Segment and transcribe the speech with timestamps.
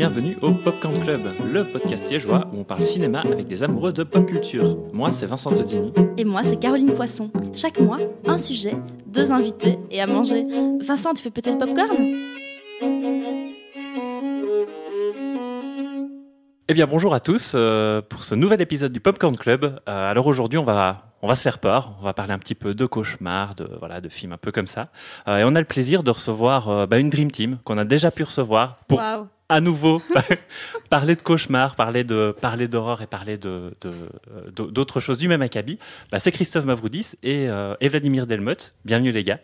[0.00, 1.20] bienvenue au Popcorn Club,
[1.52, 4.78] le podcast liégeois où on parle cinéma avec des amoureux de pop culture.
[4.94, 5.92] Moi, c'est Vincent Todini.
[6.16, 7.30] Et moi, c'est Caroline Poisson.
[7.54, 8.72] Chaque mois, un sujet,
[9.08, 10.46] deux invités et à manger.
[10.82, 11.98] Vincent, tu fais peut-être popcorn?
[16.66, 19.82] Eh bien, bonjour à tous euh, pour ce nouvel épisode du Popcorn Club.
[19.86, 21.98] Euh, alors aujourd'hui, on va on va se faire peur.
[22.00, 24.66] On va parler un petit peu de cauchemars, de voilà, de films un peu comme
[24.66, 24.88] ça.
[25.28, 27.84] Euh, et on a le plaisir de recevoir euh, bah, une dream team qu'on a
[27.84, 30.00] déjà pu recevoir pour Waouh à nouveau
[30.90, 33.92] parler de cauchemars, parler de parler d'horreur et parler de euh,
[34.50, 35.78] d'autres choses du même acabit.
[36.10, 38.72] Bah, c'est Christophe Mavroudis et, euh, et Vladimir Delmotte.
[38.84, 39.40] Bienvenue les gars.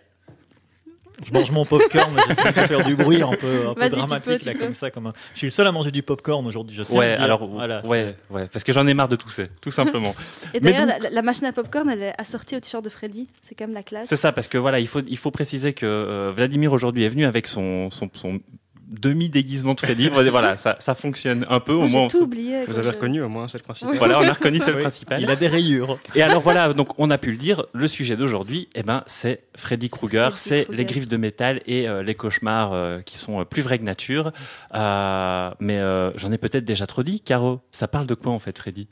[1.26, 3.90] Je mange mon popcorn, mais j'essaie de faire du bruit un peu, un peu Vas-y,
[3.92, 4.58] tu dramatique peux, tu là, peux.
[4.58, 4.90] comme ça.
[4.90, 6.76] Comme un- Je suis le seul à manger du popcorn aujourd'hui.
[6.76, 7.24] Je tiens à Ouais, le dire.
[7.24, 10.14] alors Voilà, ouais, ouais, parce que j'en ai marre de tousser, tout simplement.
[10.54, 13.28] Et d'ailleurs, la, la machine à popcorn, elle est assortie au t-shirt de Freddy.
[13.40, 14.10] C'est quand même la classe.
[14.10, 17.08] C'est ça, parce que voilà, il faut, il faut préciser que euh, Vladimir aujourd'hui est
[17.08, 18.38] venu avec son, son, son
[18.86, 20.08] demi-déguisement de Freddy.
[20.08, 21.72] voilà, ça, ça fonctionne un peu.
[21.72, 22.64] Au moins, tout oublié.
[22.66, 23.92] Vous avez je- reconnu au moins, c'est le principal.
[23.92, 23.98] Oui.
[23.98, 25.20] Voilà, on a reconnu, c'est le principal.
[25.20, 25.98] Il a des rayures.
[26.14, 29.42] Et alors voilà, donc on a pu le dire, le sujet d'aujourd'hui, eh ben, c'est
[29.56, 33.44] Freddy Krueger, c'est les griffes de métal et euh, les cauchemars euh, qui sont euh,
[33.44, 34.32] plus vrais que nature.
[34.74, 37.60] Euh, mais euh, j'en ai peut-être déjà trop dit, Caro.
[37.70, 38.88] Ça parle de quoi en fait, Freddy?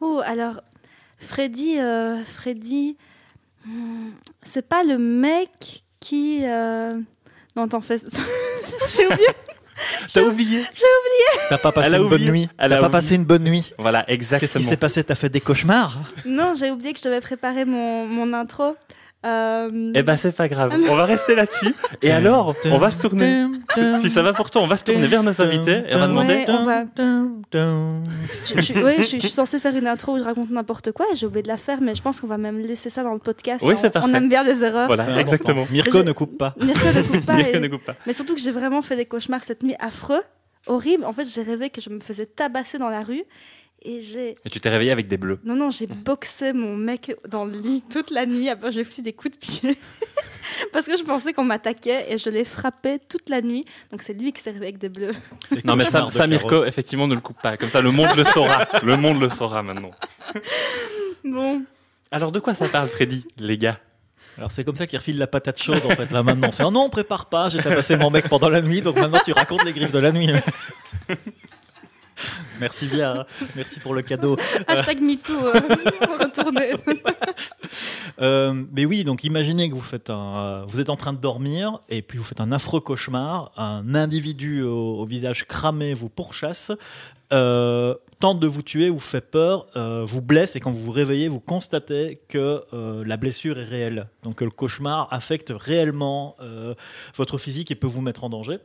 [0.00, 0.60] Oh, alors,
[1.18, 2.96] Freddy, euh, Freddy,
[3.66, 4.10] hmm,
[4.42, 6.42] c'est pas le mec qui.
[7.56, 7.96] Non, t'en fais.
[8.88, 9.28] J'ai oublié.
[10.12, 10.64] T'as oublié
[11.48, 12.30] T'as pas passé Elle a une bonne oublié.
[12.30, 12.48] nuit.
[12.58, 12.92] Elle T'as a pas oublié.
[12.92, 13.72] passé une bonne nuit.
[13.78, 14.68] Voilà, Qu'est-ce qui exactement.
[14.68, 15.02] s'est passé?
[15.04, 15.98] T'as fait des cauchemars?
[16.24, 18.76] Non, j'ai oublié que je devais préparer mon, mon intro.
[19.24, 21.74] Euh, Eh ben c'est pas grave, on va rester là-dessus.
[22.02, 23.46] Et alors, on va se tourner.
[24.00, 26.06] Si, ça va pour toi, on va se tourner vers nos invités et on va
[26.08, 26.34] demander.
[26.34, 26.84] Ouais, on va-
[27.52, 30.92] Je, je- ouais, je, suis- je suis censée faire une intro où je raconte n'importe
[30.92, 33.02] quoi et j'ai oublié de la faire, mais je pense qu'on va même laisser ça
[33.02, 33.64] dans le podcast.
[33.66, 34.08] Oui, On- c'est parfait.
[34.10, 34.86] On aime bien les erreurs.
[34.86, 35.66] Voilà, exactement.
[35.70, 36.54] Mirko ne coupe pas.
[36.60, 37.34] Mirko ne coupe pas.
[37.36, 37.94] Mirko et- ne coupe pas.
[38.06, 40.22] Mais surtout que j'ai vraiment fait des cauchemars cette nuit affreux,
[40.66, 41.04] horribles.
[41.04, 43.22] En fait, j'ai rêvé que je me faisais tabasser dans la rue
[43.84, 44.34] et j'ai.
[44.44, 45.38] Et tu t'es réveillé avec des bleus.
[45.44, 48.48] Non, non, j'ai boxé mon mec dans le lit toute la nuit.
[48.48, 49.78] Après, j'ai foutu des coups de pied.
[50.72, 53.64] Parce que je pensais qu'on m'attaquait et je l'ai frappé toute la nuit.
[53.90, 55.14] Donc c'est lui qui s'est réveillé avec des bleus.
[55.64, 56.26] Non, mais ça.
[56.26, 57.56] Mirko, effectivement, ne le coupe pas.
[57.56, 58.66] Comme ça, le monde le saura.
[58.82, 59.90] Le monde le saura maintenant.
[61.24, 61.62] Bon,
[62.10, 63.76] Alors, de quoi ça parle, Freddy, les gars?
[64.36, 66.50] Alors c'est comme ça qu'il refile la patate chaude en fait là maintenant.
[66.50, 69.32] C'est oh non, prépare pas, j'ai tabassé mon mec pendant la nuit, donc maintenant tu
[69.32, 70.28] racontes les griffes de la nuit.
[72.60, 73.26] Merci bien, hein.
[73.56, 74.36] merci pour le cadeau.
[74.66, 75.52] hashtag MeToo, euh,
[76.20, 76.72] retourner.
[78.20, 81.18] Euh, mais oui, donc imaginez que vous faites un, euh, vous êtes en train de
[81.18, 83.52] dormir et puis vous faites un affreux cauchemar.
[83.56, 86.70] Un individu au, au visage cramé vous pourchasse,
[87.32, 90.92] euh, tente de vous tuer, vous fait peur, euh, vous blesse et quand vous vous
[90.92, 92.62] réveillez, vous constatez que
[93.04, 94.08] la blessure est réelle.
[94.22, 96.36] Donc que le cauchemar affecte réellement
[97.16, 98.58] votre physique et peut vous mettre en danger.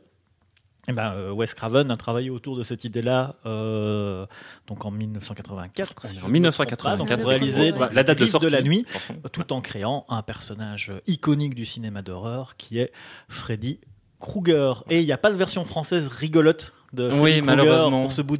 [0.88, 4.26] Eh ben, euh, Wes Craven a travaillé autour de cette idée-là euh,
[4.66, 5.94] donc en 1984.
[6.04, 6.78] On est si en je me 1984.
[6.96, 7.88] trompe pas, donc pour réaliser ouais.
[7.92, 8.86] la date de sortie de la nuit
[9.32, 12.92] tout en créant un personnage iconique du cinéma d'horreur qui est
[13.28, 13.78] Freddy
[14.20, 14.84] Krueger.
[14.90, 18.00] Et il n'y a pas de version française rigolote de Freddy Oui, malheureusement.
[18.02, 18.36] pour ce, pour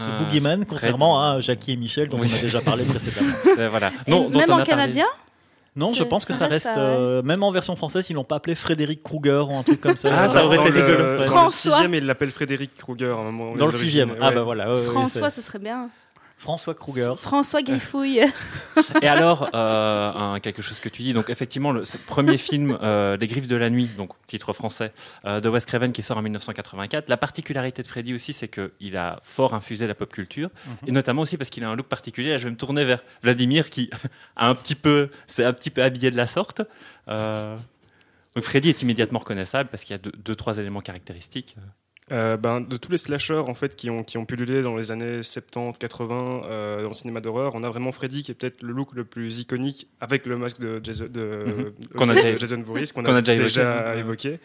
[0.00, 2.28] ce Ah, boogeyman, Fred- contrairement à Jackie et Michel dont Oui.
[2.32, 3.34] on a déjà parlé précédemment.
[3.70, 3.92] Voilà.
[4.08, 4.92] Non, même on en parlé.
[5.74, 6.96] Non, je pense que ça reste, reste, ça, ouais.
[6.98, 9.96] euh, même en version française, ils l'ont pas appelé Frédéric Krueger ou un truc comme
[9.96, 10.10] ça.
[10.12, 11.26] Ah, ça aurait dans été rigolo.
[11.26, 13.16] Dans le sixième, il l'appelle Frédéric Krueger.
[13.18, 14.14] à un moment, Dans le sixième.
[14.20, 14.76] Ah bah voilà.
[14.76, 15.88] François, ce serait bien.
[16.42, 17.16] François Krueger.
[17.18, 18.20] François Griffouille.
[19.00, 22.76] Et alors, euh, un- quelque chose que tu dis, donc effectivement, le ce premier film,
[22.82, 24.92] euh, Les Griffes de la Nuit, donc titre français,
[25.24, 27.08] euh, de Wes Craven qui sort en 1984.
[27.08, 30.50] La particularité de Freddy aussi, c'est qu'il a fort infusé la pop culture,
[30.86, 32.30] et notamment aussi parce qu'il a un look particulier.
[32.30, 33.88] Là, je vais me tourner vers Vladimir qui
[34.36, 36.62] a un petit peu, c'est un petit peu habillé de la sorte.
[37.08, 37.56] Euh,
[38.34, 41.54] donc Freddy est immédiatement reconnaissable parce qu'il y a deux, deux, trois éléments caractéristiques.
[42.12, 44.92] Euh, ben, de tous les slashers en fait qui ont qui ont pullulé dans les
[44.92, 48.62] années 70, 80 euh, dans le cinéma d'horreur, on a vraiment Freddy qui est peut-être
[48.62, 51.64] le look le plus iconique avec le masque de Jason, de, Mhm.
[51.64, 54.28] de Qu'on a Jason Voorhees qu'on a, a déjà évoqué.
[54.34, 54.40] évoqué.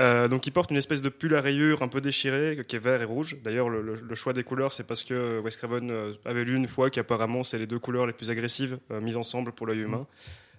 [0.00, 2.78] Euh, donc il porte une espèce de pull à rayures un peu déchiré qui est
[2.80, 3.36] vert et rouge.
[3.44, 6.56] D'ailleurs le, le- le choix des couleurs c'est parce que Wes Craven euh, avait lu
[6.56, 9.80] une fois qu'apparemment c'est les deux couleurs les plus agressives euh, mises ensemble pour l'œil
[9.80, 10.06] humain.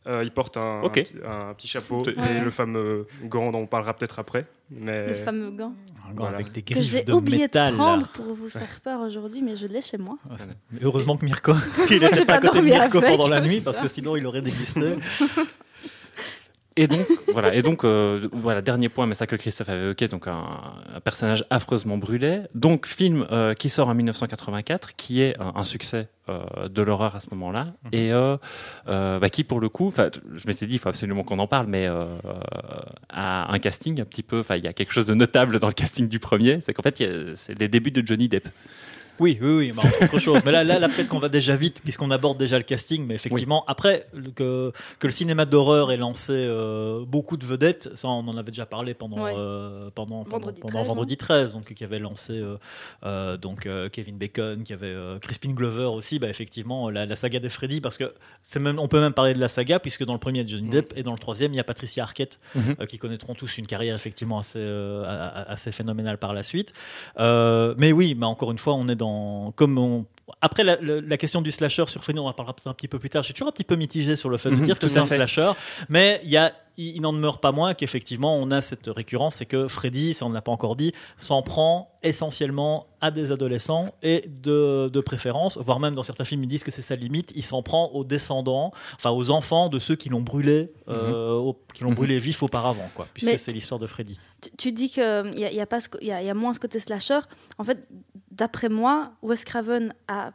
[0.08, 2.14] Euh, il porte un, petit- un petit chapeau Ouais.
[2.38, 4.46] et le fameux gant dont on parlera peut-être après.
[4.70, 5.74] Mais Le fameux gant.
[6.08, 6.36] Un gant Voilà.
[6.38, 7.72] avec des Que j'ai de oublié métal.
[7.72, 10.18] de prendre pour vous faire peur aujourd'hui, mais je l'ai chez moi.
[10.72, 11.54] Mais heureusement que Mirko,
[11.88, 14.16] qu'il était J'ai pas à côté de Mirko avec, pendant la nuit parce que sinon
[14.16, 14.96] il aurait dégusté.
[16.78, 20.08] Et donc, voilà, et donc euh, voilà, dernier point, mais ça que Christophe avait évoqué,
[20.08, 20.44] donc un,
[20.94, 22.42] un personnage affreusement brûlé.
[22.54, 27.16] Donc, film euh, qui sort en 1984, qui est un, un succès euh, de l'horreur
[27.16, 28.36] à ce moment-là, et euh,
[28.88, 31.68] euh, bah, qui, pour le coup, je m'étais dit, il faut absolument qu'on en parle,
[31.68, 32.06] mais euh,
[33.10, 35.68] a un casting un petit peu, enfin, il y a quelque chose de notable dans
[35.68, 37.04] le casting du premier, c'est qu'en fait,
[37.36, 38.50] c'est les débuts de Johnny Depp.
[39.20, 40.42] Oui, oui, oui, bah, entre autres choses.
[40.46, 43.06] Mais là, là, là peut-être qu'on va déjà vite, puisqu'on aborde déjà le casting.
[43.06, 48.08] Mais effectivement, après que, que le cinéma d'horreur ait lancé euh, beaucoup de vedettes, ça,
[48.10, 49.34] on en avait déjà parlé pendant, Ouais.
[49.38, 52.58] euh, pendant, pendant Vendredi pendant 13, Vendredi 13, donc qui avait lancé euh,
[53.06, 56.20] euh, donc euh, Kevin Bacon, qui avait euh, Crispin Glover aussi.
[56.20, 59.34] Bah, effectivement, la, la saga des Freddy, parce que c'est même, on peut même parler
[59.34, 61.20] de la saga, puisque dans le premier, il y a Johnny Depp, et dans le
[61.20, 62.76] troisième, il y a Patricia Arquette, Mhm.
[62.82, 65.04] euh, qui connaîtront tous une carrière effectivement assez, euh,
[65.48, 66.74] assez phénoménale par la suite.
[67.20, 69.05] Euh, mais oui, mais encore une fois, on est dans.
[69.56, 70.06] Comme on-
[70.42, 72.88] Après, la, la- la question du slasher sur Freddy, on en parlera peut-être un petit
[72.88, 73.22] peu plus tard.
[73.22, 75.00] Je suis toujours un petit peu mitigé sur le fait de Mhm, dire que c'est
[75.00, 75.16] un fait.
[75.16, 75.52] slasher,
[75.90, 76.52] mais il y a.
[76.78, 80.26] Il il n'en demeure pas moins qu'effectivement, on a cette récurrence, c'est que Freddy, ça
[80.26, 85.00] on ne l'a pas encore dit, s'en prend essentiellement à des adolescents et de, de
[85.00, 87.92] préférence, voire même dans certains films, ils disent que c'est sa limite, il s'en prend
[87.94, 91.96] aux descendants, enfin aux enfants de ceux qui l'ont brûlé, euh, au- qui l'ont Mhm.
[91.96, 94.20] brûlé vif auparavant, quoi, puisque c'est l'histoire de Freddy.
[94.42, 95.04] Tu, tu dis qu'il
[95.38, 97.20] y, a- y a pas ce co- y a, y a moins ce côté slasher.
[97.58, 97.88] En fait,
[98.38, 100.32] d'après moi, Wes Craven a,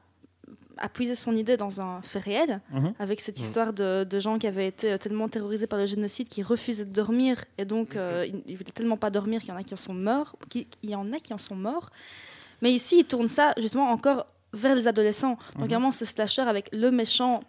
[0.79, 2.95] a puisé son idée dans un fait réel, Mhm.
[2.99, 3.45] avec cette Mhm.
[3.45, 6.87] histoire de, de gens qui avaient été euh, tellement terrorisés par le génocide qu'ils refusaient
[6.87, 9.63] de dormir, et donc euh, ils, ils voulaient tellement pas dormir qu'il y en a
[9.63, 10.37] qui en sont morts.
[10.49, 11.91] qui- Il y en a qui en sont morts.
[12.63, 15.37] Mais ici, il tourne ça justement encore vers les adolescents.
[15.55, 15.69] Donc Mhm.
[15.69, 17.41] vraiment, ce slasher avec le méchant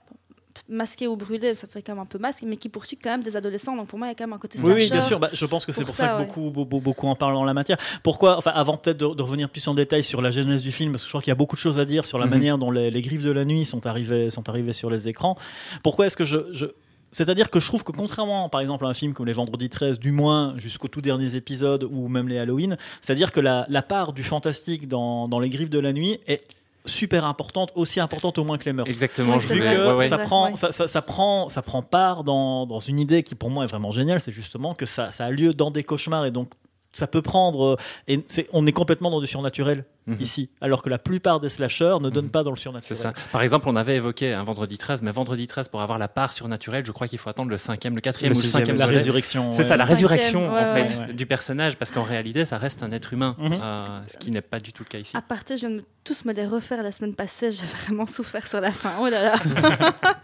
[0.70, 3.24] masqué ou brûlé, ça fait quand même un peu masque, mais qui poursuit quand même
[3.24, 3.76] des adolescents.
[3.76, 4.84] Donc pour moi, il y a quand même un côté Oui, slasher.
[4.84, 5.20] oui, bien sûr.
[5.20, 6.26] Bah, je pense que c'est pour pour ça, ça, que ouais.
[6.28, 7.78] beaucoup, beaucoup, beaucoup en parlent en la matière.
[8.04, 10.92] Pourquoi Enfin, avant peut-être de, de revenir plus en détail sur la genèse du film,
[10.92, 12.32] parce que je crois qu'il y a beaucoup de choses à dire sur la Mhm.
[12.32, 15.36] manière dont les, les griffes de la nuit sont arrivées, sont arrivées sur les écrans.
[15.84, 16.66] Pourquoi est-ce que je, je-
[17.14, 20.00] c'est-à-dire que je trouve que contrairement, par exemple, à un film comme Les Vendredis 13,
[20.00, 24.14] du moins jusqu'aux tout derniers épisodes ou même les Halloween, c'est-à-dire que la, la part
[24.14, 26.46] du fantastique dans, dans Les Griffes de la Nuit est
[26.86, 28.90] super importante, aussi importante au moins que les meurtres.
[28.92, 29.76] Exactement, je voulais.
[29.76, 30.08] que ouais, ouais.
[30.08, 30.56] ça, prend, ouais.
[30.56, 33.68] ça, ça- ça prend, ça prend part dans, dans une idée qui pour moi est
[33.68, 36.52] vraiment géniale, c'est justement que ça, ça a lieu dans des cauchemars et donc
[36.94, 37.76] ça peut prendre.
[37.76, 37.76] euh,
[38.08, 38.24] Et
[38.54, 40.18] on est complètement dans du surnaturel Mhm.
[40.20, 42.32] ici, alors que la plupart des slashers ne donnent Mhm.
[42.32, 42.98] pas dans le C'est surnaturel.
[42.98, 43.14] ça.
[43.32, 46.34] Par exemple, on avait évoqué un vendredi 13, mais vendredi 13, pour avoir la part
[46.34, 48.78] surnaturelle, je crois qu'il faut attendre le cinquième, le quatrième Le ou le sixième, cinquième
[48.78, 49.52] La résurrection.
[49.52, 49.68] C'est ouais.
[49.68, 50.88] ça, la Cinquième, résurrection ouais, en ouais.
[50.90, 51.14] fait Ouais.
[51.14, 53.54] du personnage, parce qu'en réalité, ça reste un être humain, Mhm.
[53.64, 55.16] euh, ce qui n'est pas du tout le cas ici.
[55.16, 57.52] À partir, je viens de tous me les refaire la semaine passée.
[57.52, 58.94] J'ai vraiment souffert sur la fin.
[59.00, 59.34] Oh là là.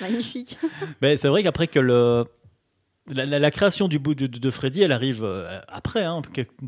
[0.00, 0.58] Magnifique.
[1.00, 2.24] Mais c'est vrai qu'après que le.
[3.14, 6.22] La, création du bout de, de- Freddy, elle arrive euh, après, hein,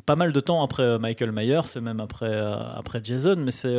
[0.06, 3.50] pas mal de temps après euh, Michael Myers, c'est même après, euh, après Jason, mais
[3.50, 3.75] c'est-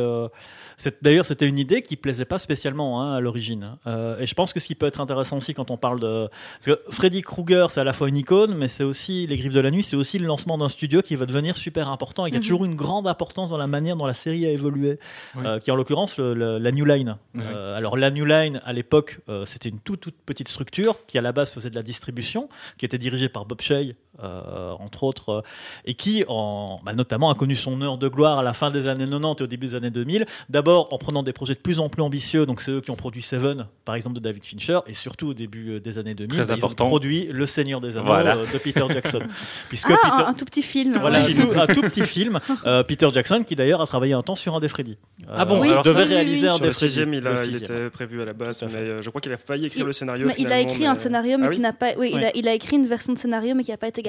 [1.02, 3.76] d'ailleurs c'était une idée qui plaisait pas spécialement hein, à l'origine.
[3.86, 6.28] Euh, et je pense que ce qui peut être intéressant aussi quand on parle de,
[6.54, 9.52] parce que Freddy Krueger c'est à la fois une icône, mais c'est aussi les Griffes
[9.52, 12.30] de la Nuit, c'est aussi le lancement d'un studio qui va devenir super important et
[12.30, 12.42] qui a Mhm.
[12.44, 14.98] toujours une grande importance dans la manière dont la série a évolué,
[15.36, 15.42] Oui.
[15.44, 17.16] euh, qui est en l'occurrence le- le- la New Line.
[17.34, 17.42] Oui.
[17.44, 21.18] Euh, alors la New Line à l'époque euh, c'était une toute toute petite structure qui
[21.18, 22.48] à la base faisait de la distribution,
[22.78, 23.82] qui était dirigée par Bob Shea
[24.22, 25.40] euh, entre autres, euh,
[25.84, 28.86] et qui en, bah, notamment a connu son heure de gloire à la fin des
[28.86, 30.26] années 90 et au début des années 2000.
[30.48, 32.96] D'abord en prenant des projets de plus en plus ambitieux, donc c'est eux qui ont
[32.96, 36.36] produit Seven par exemple de David Fincher, et surtout au début euh, des années 2000,
[36.36, 38.36] Très bah, ils ont produit Le Seigneur des Anneaux Voilà.
[38.36, 39.20] de Peter Jackson,
[39.68, 40.92] puisque Ah, Peter un, un tout petit film.
[41.00, 41.34] voilà, un Oui.
[41.34, 42.38] tout, un tout petit film.
[42.66, 44.98] Euh, Peter Jackson, qui d'ailleurs a travaillé un temps sur un des Freddy.
[45.22, 46.88] Euh, Ah bon, il alors devait oui, réaliser oui, un Sur des le Freddy.
[46.92, 49.20] sixième, il, a- Le il était prévu à la base, à mais euh, je crois
[49.22, 50.26] qu'il a failli écrire Il- le scénario.
[50.26, 51.92] Mais il a écrit mais- un scénario, mais Ah qui oui n'a pas.
[51.96, 54.02] Oui, il, a, il a écrit une version de scénario, mais qui n'a pas été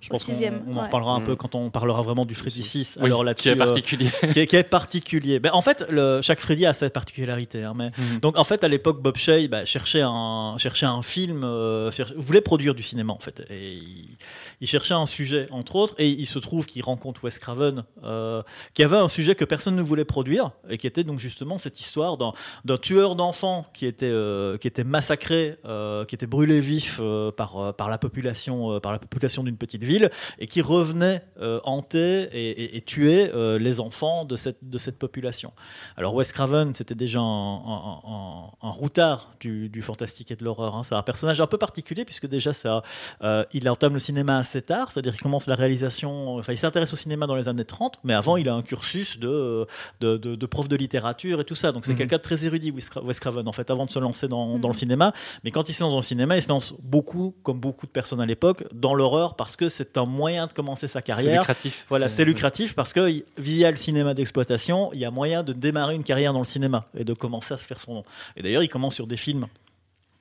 [0.00, 0.62] Je pense qu'on sixième.
[0.68, 0.82] on en ouais.
[0.86, 1.24] reparlera un Mm.
[1.24, 2.98] peu quand on parlera vraiment du Freddy 6.
[3.00, 4.08] Oui, Alors qui est euh, particulier.
[4.32, 5.40] qui, est, qui est particulier.
[5.40, 7.64] Ben, en fait, le, chaque Freddy a cette particularité.
[7.64, 7.90] hein, mais...
[7.98, 8.20] Mhm.
[8.20, 12.40] Donc en fait, à l'époque, Bob Shea bah, cherchait, un, cherchait un film, euh, voulait
[12.40, 13.42] produire du cinéma en fait.
[13.50, 14.16] Et il,
[14.60, 18.42] il cherchait un sujet, entre autres, et il se trouve qu'il rencontre Wes Craven, euh,
[18.74, 21.80] qui avait un sujet que personne ne voulait produire, et qui était donc justement cette
[21.80, 22.32] histoire d'un,
[22.64, 27.30] d'un tueur d'enfants qui était, euh, qui était massacré, euh, qui était brûlé vif euh,
[27.30, 31.22] par, euh, par la population, euh, par la population d'une petite ville, et qui revenait
[31.40, 35.52] euh, hanter et, et- et tuer euh, les enfants de cette, de cette population.
[35.96, 40.44] Alors Wes Craven, c'était déjà un, un- un- un routard du, du fantastique et de
[40.44, 40.76] l'horreur.
[40.76, 40.82] hein.
[40.82, 42.82] C'est un personnage un peu particulier puisque déjà ça,
[43.22, 46.92] euh, il entame le cinéma assez tard, c'est-à-dire qu'il commence la réalisation, enfin il s'intéresse
[46.92, 49.66] au cinéma dans les années 30, mais avant il a un cursus de,
[50.00, 51.72] de, de- de prof de littérature et tout ça.
[51.72, 51.98] Donc c'est Mhm.
[51.98, 54.54] quelqu'un de très érudit, Wes Cra- Wes Craven, en fait, avant de se lancer dans,
[54.54, 54.60] Mhm.
[54.60, 55.12] dans le cinéma.
[55.44, 57.90] Mais quand il se lance dans le cinéma, il se lance beaucoup, comme beaucoup de
[57.92, 61.40] personnes à l'époque, dans l'horreur parce que c'est un moyen de commencer sa C'est carrière.
[61.42, 61.86] lucratif.
[61.88, 65.52] Voilà, c'est lucratif parce que y- via le cinéma d'exploitation, il y a moyen de
[65.52, 68.04] démarrer une carrière dans le cinéma et de commencer à se faire son nom.
[68.36, 69.46] Et d'ailleurs, il commence sur des films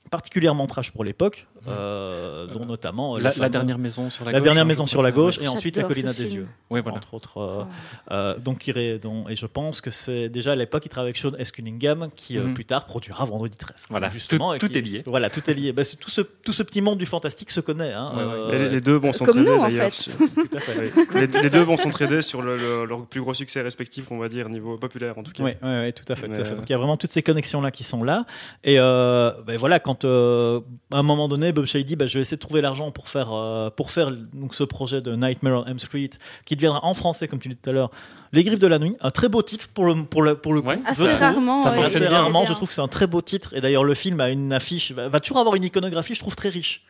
[0.10, 4.44] particulièrement trash pour l'époque, euh, dont notamment euh, La, dernière maison sur la, la gauche.
[4.46, 6.48] dernière hein, maison sur la gauche, et ensuite la colline à des yeux.
[6.70, 6.98] Oui, voilà.
[6.98, 7.38] entre autres.
[7.40, 7.64] euh,
[8.12, 9.00] euh, donc, et
[9.36, 11.52] je pense que c'est déjà à l'époque, il travaille avec Sean S.
[11.52, 12.54] Cunningham, qui euh, Mhm.
[12.54, 13.88] plus tard produira Vendredi 13.
[13.90, 14.50] Voilà, justement.
[14.52, 15.04] tout- et tout qui- est lié.
[15.06, 15.72] Voilà, tout est lié.
[15.74, 17.94] Bah, tout, ce, tout ce petit monde du fantastique se connaît.
[17.94, 20.10] hein, Ouais, euh, les, les deux vont s'entraider en fait.
[21.16, 24.28] les, les deux vont s'entraider sur le- le- leur plus gros succès respectif, on va
[24.28, 25.44] dire, niveau populaire en tout cas.
[25.44, 26.28] Oui, ouais, ouais, tout à fait.
[26.28, 26.52] tout à Mais, fait.
[26.52, 28.26] euh, Donc il y a vraiment toutes ces connexions-là qui sont là.
[28.64, 30.60] Et euh, ben voilà, quand euh,
[30.92, 33.10] à un moment donné, Bob Shady dit bah, je vais essayer de trouver l'argent pour
[33.10, 36.10] faire, euh, pour faire donc, ce projet de Nightmare on Elm Street,
[36.46, 37.92] qui deviendra en français, comme tu dis tout à l'heure,
[38.34, 38.96] Les Griffes de la Nuit.
[39.02, 40.68] Un très beau titre pour le, pour le, pour le coup.
[40.70, 40.80] Ouais.
[40.86, 41.64] Assez rarement.
[41.64, 42.50] ça ouais, fonctionne rarement, bien.
[42.50, 43.54] je trouve que c'est un très beau titre.
[43.56, 46.50] Et d'ailleurs, le film a une affiche, va toujours avoir une iconographie, je trouve, très
[46.50, 46.84] riche.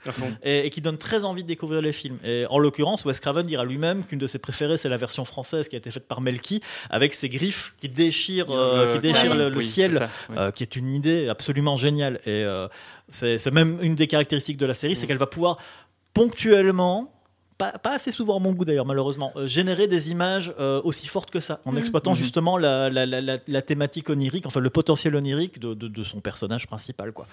[0.44, 2.18] Et, et qui donne très envie de découvrir les films.
[2.24, 5.68] Et en l'occurrence, Wes Craven dira lui-même qu'une de ses préférées, c'est la version française
[5.70, 9.38] qui a été faite par Melky, avec ses griffes qui déchirent, euh, qui déchirent Ouais.
[9.38, 9.92] le, le Oui, ciel.
[9.94, 10.36] c'est ça, ouais.
[10.38, 12.20] Euh, qui est une idée absolument géniale.
[12.26, 12.68] Et euh,
[13.10, 15.08] c'est c'est même une des caractéristiques de la série, c'est Mm.
[15.08, 15.58] qu'elle va pouvoir
[16.14, 17.12] ponctuellement,
[17.58, 21.08] pas, pas assez souvent à mon goût d'ailleurs malheureusement, euh, générer des images euh, aussi
[21.08, 21.78] fortes que ça, en Mm.
[21.80, 22.18] exploitant Mhm.
[22.18, 26.04] justement la, la- la- la- la thématique onirique, enfin le potentiel onirique de, de- de
[26.04, 27.12] son personnage principal.
[27.14, 27.26] Quoi.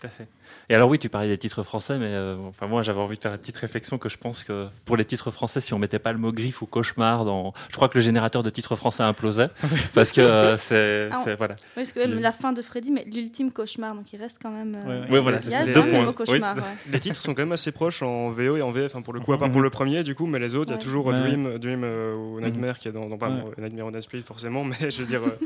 [0.00, 0.28] Tout à fait.
[0.68, 3.22] Et alors oui, tu parlais des titres français, mais euh, enfin moi j'avais envie de
[3.22, 5.98] faire une petite réflexion que je pense que pour les titres français, si on mettait
[5.98, 9.02] pas le mot griffe ou cauchemar dans, je crois que le générateur de titres français
[9.02, 9.48] implosait
[9.94, 11.54] parce que euh, c'est, Ah, c'est- voilà.
[11.54, 14.50] Oui, parce que même la fin de Freddy, mais l'ultime cauchemar, donc il reste quand
[14.50, 14.76] même.
[14.86, 15.08] euh.
[15.08, 16.12] Ouais, voilà, il c'est Deux points.
[16.12, 16.54] cauchemar.
[16.56, 16.66] Oui, ouais.
[16.92, 19.20] Les titres sont quand même assez proches en VO et en VF, hein, pour le
[19.20, 21.06] coup, à part pour le premier du coup, mais les autres, il y a toujours
[21.06, 21.14] Ouais.
[21.14, 23.40] Dream, Dream euh, ou Nightmare qui est dans, dans pas Ouais.
[23.40, 25.38] bon, Nightmare on Elm Street forcément, mais je veux dire, euh,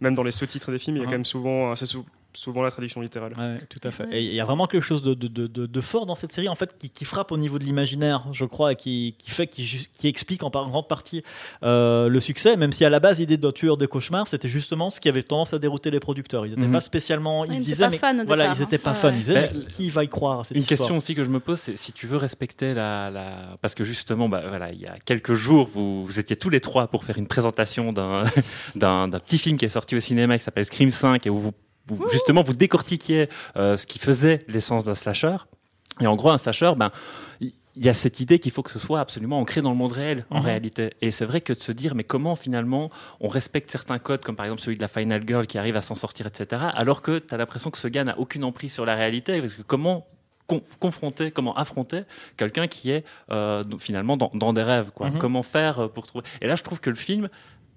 [0.00, 1.10] même dans les sous-titres des films, il y a Ouais.
[1.10, 2.06] quand même souvent, c'est sou-
[2.38, 3.32] souvent la traduction littérale.
[3.38, 4.04] Ouais, tout à fait.
[4.06, 4.20] Ouais.
[4.22, 6.32] Et il y a vraiment quelque chose de, de- de- de- de fort dans cette
[6.32, 9.30] série, en fait, qui, qui frappe au niveau de l'imaginaire, je crois, et qui, qui
[9.30, 11.22] fait, qui, explique en, grande partie
[11.62, 14.90] euh, le succès, même si à la base, l'idée d'un tueur de cauchemar, c'était justement
[14.90, 16.46] ce qui avait tendance à dérouter les producteurs.
[16.46, 16.72] Ils n'étaient Mhm.
[16.72, 18.80] pas spécialement, ils, Ils étaient disaient, pas mais fans voilà, départ, ils n'étaient hein.
[18.84, 19.08] pas Ouais, fans.
[19.08, 19.14] ouais.
[19.14, 21.30] Ils disaient, mais qui va y croire à cette Une histoire question aussi que je
[21.30, 23.56] me pose, c'est si tu veux respecter la, la...
[23.60, 26.60] parce que justement, bah, voilà, il y a quelques jours, vous, vous étiez tous les
[26.60, 28.24] trois pour faire une présentation d'un,
[28.76, 31.38] d'un, d'un petit film qui est sorti au cinéma qui s'appelle Scream 5 et où
[31.38, 31.52] vous,
[31.96, 35.36] vous- justement vous décortiquiez euh, ce qui faisait l'essence d'un slasher.
[36.00, 36.92] Et en gros, un slasher, ben,
[37.40, 39.92] il y a cette idée qu'il faut que ce soit absolument ancré dans le monde
[39.92, 40.44] réel, en Mhm.
[40.46, 40.90] réalité.
[41.00, 42.90] Et c'est vrai que de se dire, mais comment finalement
[43.20, 45.82] on respecte certains codes, comme par exemple celui de la Final Girl qui arrive à
[45.82, 48.84] s'en sortir, etc., alors que tu as l'impression que ce gars n'a aucune emprise sur
[48.84, 50.04] la réalité, parce que comment
[50.48, 52.02] con- confronter, comment affronter
[52.36, 55.10] quelqu'un qui est euh, finalement dans, dans des rêves, quoi?
[55.10, 55.18] Mhm.
[55.18, 56.24] Comment faire euh, pour trouver?
[56.40, 57.28] Et là, je trouve que le film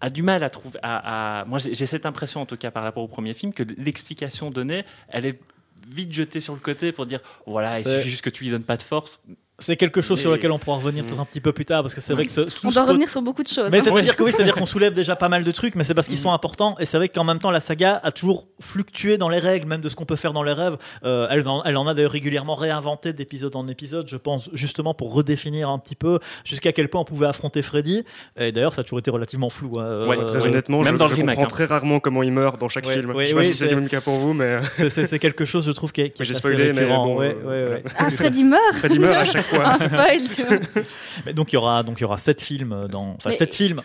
[0.01, 0.79] a du mal à trouver.
[0.83, 3.63] À, à- Moi, j'ai cette impression, en tout cas par rapport au premier film, que
[3.77, 5.39] l'explication donnée, elle est
[5.87, 8.51] vite jetée sur le côté pour dire voilà, il C'est- suffit juste que tu lui
[8.51, 9.19] donnes pas de force.
[9.61, 11.93] C'est quelque chose sur lequel on pourra revenir peut-être un petit peu plus tard, parce
[11.93, 13.69] que c'est vrai que ce, tout On doit revenir sur beaucoup de choses.
[13.71, 13.81] Mais hein.
[13.83, 16.17] c'est-à-dire que oui, c'est-à-dire qu'on soulève déjà pas mal de trucs, mais c'est parce qu'ils
[16.17, 16.21] Mm.
[16.23, 16.75] sont importants.
[16.79, 19.81] Et c'est vrai qu'en même temps, la saga a toujours fluctué dans les règles, même
[19.81, 20.77] de ce qu'on peut faire dans les rêves.
[21.05, 24.93] Euh, elle, en, elle en a d'ailleurs régulièrement réinventé d'épisode en épisode, je pense, justement
[24.93, 28.03] pour redéfinir un petit peu jusqu'à quel point on pouvait affronter Freddy.
[28.39, 29.79] Et d'ailleurs, ça a toujours été relativement flou.
[29.79, 30.07] hein.
[30.07, 30.47] Ouais, Euh, Très oui.
[30.49, 31.55] honnêtement, Même je, dans le je remake, comprends hein.
[31.55, 33.11] très rarement comment il meurt dans chaque Ouais, film.
[33.11, 34.89] ouais, je sais pas oui, si c'est c'est- le même cas pour vous, mais c'est-
[34.89, 37.79] c'est c'est quelque chose, je trouve, qui est, qui est spoilé, mais bon, euh.
[37.97, 39.67] Ah, Freddy meurt Freddy meurt à chaque fois.
[39.73, 40.83] Un spoil, tu vois.
[41.25, 43.53] Mais donc il y aura donc il y aura sept films dans enfin Mais- sept
[43.53, 43.81] films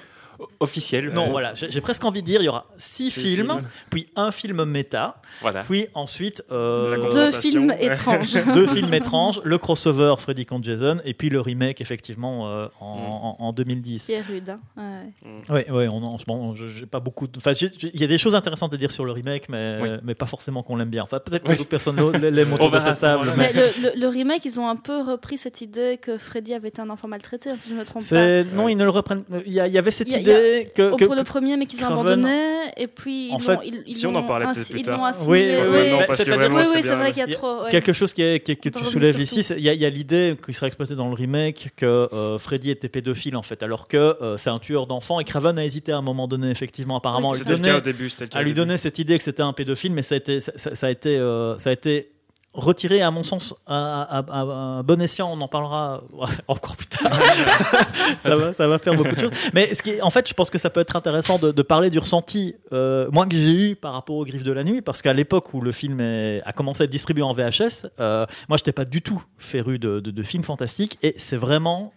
[0.61, 1.11] Officiel.
[1.13, 3.63] non Euh, voilà j'ai presque envie de dire il y aura six, Six films, films.
[3.91, 5.63] puis un film méta Voilà.
[5.63, 8.35] puis ensuite euh, Deux films étranges.
[8.55, 13.37] deux films étranges, le crossover Freddy contre Jason et puis le remake effectivement euh, en,
[13.41, 14.07] en- en 2010.
[14.07, 14.51] Qui est rude.
[14.77, 15.03] hein.
[15.49, 15.67] Ouais.
[15.67, 17.27] Ouais, ouais, on, en ce moment, je- j'ai pas beaucoup.
[17.37, 19.89] Enfin, il y a des choses intéressantes à dire sur le remake, mais, Oui.
[20.03, 21.03] mais pas forcément qu'on l'aime bien.
[21.03, 21.57] Enfin, peut-être que Oui.
[21.57, 23.33] d'autres personnes l'aiment autour On de cette ça, table.
[23.37, 26.55] mais- Mais le, le- le remake, ils ont un peu repris cette idée que Freddy
[26.55, 28.07] avait été un enfant maltraité, hein, si je ne me trompe pas.
[28.07, 29.25] C'est non, ils ne le reprennent.
[29.47, 30.26] Il y, y avait cette Il
[30.75, 32.39] que, Au- que- pour le premier, mais qu'ils ont abandonné,
[32.77, 35.01] et puis ils En l'ont- fait, ils, ils si on en parlait peut-être plus tard.
[35.27, 37.09] Oui, oui, oui, oui, non, parce que c'est-à-dire- vraiment, oui, c'est oui, bien- c'est vrai
[37.13, 37.63] qu'il y a trop.
[37.65, 37.71] ouais.
[37.71, 39.91] quelque chose qui est, qui que tu soulèves ici, il y a, il y a
[39.91, 43.89] l'idée qui sera exploitée dans le remake que euh, Freddy était pédophile en fait, alors
[43.89, 46.97] que euh, c'est un tueur d'enfants et Craven a hésité à un moment donné effectivement
[46.97, 48.09] apparemment à lui donner au début.
[48.35, 50.51] à lui cette idée que c'était un pédophile, mais ça a été, ça,
[50.87, 52.11] a été, euh, ça a été
[52.57, 55.31] retiré à mon sens à, à- bon escient.
[55.33, 56.03] On en parlera
[56.49, 57.13] encore plus tard.
[58.19, 59.31] ça va, ça va faire beaucoup de choses.
[59.55, 61.63] Mais ce qui, est- en fait, je pense que ça peut être intéressant de, de
[61.63, 64.81] parler du ressenti, euh, moi que j'ai eu par rapport aux Griffes de la nuit,
[64.83, 68.27] parce qu'à l'époque où le film est- a commencé à être distribué en VHS, euh,
[68.49, 71.93] moi, je n'étais pas du tout féru de, de- de films fantastiques, et c'est vraiment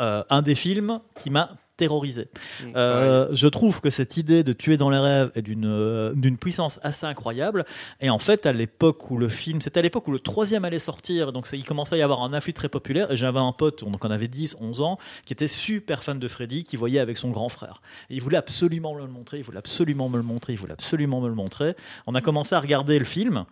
[0.00, 1.50] euh, un des films qui m'a
[1.82, 2.28] terrorisé.
[2.62, 6.12] Mm, Euh, je trouve que cette idée de tuer dans les rêves est d'une euh,
[6.14, 7.64] d'une puissance assez incroyable.
[8.00, 10.78] Et en fait, à l'époque où le film, c'était à l'époque où le troisième allait
[10.90, 13.10] sortir, donc il commençait à y avoir un afflux très populaire.
[13.10, 16.28] Et j'avais un pote, donc on avait 10, 11 ans, qui était super fan de
[16.28, 17.82] Freddy, qui voyait avec son grand frère.
[18.10, 20.72] Et il voulait absolument me le montrer, il voulait absolument me le montrer, il voulait
[20.80, 21.74] absolument me le montrer.
[22.06, 23.44] On a commencé à regarder le film.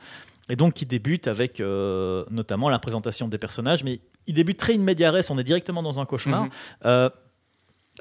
[0.49, 4.75] et donc qui débute avec euh, notamment la présentation des personnages, mais il débute très
[4.75, 6.46] in media res, on est directement dans un cauchemar.
[6.84, 7.08] Euh,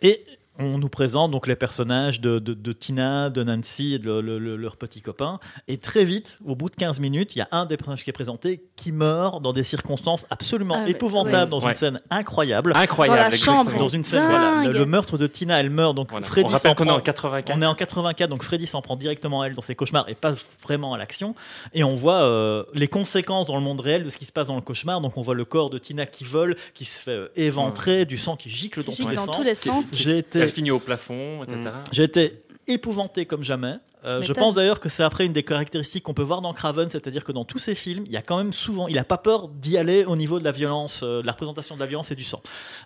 [0.02, 0.26] et
[0.60, 4.22] on nous présente donc les personnages de, de- de Tina, de Nancy et de le-
[4.22, 5.40] le- le- leur petit copain.
[5.68, 8.10] Et très vite, au bout de 15 minutes, il y a un des personnages qui
[8.10, 11.70] est présenté qui meurt dans des circonstances absolument Ah, épouvantables, dans Ouais.
[11.70, 12.74] une scène incroyable.
[12.76, 13.18] Incroyable.
[13.18, 13.64] Dans la exactement.
[13.64, 13.78] chambre.
[13.80, 15.96] Dans une scène, voilà, le, meurtre de Tina, elle meurt.
[15.96, 16.26] Donc Voilà.
[16.26, 17.52] Freddy On s'en est en prend- 84.
[17.56, 20.16] on est en 84, donc Freddy s'en prend directement à elle dans ses cauchemars et
[20.16, 21.36] passe vraiment à l'action.
[21.74, 24.48] Et on voit euh, les conséquences dans le monde réel de ce qui se passe
[24.48, 25.00] dans le cauchemar.
[25.02, 28.18] Donc on voit le corps de Tina qui vole, qui se fait euh, éventrer, du
[28.18, 29.38] sang qui gicle dans, Gicle tous les dans sens.
[29.38, 29.86] tous les sens.
[29.94, 31.60] J'ai été, Finit au plafond, etc.
[32.04, 33.76] été épouvanté comme jamais.
[34.06, 36.90] Euh, je pense d'ailleurs que c'est après une des caractéristiques qu'on peut voir dans Craven,
[36.90, 39.18] c'est-à-dire que dans tous ses films, il y a quand même souvent, il n'a pas
[39.18, 42.10] peur d'y aller au niveau de la violence, euh, de la représentation de la violence
[42.12, 42.40] et du sang.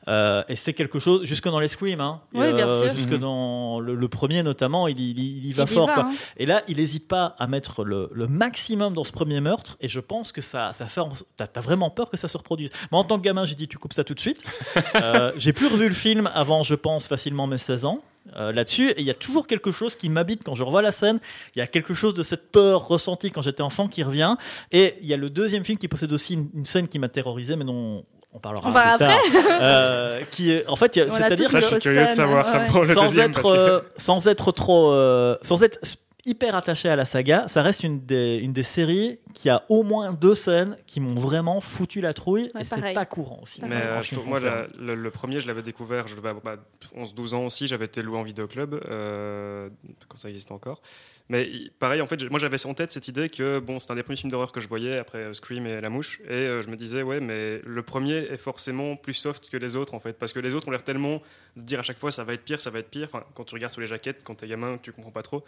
[0.08, 2.90] Euh, et c'est quelque chose, jusque dans les Scream, hein, Oui, bien sûr.
[2.90, 3.18] jusque Mhm.
[3.20, 5.88] dans le, le premier notamment, il, y- il y- il y va Il y fort.
[5.88, 6.04] va, quoi.
[6.08, 6.14] hein.
[6.38, 9.88] Et là, il n'hésite pas à mettre le, le maximum dans ce premier meurtre, et
[9.88, 11.02] je pense que ça, ça fait.
[11.38, 12.70] T'as as vraiment peur que ça se reproduise.
[12.92, 14.44] Moi, en tant que gamin, j'ai dit tu coupes ça tout de suite.
[14.96, 18.00] Euh, j'ai plus revu le film avant, je pense, facilement mes 16 ans.
[18.38, 18.90] Euh, là-dessus.
[18.92, 21.20] Et il y a toujours quelque chose qui m'habite quand je revois la scène.
[21.56, 24.36] Il y a quelque chose de cette peur ressentie quand j'étais enfant qui revient.
[24.72, 27.10] Et il y a le deuxième film qui possède aussi une, une scène qui m'a
[27.10, 28.04] terrorisé mais dont
[28.36, 29.20] on parlera On plus tard.
[29.62, 32.86] euh, qui est en fait c'est-à-dire que je suis curieux de savoir ça pour le
[32.94, 33.28] sans deuxième.
[33.30, 35.78] être, parce que- euh, sans être trop, euh, sans être
[36.26, 39.84] hyper attaché à la saga, ça reste une des, une des séries qui a au
[39.84, 43.62] moins deux scènes qui m'ont vraiment foutu la trouille Ouais, et c'est pas courant aussi.
[43.64, 46.44] Mais euh, je trouve- moi, la- le, le premier, je l'avais découvert, je devais avoir
[46.44, 46.64] bah,
[46.98, 49.70] 11-12 ans aussi, j'avais été loué en vidéoclub, euh,
[50.08, 50.82] quand ça existe encore.
[51.30, 53.96] Mais il- pareil, en fait, moi j'avais en tête cette idée que bon, c'est un
[53.96, 56.62] des premiers films d'horreur que je voyais après euh, Scream et La Mouche, et euh,
[56.62, 60.00] je me disais, ouais, mais le premier est forcément plus soft que les autres en
[60.00, 61.22] fait, parce que les autres ont l'air tellement
[61.56, 63.10] de dire à chaque fois ça va être pire, ça va être pire.
[63.34, 65.44] Quand tu regardes sur les jaquettes, quand t'es gamin, tu comprends pas trop.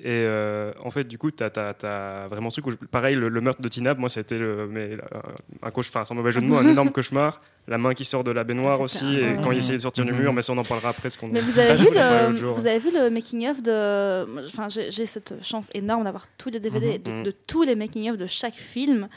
[0.00, 3.62] Et euh, en fait, du coup, t'as as, vraiment ce truc où, pareil, le, meurtre
[3.62, 4.96] de Tinab, moi, euh,
[5.62, 7.40] un cauchemar, enfin, sans mauvais jeu de mots, un énorme cauchemar.
[7.66, 9.36] La main qui sort de la baignoire aussi, un- et ouais.
[9.42, 10.18] quand il essaie de sortir du Mhm.
[10.20, 11.08] mur, mais ça, on en parlera après.
[11.08, 12.54] Ce qu'on Mais vous avez, vu le, jour.
[12.54, 14.46] vous avez vu le making-of de.
[14.46, 17.22] Enfin, j'ai j'ai cette chance énorme d'avoir tous les DVD de, Mhm.
[17.22, 19.08] de tous les making-of de chaque film.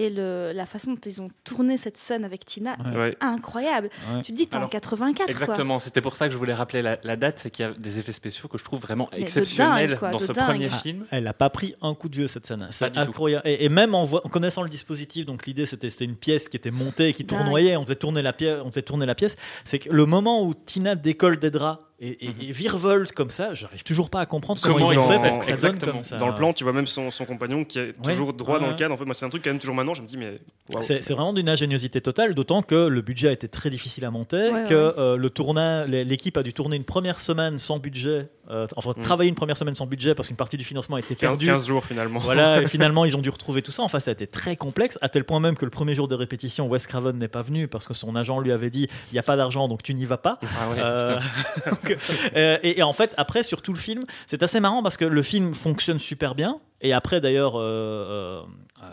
[0.00, 2.96] Et le, la façon dont ils ont tourné cette scène avec Tina, Ouais.
[2.96, 3.16] Ouais.
[3.20, 3.90] incroyable.
[4.14, 4.22] Ouais.
[4.22, 5.32] Tu te dis, t'es en Alors, 84, quoi.
[5.32, 7.72] Exactement, c'était pour ça que je voulais rappeler la, la date, c'est qu'il y a
[7.72, 10.44] des effets spéciaux que je trouve vraiment Mais exceptionnels dingue, quoi, dans ce dingue.
[10.46, 10.76] premier Ah.
[10.78, 11.04] film.
[11.10, 12.66] Elle n'a pas pris un coup de vieux cette scène.
[12.70, 13.46] C'est incroyable.
[13.46, 16.48] Et, et même en, vo- en connaissant le dispositif, donc l'idée c'était c'était une pièce
[16.48, 17.38] qui était montée, et qui Dingue.
[17.40, 19.36] tournoyait, on faisait tourner la pièce, on faisait tourner la pièce.
[19.64, 23.52] C'est que le moment où Tina décolle des draps et, et, et virevolte comme ça,
[23.52, 25.64] j'arrive toujours pas à comprendre comment, Comment ils ont fait font, pour que ça donne
[25.66, 25.92] exactement.
[25.92, 26.16] comme ça.
[26.16, 28.66] Dans le plan, tu vois même son, son compagnon qui est toujours droit Ouais, dans
[28.66, 28.72] ouais.
[28.72, 28.94] le cadre.
[28.94, 29.92] En fait, moi, c'est un truc quand même toujours maintenant.
[29.94, 30.38] Je me dis, mais
[30.72, 30.82] waouh.
[30.82, 34.50] C'est vraiment d'une ingéniosité totale, d'autant que le budget a été très difficile à monter,
[34.50, 34.94] Ouais, que ouais.
[34.98, 38.90] euh, le tournage, l'é- l'équipe a dû tourner une première semaine sans budget, euh, enfin
[38.96, 39.02] Mm.
[39.02, 41.46] travailler une première semaine sans budget parce qu'une partie du financement a été 15, perdue.
[41.46, 42.18] 15 jours finalement.
[42.18, 43.82] Voilà, et finalement ils ont dû retrouver tout ça.
[43.82, 46.14] Enfin, ça a été très complexe, à tel point même que le premier jour de
[46.14, 49.18] répétition, Wes Craven n'est pas venu parce que son agent lui avait dit il n'y
[49.18, 50.38] a pas d'argent donc tu n'y vas pas.
[50.42, 51.20] Ah ouais, Euh,
[51.70, 51.96] donc,
[52.36, 55.04] euh, et, et en fait, après, sur tout le film, c'est assez marrant parce que
[55.04, 56.58] le film fonctionne super bien.
[56.82, 58.42] Et après, d'ailleurs, euh, euh,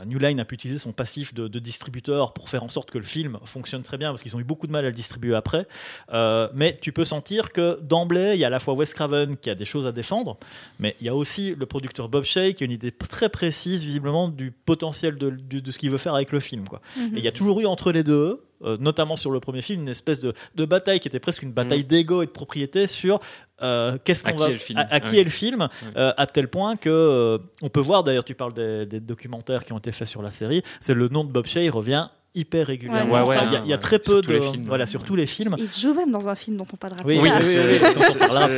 [0.05, 2.97] New Line a pu utiliser son passif de, de distributeur pour faire en sorte que
[2.97, 5.35] le film fonctionne très bien parce qu'ils ont eu beaucoup de mal à le distribuer
[5.35, 5.67] après.
[6.13, 9.37] Euh, mais tu peux sentir que d'emblée, il y a à la fois Wes Craven
[9.37, 10.37] qui a des choses à défendre,
[10.79, 13.83] mais il y a aussi le producteur Bob Shea qui a une idée très précise,
[13.83, 16.67] visiblement, du potentiel de, de- de ce qu'il veut faire avec le film.
[16.67, 16.81] Quoi.
[16.97, 17.15] Mhm.
[17.15, 19.81] Et il y a toujours eu entre les deux, euh, notamment sur le premier film,
[19.81, 23.19] une espèce de, de bataille qui était presque une bataille d'ego et de propriété sur
[23.61, 24.79] euh, qu'est-ce À qu'on qui va est le film.
[24.79, 25.21] à, à qui Ouais.
[25.21, 28.53] est le film, euh, à tel point que euh, on peut voir d'ailleurs, tu parles
[28.53, 31.45] des, des documentaires qui ont été faits sur la série, c'est le nom de Bob
[31.45, 33.13] Shea revient hyper régulièrement.
[33.23, 33.79] Ouais, ouais, il, y a, il y a ouais.
[33.79, 34.87] très peu de films, voilà ouais.
[34.87, 35.55] sur tous les films.
[35.57, 37.39] Il joue même dans un film dont on parlera Oui, plus oui, tard.
[37.43, 37.77] oui, oui,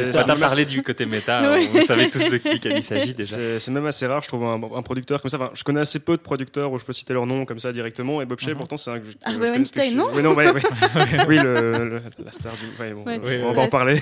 [0.03, 1.69] oui, t'as parlé du côté méta, Oui.
[1.71, 3.38] vous savez tous de qui il s'agit déjà.
[3.60, 5.38] C'est même assez rare, je trouve, un, un producteur comme ça.
[5.38, 7.71] Enfin, je connais assez peu de producteurs où je peux citer leur nom comme ça
[7.71, 8.21] directement.
[8.21, 8.58] Et Bob Shea, Mhm.
[8.58, 10.62] pourtant, c'est un que je, Harvey je je- non Oui, non, ouais, ouais.
[11.27, 12.82] oui, le, le- la star du.
[12.84, 14.01] ouais, bon, euh, on va en parler.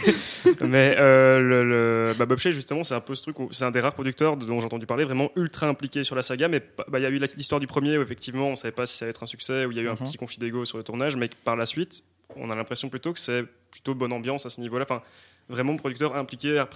[0.62, 3.66] Mais euh, le, le- bah, Bob Shea, justement, c'est un peu ce truc où c'est
[3.66, 6.48] un des rares producteurs dont j'ai entendu parler, vraiment ultra impliqué sur la saga.
[6.48, 8.98] Mais bah, il y a eu l'histoire du premier où, effectivement, on savait pas si
[8.98, 9.98] ça allait être un succès, où il y a eu un Mhm.
[10.00, 11.16] petit conflit d'ego sur le tournage.
[11.18, 12.04] Mais par la suite,
[12.36, 14.86] on a l'impression plutôt que c'est plutôt bonne ambiance à ce niveau-là.
[14.90, 15.02] Enfin,
[15.50, 16.68] vraiment producteur impliqué art-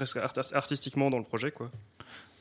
[0.53, 1.71] artistiquement dans le projet, quoi.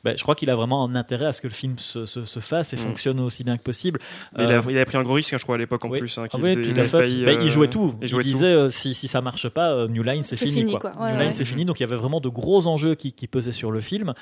[0.03, 2.25] Ben, je crois qu'il a vraiment un intérêt à ce que le film se, se-
[2.25, 2.79] se fasse et Mm.
[2.79, 3.99] fonctionne aussi bien que possible.
[4.37, 5.85] Mais il, Euh, a, il avait pris un gros risque, hein, je crois, à l'époque
[5.85, 5.99] en oui.
[5.99, 6.17] plus.
[6.17, 6.97] hein, Ah qu'il oui, tout il à a fait.
[6.97, 7.95] failli, Ben, euh, il jouait tout.
[8.01, 8.29] il Il, jouait tout.
[8.29, 10.79] disait euh, si, si ça marche pas, euh, New Line c'est fini, fini, quoi.
[10.79, 10.91] quoi.
[11.01, 11.23] Ouais, New ouais.
[11.25, 11.65] Line c'est fini.
[11.65, 14.13] Donc il y avait vraiment de gros enjeux qui, qui pesaient sur le film.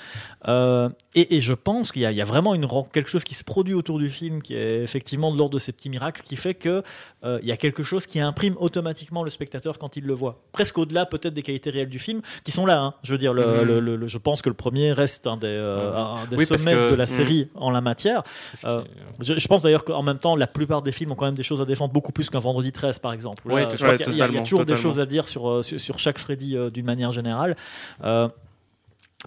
[0.48, 3.24] Euh, et, et je pense qu'il y, a- il y a vraiment une, quelque chose
[3.24, 6.22] qui se produit autour du film qui est effectivement de l'ordre de ces petits miracles
[6.24, 6.84] qui fait que
[7.24, 10.42] euh, il y a quelque chose qui imprime automatiquement le spectateur quand il le voit.
[10.52, 12.82] Presque au-delà peut-être des qualités réelles du film qui sont là.
[12.82, 12.94] hein.
[13.04, 13.62] Je veux dire, le, Mhm.
[13.64, 16.46] le- le- le- je pense que le premier reste un des, euh, un des Oui,
[16.46, 17.08] sommets que- de la Mm.
[17.08, 18.24] série en la matière.
[18.66, 18.82] Euh,
[19.20, 21.44] Je, je pense d'ailleurs qu'en même temps, la plupart des films ont quand même des
[21.44, 23.46] choses à défendre, beaucoup plus qu'un Vendredi 13, par exemple.
[23.48, 24.76] Ouais, Là, tout- je crois ouais, qu'il y a- il y a, totalement, toujours des
[24.76, 27.56] choses à dire sur, euh, sur, sur chaque Freddy euh, d'une manière générale.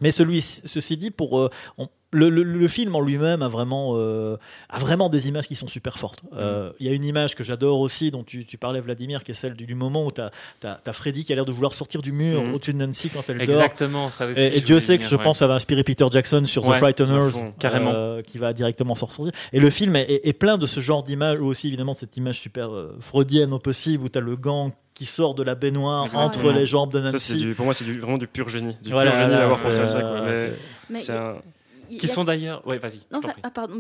[0.01, 3.93] Mais celui, ceci dit, pour euh, on- le, le- le film en lui-même a vraiment,
[3.97, 4.37] euh,
[4.69, 6.21] a vraiment des images qui sont super fortes.
[6.35, 9.31] Euh, Il y a une image que j'adore aussi, dont tu, tu parlais, Vladimir, qui
[9.31, 12.03] est celle du, du moment où tu as, Freddy qui a l'air de vouloir sortir
[12.03, 12.55] du mur Mhm.
[12.55, 13.45] au-dessus de Nancy quand elle dort.
[13.57, 14.39] Exactement, ça aussi.
[14.41, 15.23] Et, et Dieu sait que je ouais.
[15.23, 17.93] pense que ça va inspirer Peter Jackson sur Ouais, The Frighteners, fond, carrément.
[17.95, 19.33] euh, qui va directement s'en ressortir.
[19.55, 22.15] Et le film est, est- est plein de ce genre d'images, ou aussi évidemment cette
[22.19, 22.69] image super
[23.01, 24.71] freudienne au possible, où tu as le gant
[25.03, 26.25] qui sort de la baignoire Exactement.
[26.27, 27.37] entre les jambes de Ça, Nancy.
[27.37, 28.77] du, pour moi, c'est du- vraiment du pur génie.
[28.83, 30.01] Du Voilà, pur génie d'avoir pensé à ça.
[30.01, 30.21] Quoi.
[30.23, 30.51] Mais
[30.91, 31.37] Mais c'est il un-
[31.91, 32.67] il Qui sont d'ailleurs.
[32.67, 33.01] Ouais, vas-y.
[33.11, 33.41] Non, enfin, prie.
[33.43, 33.75] ah, pardon.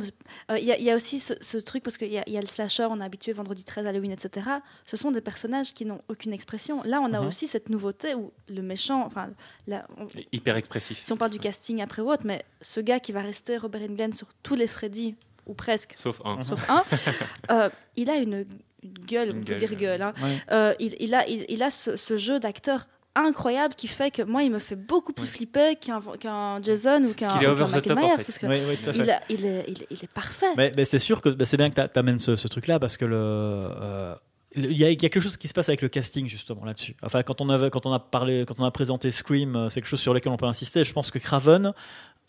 [0.50, 2.24] Euh, Il y, a- il y a aussi ce, ce truc, parce qu'il y, a-
[2.26, 4.46] il y a le slasher, on est habitué vendredi 13, Halloween, etc.
[4.84, 6.82] Ce sont des personnages qui n'ont aucune expression.
[6.84, 7.26] Là, on a Mhm.
[7.28, 9.28] aussi cette nouveauté où le méchant, enfin,
[9.66, 11.00] là, on- Hyper expressif.
[11.02, 13.82] si on parle du casting après ou autre, mais ce gars qui va rester Robert
[13.82, 15.14] Englund sur tous les Freddy,
[15.46, 16.42] ou presque, Sauf un.
[16.42, 16.82] Sauf un,
[17.50, 18.44] euh, il a une,
[18.82, 20.02] une gueule, Une on peut gueule, dire gueule.
[20.02, 20.12] hein.
[20.22, 20.28] Ouais.
[20.52, 24.22] Euh, il, il a, il, il a ce, ce jeu d'acteur incroyable qui fait que
[24.22, 25.28] moi, il me fait beaucoup plus Ouais.
[25.30, 26.00] flipper qu'un
[26.62, 28.24] Jason ou qu'un the Michael en Myers, fait.
[28.26, 28.98] parce que Oui, oui, tout à fait.
[29.00, 30.46] il, a- il est, il, est- il est parfait.
[30.56, 32.96] Mais, mais c'est sûr que bah, c'est bien que tu amènes ce, ce truc-là parce
[32.96, 33.16] que le.
[33.18, 34.14] euh,
[34.54, 36.64] il y, a, il y a quelque chose qui se passe avec le casting justement
[36.66, 36.94] là-dessus.
[37.02, 39.80] Enfin, quand on avait, quand on a parlé, quand on a présenté Scream, euh, c'est
[39.80, 40.84] quelque chose sur lequel on peut insister.
[40.84, 41.72] Je pense que Craven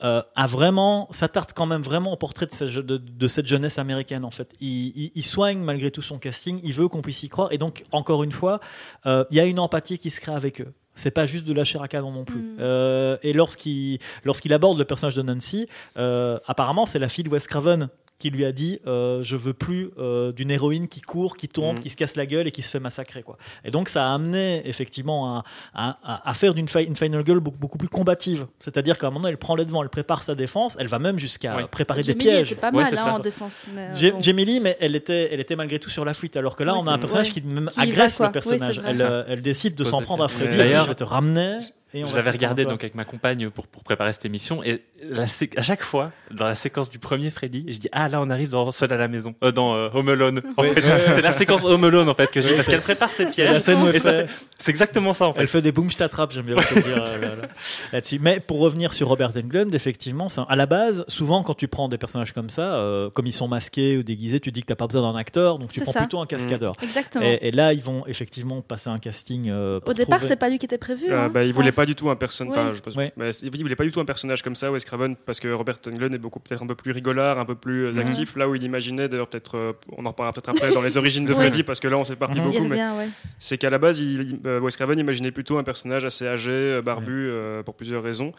[0.04, 3.48] euh, a vraiment, s'attarde quand même vraiment au portrait de cette, je- de, de cette
[3.48, 4.54] jeunesse américaine en fait.
[4.60, 6.60] Il, il- il soigne malgré tout son casting.
[6.64, 7.52] Il veut qu'on puisse y croire.
[7.52, 8.60] Et donc encore une fois,
[9.06, 10.74] euh, il y a une empathie qui se crée avec eux.
[10.96, 12.40] C'est pas juste de la chair à canon non plus.
[12.42, 12.58] Mm.
[12.60, 17.30] Euh, et lorsqu'il lorsqu'il aborde le personnage de Nancy, euh, apparemment c'est la fille de
[17.30, 17.90] Wes Craven
[18.24, 21.76] qui lui a dit euh, je veux plus euh, d'une héroïne qui court, qui tombe,
[21.76, 21.80] Mhm.
[21.82, 23.38] qui se casse la gueule et qui se fait massacrer quoi.
[23.66, 27.22] Et donc ça a amené effectivement à, à- à- à faire d'une fi- une final
[27.26, 28.48] girl beaucoup, beaucoup plus combative.
[28.62, 31.20] C'est-à-dire qu'à un moment elle prend les devants, elle prépare sa défense, elle va même
[31.20, 31.64] jusqu'à Oui.
[31.70, 32.52] préparer des pièges.
[32.54, 33.14] était pas mal hein, ça.
[33.16, 33.66] en défense.
[33.76, 34.22] mais, euh, bon.
[34.64, 36.38] Mais elle était, elle était malgré tout sur la fuite.
[36.38, 37.34] Alors que là, Ouais, on a un personnage ouais.
[37.34, 38.80] qui même Qui y va, agresse le personnage.
[38.80, 40.28] Oui, elle, décide de s'en prendre à.
[40.30, 40.56] Freddy.
[40.58, 41.60] Je vais te ramener.
[41.94, 44.64] Et on Je va l'avais regardé donc avec ma compagne pour, pour préparer cette émission
[44.64, 48.10] et la sé- à chaque fois dans la séquence du premier Freddy, je dis ah
[48.10, 50.42] là on arrive dans Seul à la maison, euh, dans euh, Home Alone.
[50.58, 50.70] En Oui.
[50.74, 53.12] fait, c'est la séquence Home Alone en fait que j'ai Oui, parce c'est- qu'elle prépare
[53.12, 54.26] ses C'est la pièges.
[54.58, 55.42] C'est exactement ça en fait.
[55.42, 57.48] Elle fait des boom, je t'attrape, j'aime bien aussi dire euh, là- là-
[57.92, 58.20] là-dessus.
[58.20, 61.68] Mais pour revenir sur Robert Englund, effectivement, c'est un- à la base, souvent quand tu
[61.68, 64.68] prends des personnages comme ça, euh, comme ils sont masqués ou déguisés, tu dis que
[64.68, 66.00] t'as pas besoin d'un acteur, donc tu C'est prends ça.
[66.00, 66.74] plutôt un cascadeur.
[66.82, 67.26] Exactement.
[67.26, 69.50] Et, et là, ils vont effectivement passer un casting.
[69.50, 71.06] euh, pour Au départ, trouver- c'est pas lui qui était prévu.
[71.12, 71.44] Euh, hein, bah,
[71.84, 72.82] pas du tout un personnage.
[72.88, 72.96] Ouais.
[72.96, 73.14] Ouais.
[73.18, 76.14] mais il pas du tout un personnage comme ça, Wes Craven, parce que Robert Englund
[76.16, 78.00] est beaucoup peut-être un peu plus rigolard, un peu plus euh, Mhm.
[78.00, 78.36] actif.
[78.38, 81.26] Là où il imaginait, d'ailleurs peut-être, euh, on en reparlera peut-être après dans les origines
[81.26, 81.40] de Oui.
[81.40, 82.52] Freddy, parce que là on s'éparpille Mhm.
[82.52, 82.70] Il beaucoup.
[82.70, 86.80] Revient, c'est qu'à la base, il, euh, Wes Craven imaginait plutôt un personnage assez âgé,
[86.84, 88.32] barbu, euh, pour plusieurs raisons.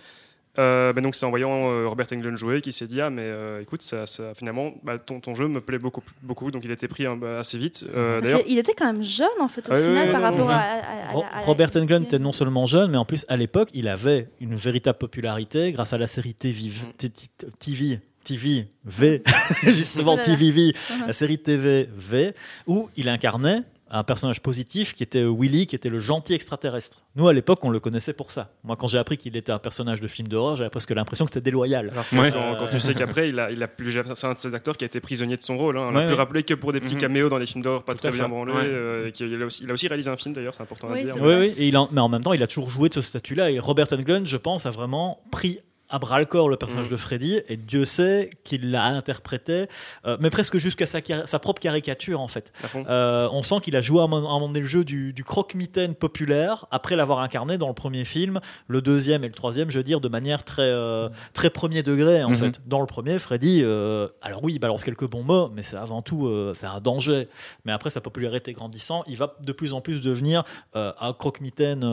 [0.58, 3.60] Euh, donc c'est en voyant euh, Robert Englund jouer qu'il s'est dit ah mais euh,
[3.60, 6.86] écoute ça, ça- finalement bah, ton, ton jeu me plaît beaucoup beaucoup donc il était
[6.86, 7.84] pris hein, bah, assez vite.
[7.94, 11.38] Euh, d'ailleurs qu'il était quand même jeune en fait au final par rapport à, à-
[11.38, 14.54] à- Robert Englund était non seulement jeune, mais en plus à l'époque, il avait une
[14.54, 19.22] véritable popularité grâce à la série TV, T- T- TV, TV V,
[19.64, 20.16] justement.
[20.22, 20.72] TVV,
[21.06, 22.32] la série TV V,
[22.66, 27.04] où il incarnait un personnage positif qui était Willy, qui était le gentil extraterrestre.
[27.16, 28.50] Nous, à l'époque, on le connaissait pour ça.
[28.64, 31.30] Moi, quand j'ai appris qu'il était un personnage de film d'horreur, j'avais presque l'impression que
[31.32, 31.90] c'était déloyal.
[31.90, 32.30] Alors que Ouais.
[32.32, 34.76] quand, quand tu sais qu'après, il a, il a plus, c'est un de ces acteurs
[34.76, 35.76] qui a été prisonnier de son rôle.
[35.78, 35.86] Hein.
[35.88, 36.18] On l'a Ouais, plus ouais.
[36.18, 37.00] rappelé que pour des petits Mhm.
[37.00, 38.52] caméos dans les films d'horreur pas Tout très bien branlés.
[38.52, 38.60] Ouais.
[38.64, 41.04] euh, il, a aussi, il a aussi réalisé un film d'ailleurs, c'est important Oui, à
[41.04, 41.16] dire.
[41.20, 43.02] Oui, oui, et il en- mais en même temps, il a toujours joué de ce
[43.02, 43.50] statut-là.
[43.50, 45.60] Et Robert Englund, je pense, a vraiment pris
[45.94, 46.92] à bras le corps le personnage Mhm.
[46.92, 47.40] de Freddy.
[47.48, 49.66] Et Dieu sait qu'il l'a interprété,
[50.06, 52.52] euh, mais presque jusqu'à sa, propre caricature, en fait.
[52.74, 55.94] Euh, on sent qu'il a joué à un moment donné le jeu du, du croque-mitaine
[55.94, 59.84] populaire après l'avoir incarné dans le premier film, le deuxième et le troisième, je veux
[59.84, 62.34] dire, de manière très, euh, très premier degré en Mhm.
[62.36, 62.60] fait.
[62.66, 66.28] Dans le premier, Freddy, alors oui, il balance quelques bons mots, mais c'est avant tout
[66.54, 67.28] c'est un danger.
[67.64, 70.42] Mais après sa popularité grandissant, il va de plus en plus devenir
[70.74, 71.84] un croque-mitaine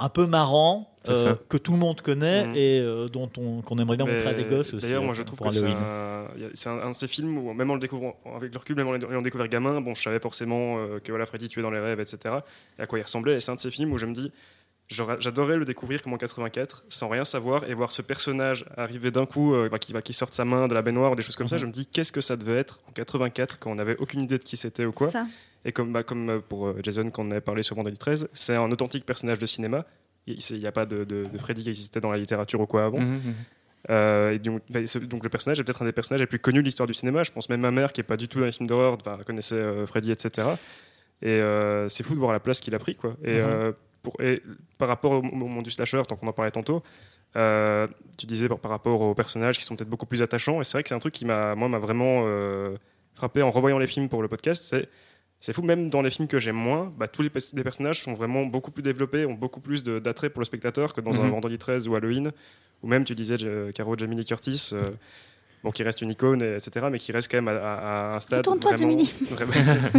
[0.00, 0.86] un peu marrant.
[1.08, 1.38] Euh, ça.
[1.48, 2.54] que tout le monde connaît Mhm.
[2.56, 4.84] et euh, dont on qu'on aimerait bien Mais montrer à des gosses aussi.
[4.84, 6.26] D'ailleurs, euh, moi je trouve que c'est un,
[6.72, 8.92] un, un de ces films où, même en le découvrant avec le recul, même en
[8.92, 12.00] l'ayant découvert gamin, bon, je savais forcément euh, que voilà, Freddy tuait dans les rêves,
[12.00, 12.18] etc.
[12.78, 13.36] Et à quoi il ressemblait.
[13.36, 14.30] Et c'est un de ces films où je me dis,
[14.90, 19.24] j'adorais le découvrir comme en 84, sans rien savoir, et voir ce personnage arriver d'un
[19.26, 21.36] coup, euh, bah, qui, qui sort de sa main de la baignoire ou des choses
[21.36, 21.56] comme ça.
[21.56, 21.60] Mhm.
[21.62, 24.38] Je me dis, qu'est-ce que ça devait être en 84 quand on n'avait aucune idée
[24.38, 25.08] de qui c'était ou quoi.
[25.10, 25.26] Ça.
[25.64, 28.28] Et comme, bah, comme euh, pour euh, Jason, quand on avait parlé sur Vendredi 13,
[28.32, 29.84] c'est un authentique personnage de cinéma.
[30.26, 32.84] Il n'y a pas de, de- de Freddy qui existait dans la littérature ou quoi
[32.84, 33.00] avant.
[33.00, 33.34] Mhm, mhm.
[33.88, 36.60] Euh, et donc, bah, donc le personnage est peut-être un des personnages les plus connus
[36.60, 37.22] de l'histoire du cinéma.
[37.22, 39.54] Je pense même ma mère, qui est pas du tout dans les films d'horreur, connaissait
[39.54, 40.48] euh, Freddy, etc.
[41.22, 42.94] Et euh, c'est fou de voir la place qu'il a pris.
[42.96, 43.16] Quoi.
[43.24, 43.40] Et,
[44.02, 44.42] pour, et
[44.78, 46.82] par rapport au, au monde du slasher, tant qu'on en parlait tantôt,
[47.36, 47.86] Euh,
[48.18, 50.72] tu disais par, par rapport aux personnages qui sont peut-être beaucoup plus attachants, et c'est
[50.72, 52.76] vrai que c'est un truc qui m'a, moi, m'a vraiment euh,
[53.14, 54.64] frappé en revoyant les films pour le podcast.
[54.68, 54.88] C'est,
[55.38, 58.00] c'est fou, même dans les films que j'aime moins, bah, tous les, pers- les personnages
[58.02, 61.20] sont vraiment beaucoup plus développés, ont beaucoup plus de- d'attrait pour le spectateur que dans
[61.20, 61.30] un Mhm.
[61.30, 62.32] Vendredi 13 ou Halloween,
[62.82, 64.70] ou même tu disais euh, Caro Jamie Lee Curtis.
[64.72, 64.80] euh,
[65.62, 68.16] Bon, qui reste une icône, et- etc., mais qui reste quand même à, à- à
[68.16, 68.38] un stade.
[68.38, 69.90] Retourne-toi, vraiment, Jamie vraiment-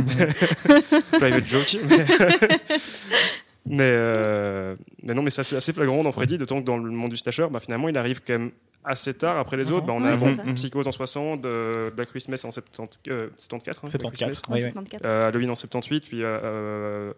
[1.20, 1.78] Private joke.
[1.88, 2.06] Mais,
[3.66, 7.12] mais, euh, mais non, mais c'est assez, flagrant dans Freddy, d'autant que dans le monde
[7.12, 8.52] du slasher, bah, finalement, il arrive quand même
[8.84, 9.86] assez tard après les autres.
[9.86, 10.54] Bah, on a bon, vrai.
[10.56, 13.78] Psychose en 60, euh, Black Christmas en 70, euh, 74.
[13.78, 14.42] hein, Black 74.
[14.42, 14.56] Christmas.
[14.56, 14.72] Oui, oui.
[14.72, 15.02] 74.
[15.06, 17.14] Euh, Halloween en 78, puis euh, euh,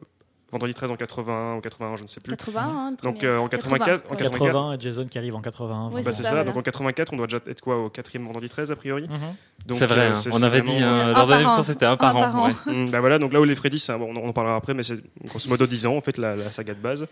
[0.53, 2.29] Vendredi 13 en 81 ou 81, je ne sais plus.
[2.37, 5.41] 80, hein, le Donc euh, en 84, en 80, 80 et Jason qui arrive en
[5.41, 5.89] 80.
[5.91, 6.43] Oui, Bah, c'est ça, ça, voilà.
[6.45, 9.07] donc en 84, on doit déjà être quoi au quatrième vendredi 13 a priori.
[9.65, 10.13] Donc, C'est vrai, euh, hein.
[10.13, 12.45] c'est- on c'est avait vraiment- dit, Un lors de l'émission, c'était un par an.
[12.47, 12.73] ouais.
[12.73, 14.73] Mm, bah voilà, donc là où les Freddy, c'est un- bon, on en parlera après,
[14.73, 17.07] mais c'est grosso modo 10 ans en fait la, la saga de base.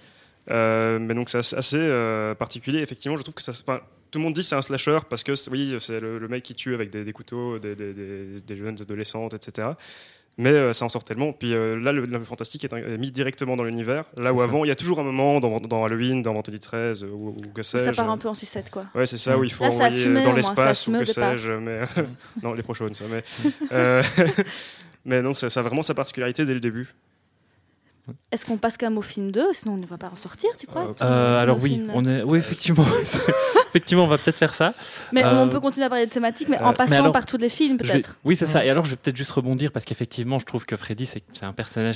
[0.50, 2.80] Euh, mais donc c'est assez, assez, euh, particulier.
[2.80, 3.54] Effectivement, je trouve que ça.
[3.54, 6.44] tout le monde dit c'est un slasher parce que c'est- oui, c'est le, le mec
[6.44, 9.70] qui tue avec des, des couteaux, des, des- des- des jeunes adolescentes, etc.
[10.38, 11.34] Mais euh, ça en sort tellement.
[11.34, 14.06] Puis euh, là, le, le fantastique est, est mis directement dans l'univers.
[14.18, 14.44] Là où ça.
[14.46, 17.42] avant, il y a toujours un moment dans, dans Halloween, dans Vendredi 13 ou, ou
[17.54, 17.92] que Ça sais-je.
[17.96, 18.86] part un peu en sucette, quoi.
[18.96, 21.52] Ouais, c'est ça où il faut Là, envoyer assumé, dans c'est l'espace ou que sais-je.
[21.52, 21.82] Mais
[22.42, 23.04] non, les prochaines, ça.
[23.10, 23.24] Mais,
[23.72, 24.02] euh,
[25.06, 26.88] mais non, ça, ça a vraiment sa particularité dès le début.
[28.32, 30.50] Est-ce qu'on passe quand même au film 2 Sinon, on ne va pas en sortir,
[30.58, 30.84] tu crois?
[30.84, 32.86] Euh, Euh, alors oui, film- on est, oui effectivement,
[33.70, 34.74] effectivement, on va peut-être faire ça.
[35.12, 37.12] Mais euh, on peut continuer à parler de thématiques, mais euh, en mais passant alors,
[37.12, 38.16] par tous les films, vais- peut-être.
[38.24, 38.66] Oui, c'est ça.
[38.66, 41.46] Et alors, je vais peut-être juste rebondir parce qu'effectivement, je trouve que Freddy, c'est c'est
[41.46, 41.96] un personnage.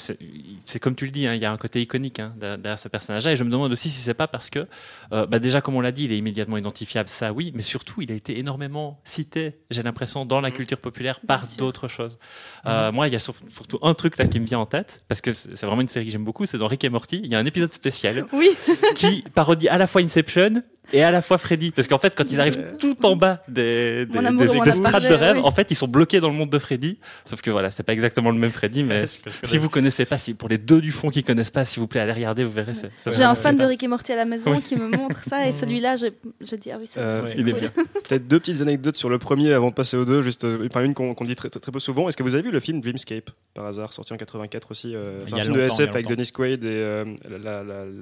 [0.66, 2.88] c'est- comme tu le dis, hein, il y a un côté iconique hein, derrière ce
[2.90, 3.32] personnage-là.
[3.32, 4.68] Et je me demande aussi si c'est pas parce que,
[5.14, 8.02] euh, bah, déjà, comme on l'a dit, il est immédiatement identifiable, ça oui, mais surtout,
[8.02, 12.18] il a été énormément cité, j'ai l'impression, dans la culture populaire par d'autres choses.
[12.66, 15.04] Euh, Moi, il y a sur- surtout un truc là qui me vient en tête
[15.08, 16.46] parce que c'est c'est vraiment une série que j'aime beaucoup.
[16.46, 17.22] C'est dans Rick et Morty.
[17.24, 18.50] Il y a un épisode spécial Oui,
[18.96, 20.62] qui parodie à la fois Inception
[20.94, 21.72] et à la fois Freddy.
[21.72, 25.38] Parce qu'en fait, quand ils arrivent tout en bas des, des, amour, strates de rêve,
[25.38, 25.44] oui.
[25.44, 26.98] en fait, ils sont bloqués dans le monde de Freddy.
[27.26, 29.06] Sauf que voilà, c'est pas exactement le même Freddy, mais
[29.44, 31.88] si vous connaissez pas, si pour les deux du fond qui connaissent pas, s'il vous
[31.88, 32.74] plaît, allez regarder, vous verrez.
[33.08, 33.66] j'ai un fan de.
[33.66, 34.62] Rick et Morty à la maison Oui.
[34.62, 36.08] qui me montre ça, et celui-là, je,
[36.42, 37.62] je dis, ah oui, c'est Euh, il est cool.
[37.62, 37.72] bien.
[38.08, 40.22] Peut-être deux petites anecdotes sur le premier avant de passer aux deux.
[40.22, 42.08] Juste, euh, enfin, une qu'on dit très, très, très peu souvent.
[42.08, 45.22] Est-ce que vous avez vu le film Dreamscape par hasard, sorti en 84 aussi euh,
[45.26, 46.08] C'est un a film de SF avec.
[46.08, 47.06] Dennis Quaid et euh,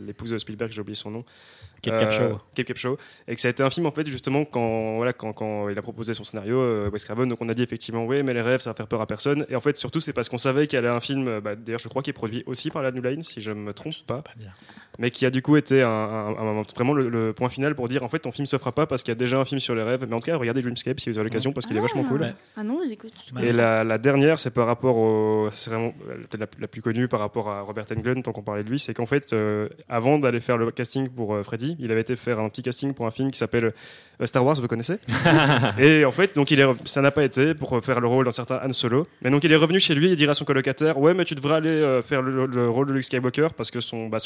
[0.06, 1.24] l'épouse de Spielberg, j'ai oublié son nom.
[1.82, 2.40] Kate Euh, Capshaw.
[2.74, 2.98] Capshaw.
[3.28, 5.78] Et que ça a été un film en fait justement quand voilà quand, quand il
[5.78, 8.42] a proposé son scénario euh, Wes Craven donc on a dit effectivement oui mais les
[8.42, 10.68] rêves ça va faire peur à personne et en fait surtout c'est parce qu'on savait
[10.68, 12.82] qu'il y avait un film euh, bah, d'ailleurs je crois qu'il est produit aussi par
[12.82, 14.50] la New Line si je me trompe pas Pas bien.
[15.00, 17.88] mais qui a du coup été un, un- un- vraiment le, le point final pour
[17.88, 19.60] dire en fait ton film se fera pas parce qu'il y a déjà un film
[19.60, 21.78] sur les rêves mais en tout cas regardez Dreamscape si vous avez l'occasion parce qu'il
[21.78, 22.34] est vachement cool Ouais.
[22.58, 23.12] Ah non, j'écoute.
[23.28, 23.48] je Ouais.
[23.48, 25.50] et la, la dernière, c'est par rapport au.
[25.52, 28.64] C'est vraiment euh, la, la plus connue par rapport à Robert Englund, tant qu'on parlait
[28.64, 28.80] de lui.
[28.80, 32.16] C'est qu'en fait, euh, avant d'aller faire le casting pour euh, Freddy, il avait été
[32.16, 33.74] faire un petit casting pour un film qui s'appelle
[34.22, 34.98] euh, Star Wars, vous connaissez?
[35.80, 38.32] Et en fait, donc il est, ça n'a pas été pour faire le rôle d'un
[38.32, 39.06] certain Han Solo.
[39.22, 41.36] Mais donc il est revenu chez lui et dire à son colocataire Ouais, mais tu
[41.36, 44.18] devrais aller euh, faire le, le rôle de Luke Skywalker parce que son, bah,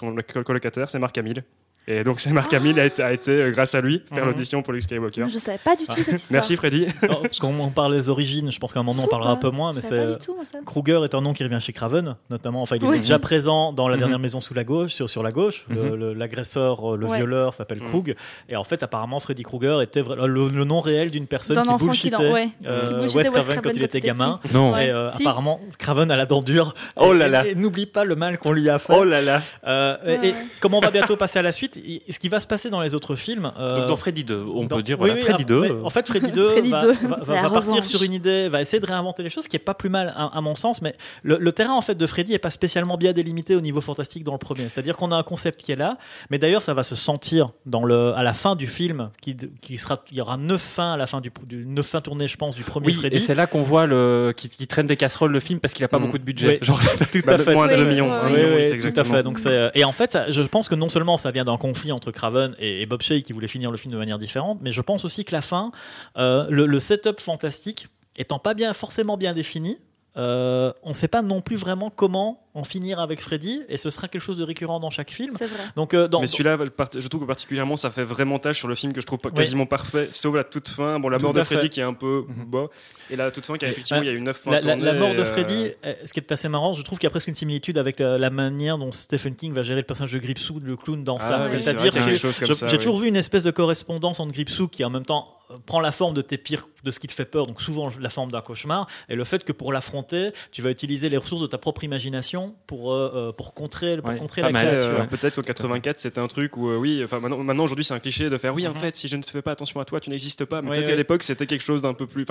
[0.45, 1.43] colocataire, c'est Mark Hamill.
[1.89, 4.31] Et donc c'est Mark Hamill a été, a été, euh, grâce à lui, faire Mhm.
[4.31, 5.25] l'audition pour Luke Skywalker.
[5.31, 6.31] Je savais pas du tout cette histoire.
[6.31, 6.85] Merci Freddy.
[7.09, 9.31] Non, parce qu'on on parle des origines, je pense qu'à un moment on Fou, parlera
[9.31, 9.95] un peu moins, mais c'est.
[9.97, 10.57] pas du tout, moi, ça.
[10.65, 12.61] Kruger est un nom qui revient chez Craven, notamment.
[12.61, 12.97] Enfin, il était Oui.
[12.99, 13.99] déjà présent dans la Mhm.
[14.01, 15.65] dernière maison sous la gauche, sur, sur la gauche.
[15.69, 16.11] Mhm.
[16.13, 17.17] L'agresseur, euh, le, Ouais.
[17.17, 17.87] violeur s'appelle Mhm.
[17.89, 18.15] Krug.
[18.49, 21.61] Et en fait, apparemment, Freddy Krueger était vra- le, le nom réel d'une personne qui
[21.69, 23.83] enfant qui bullshitait ouais, euh, qui Wes bullshitait Wes Craven quand il quand était il
[23.85, 24.39] était gamin.
[24.53, 24.75] Non.
[24.77, 26.73] Et euh, apparemment, Craven a la dent dure.
[26.97, 27.43] Oh Et- là là.
[27.55, 28.93] N'oublie pas le mal qu'on lui a fait.
[28.93, 29.41] Oh là là.
[29.65, 29.67] Et-
[30.07, 30.35] Ouais, et ouais.
[30.59, 31.76] comme on va bientôt passer à la suite,
[32.09, 33.51] ce qui va se passer dans les autres films.
[33.59, 35.59] euh, Donc dans Freddy 2, on dans- peut dire oui, voilà, oui, Freddy ah, 2.
[35.59, 38.03] ouais, euh, En fait, Freddy 2 Freddy va, 2, va- va- la va partir sur
[38.03, 40.41] une idée, va essayer de réinventer les choses, qui est pas plus mal à, à
[40.41, 40.81] mon sens.
[40.81, 43.81] Mais le, le terrain en fait de Freddy est pas spécialement bien délimité au niveau
[43.81, 44.69] fantastique dans le premier.
[44.69, 45.97] C'est-à-dire qu'on a un concept qui est là,
[46.29, 49.77] mais d'ailleurs ça va se sentir dans le à la fin du film, qui, qui
[49.77, 52.37] sera, il y aura neuf fins à la fin du, du neuf fins tournées, je
[52.37, 53.17] pense, du premier Oui, Freddy.
[53.17, 55.83] et c'est là qu'on voit le qui, qui traîne des casseroles le film parce qu'il
[55.83, 56.05] a pas Mhm.
[56.05, 56.47] beaucoup de budget.
[56.47, 56.57] Oui.
[56.61, 56.79] Genre,
[57.11, 57.53] tout Bah, à fait.
[57.53, 58.07] moins de Oui, 2 oui, millions.
[58.09, 58.31] oui, un oui.
[58.33, 59.23] Oui, million, oui, huit, tout à fait.
[59.23, 61.57] Donc c'est euh, et en fait, ça- je pense que non seulement ça vient d'un
[61.67, 64.71] conflit entre Craven et, Bob Shea qui voulait finir le film de manière différente, mais
[64.71, 65.71] je pense aussi que la fin,
[66.17, 69.77] euh, le, le setup fantastique étant pas bien forcément bien défini.
[70.17, 73.91] Euh, on ne sait pas non plus vraiment comment en finir avec Freddy, et ce
[73.91, 75.31] sera quelque chose de récurrent dans chaque film.
[75.35, 75.45] Vrai.
[75.75, 76.57] Donc, euh, dans, Mais celui-là,
[76.97, 79.29] je trouve que particulièrement, ça fait vraiment tâche sur le film que je trouve pas-
[79.29, 79.35] Oui.
[79.35, 80.99] quasiment parfait, sauf la toute fin.
[80.99, 81.53] Bon, la Tout mort de fait.
[81.53, 82.45] Freddy qui est un peu Mhm.
[82.45, 82.65] bas,
[83.11, 84.07] et la toute fin qui a effectivement, Ouais.
[84.07, 86.19] il y a eu 9 fins la, la- mort de euh, Freddy, euh, ce qui
[86.19, 88.79] est assez marrant, je trouve qu'il y a presque une similitude avec la, la manière
[88.79, 91.45] dont Stephen King va gérer le personnage de Gripsou, le clown dans Ah ça.
[91.51, 92.77] oui, C'est-à-dire que j'ai oui.
[92.79, 95.31] toujours vu une espèce de correspondance entre Gripsou qui en même temps
[95.65, 98.09] prend la forme de tes pires, de ce qui te fait peur, donc souvent la
[98.09, 101.47] forme d'un cauchemar, et le fait que pour l'affronter, tu vas utiliser les ressources de
[101.47, 104.99] ta propre imagination pour, euh, euh, pour contrer, pour Ouais, contrer la mal, créature.
[105.01, 107.93] Euh, Peut-être qu'en 84 c'était un truc où euh, oui, enfin maintenant, maintenant aujourd'hui c'est
[107.93, 109.99] un cliché de faire oui en fait si je ne fais pas attention à toi
[109.99, 110.61] tu n'existes pas.
[110.61, 110.91] Mais Oui, peut-être oui.
[110.91, 112.25] qu'à l'époque c'était quelque chose d'un peu plus.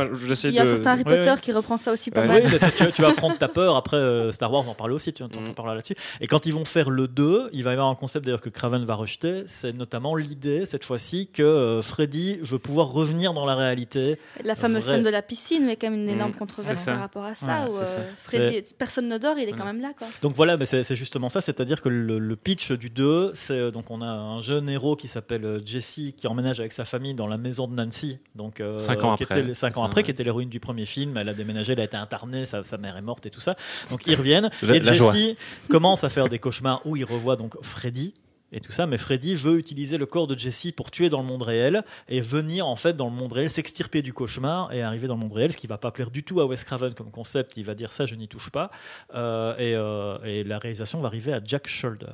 [0.45, 0.69] Il y a de.
[0.71, 2.27] certains Harry Potter qui reprend ça aussi pas Ouais.
[2.29, 2.43] mal.
[2.53, 3.77] Oui, tu, tu affrontes ta peur.
[3.77, 5.55] Après, euh, Star Wars en parle aussi, tu entends Mhm.
[5.55, 5.95] parler là-dessus.
[6.21, 8.49] Et quand ils vont faire le 2, il va y avoir un concept d'ailleurs que
[8.51, 9.43] Craven va rejeter.
[9.47, 14.19] C'est notamment l'idée, cette fois-ci, que euh, Freddy veut pouvoir revenir dans la réalité.
[14.45, 14.95] La fameuse Vrai.
[14.95, 16.93] scène de la piscine, mais quand même une énorme Mm, controverse c'est ça.
[16.93, 17.65] par rapport à ça.
[17.65, 18.03] Ouais, où, c'est euh, ça.
[18.17, 19.93] Freddy, personne ne dort, il est quand même là.
[19.97, 20.07] Quoi.
[20.23, 21.41] Donc voilà, mais c'est c'est justement ça.
[21.41, 24.97] C'est-à-dire que le, le pitch du 2, c'est euh, donc on a un jeune héros
[24.97, 28.19] qui s'appelle euh, Jesse qui emménage avec sa famille dans la maison de Nancy.
[28.35, 29.41] Donc euh, Cinq ans qui après.
[29.41, 30.05] était- cinq ans Ça, après, ouais.
[30.05, 31.17] qui était l'héroïne du premier film.
[31.17, 33.57] Elle a déménagé, elle a été internée, sa, sa mère est morte et tout ça.
[33.91, 35.13] Donc ils reviennent La- et la joie.
[35.15, 35.37] Jesse
[35.69, 38.15] commence à faire des cauchemars où il revoit donc Freddy.
[38.53, 41.27] Et tout ça, mais Freddy veut utiliser le corps de Jesse pour tuer dans le
[41.27, 45.09] monde réel et venir en fait dans le monde réel, s'extirper du cauchemar et arriver
[45.09, 47.11] dans le monde réel, ce qui va pas plaire du tout à Wes Craven comme
[47.11, 47.57] concept.
[47.57, 48.71] Il va dire ça, je n'y touche pas.
[49.15, 52.07] Euh, et, euh, et la réalisation va arriver à Jack Shoulder.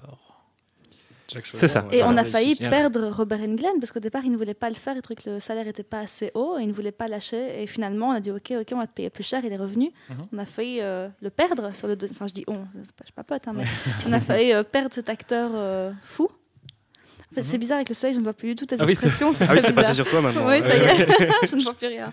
[1.54, 1.86] C'est ça.
[1.92, 4.74] Et on a failli perdre Robert Englund parce qu'au départ, il ne voulait pas le
[4.74, 4.94] faire.
[4.96, 7.62] Il trouvait que le salaire n'était pas assez haut et il ne voulait pas lâcher.
[7.62, 9.40] Et finalement, on a dit OK, OK, on va te payer plus cher.
[9.44, 9.90] Il est revenu.
[10.10, 10.16] Mhm.
[10.32, 12.16] On a failli euh, le perdre sur le deuxième.
[12.16, 13.64] Enfin, je dis on, c'est pas, je papote, hein, mais
[14.06, 16.28] on a failli euh, perdre cet acteur euh, fou.
[17.30, 18.84] En fait, c'est bizarre avec le soleil, je ne vois plus du tout tes Ah
[18.84, 19.32] oui, expressions.
[19.40, 20.46] Ah oui c'est passé sur toi maintenant.
[20.46, 22.12] Oui, ça y est, je ne vois plus rien.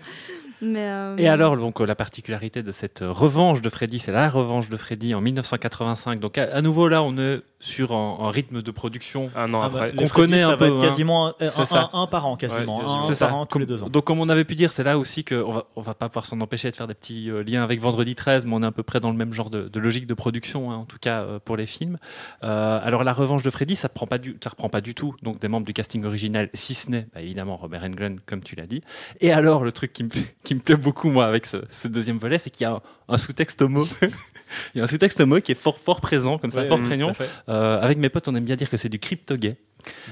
[0.62, 4.12] Mais, euh, Et alors, donc, euh, la particularité de cette euh, revanche de Freddy, c'est
[4.12, 6.20] la revanche de Freddy en 1985.
[6.20, 9.28] Donc, à, à nouveau, là, on est sur un, un rythme de production.
[9.36, 9.90] Un an Ah bah, après.
[9.92, 10.80] les qu'on Freddy, connaît ça un va peu, être hein.
[10.80, 11.88] quasiment un, C'est un- ça.
[11.92, 12.76] un- un par an, quasiment.
[12.78, 13.02] Ouais, quasiment.
[13.04, 13.26] un C'est ça.
[13.28, 13.88] par an tous Comme- les deux ans.
[13.88, 16.26] Donc, comme on avait pu dire, c'est là aussi qu'on va, on va pas pouvoir
[16.26, 18.72] s'en empêcher de faire des petits euh, liens avec Vendredi 13, mais on est à
[18.72, 21.20] peu près dans le même genre de, de logique de production, hein, en tout cas
[21.22, 21.98] euh, pour les films.
[22.44, 25.14] Euh, alors, la revanche de Freddy, ça prend pas du, ça reprend pas du tout.
[25.22, 28.56] Donc, des membres du casting original, si ce n'est bah, évidemment Robert Englund, comme tu
[28.56, 28.82] l'as dit.
[29.20, 30.10] Et alors, le truc qui me,
[30.50, 32.80] qui me plaît beaucoup, moi, avec ce, ce deuxième volet, c'est qu'il y a un,
[33.08, 33.86] un sous-texte homo.
[34.74, 36.80] Il y a un sous-texte homo qui est fort, fort présent, comme ça, Ouais, fort
[36.80, 37.12] oui, prégnant.
[37.48, 39.54] Euh, avec mes potes, on aime bien dire que c'est du crypto-gay.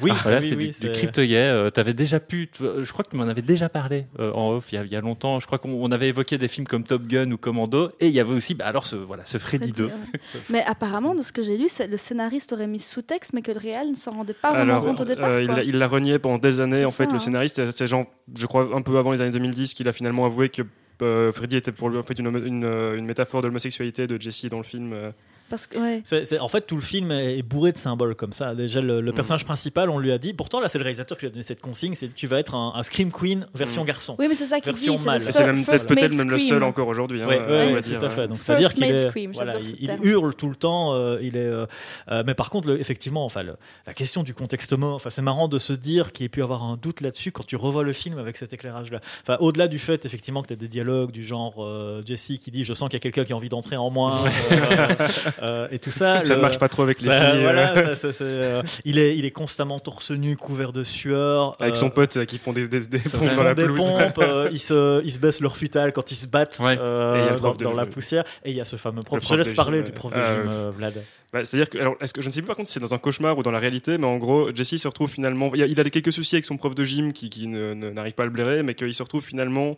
[0.03, 1.37] Oui, Voilà, oui, c'est oui, du, crypto-gay.
[1.37, 4.51] Euh, t'avais déjà pu, tu- je crois que tu m'en avais déjà parlé euh, en
[4.53, 5.41] off il y, a, il y a longtemps.
[5.41, 8.13] Je crois qu'on on avait évoqué des films comme Top Gun ou Commando, et il
[8.13, 9.85] y avait aussi, bah, alors ce voilà, ce Freddy 2.
[9.87, 9.93] ouais.
[10.51, 13.59] Mais apparemment, de ce que j'ai lu, le scénariste aurait mis sous-texte, mais que le
[13.59, 15.29] réel ne s'en rendait pas vraiment Alors, compte au départ.
[15.31, 16.85] euh, il l'a- il l'a renié pendant des années.
[16.85, 17.19] En fait, ça, le hein.
[17.19, 18.05] scénariste, c'est- c'est genre,
[18.37, 20.63] je crois, un peu avant les années 2010 qu'il a finalement avoué que
[21.01, 24.47] euh, Freddy était pour lui en fait une, une, une métaphore de l'homosexualité de Jesse
[24.47, 24.93] dans le film.
[24.93, 25.11] euh.
[25.51, 26.01] Parce que, ouais.
[26.05, 28.55] C'est- c'est- en fait, tout le film est bourré de symboles comme ça.
[28.55, 29.15] Déjà, le, le Mm.
[29.15, 30.33] personnage principal, on lui a dit.
[30.35, 32.55] Pourtant, là, c'est le réalisateur qui lui a donné cette consigne c'est tu vas être
[32.55, 33.87] un, un Scream Queen version Mm.
[33.87, 34.17] garson.
[34.19, 34.81] Oui, mais c'est ça qu'il dit.
[34.85, 35.23] Version c'est mâle.
[35.23, 37.23] le Et c'est fir- même peut-être même le seul encore aujourd'hui.
[37.23, 38.05] hein, Ouais, ouais, on va tout dire.
[38.05, 38.29] à fait.
[38.29, 40.93] Donc, First c'est-à-dire qu'il made est, scream, voilà, j'adore il, hurle tout le temps.
[40.95, 41.67] euh, il est, euh,
[42.11, 43.57] euh, mais par contre, le- effectivement, enfin, le-
[43.87, 46.63] la question du contexte mort, enfin, c'est marrant de se dire qu'il ait pu avoir
[46.63, 49.01] un doute là-dessus quand tu revois le film avec cet éclairage-là.
[49.23, 52.51] Enfin, au-delà du fait, effectivement, que tu as des dialogues du genre euh, Jesse qui
[52.51, 54.21] dit, je sens qu'il y a quelqu'un qui a envie d'entrer en moi,
[55.43, 56.23] euh, et tout ça.
[56.25, 57.39] Ça ne marche pas trop avec les ça, filles.
[57.39, 60.83] euh, voilà, ça, ça, c'est, euh, il, est, il est constamment torse nu, couvert de
[60.85, 61.57] sueur.
[61.61, 63.79] avec euh, son pote qui font des, des, des pompes dans la des pelouse.
[63.85, 66.77] pompes, euh, ils, se, ils se baissent leur futal quand ils se battent Ouais.
[66.81, 68.25] euh, dans, prof de- dans la poussière.
[68.45, 69.17] Et il y a ce fameux prof.
[69.19, 70.95] Le Je prof laisse parler gym, du prof de gym, euh, Vlad.
[71.33, 72.95] Bah, C'est-à-dire que, alors, est-ce que je ne sais plus par contre si c'est dans
[72.95, 75.51] un cauchemar ou dans la réalité, mais en gros, Jesse se retrouve finalement.
[75.55, 78.23] Il a, il a quelques soucis avec son prof de gym qui, qui n'arrive pas
[78.23, 79.77] à le blairer, mais qu'il se retrouve finalement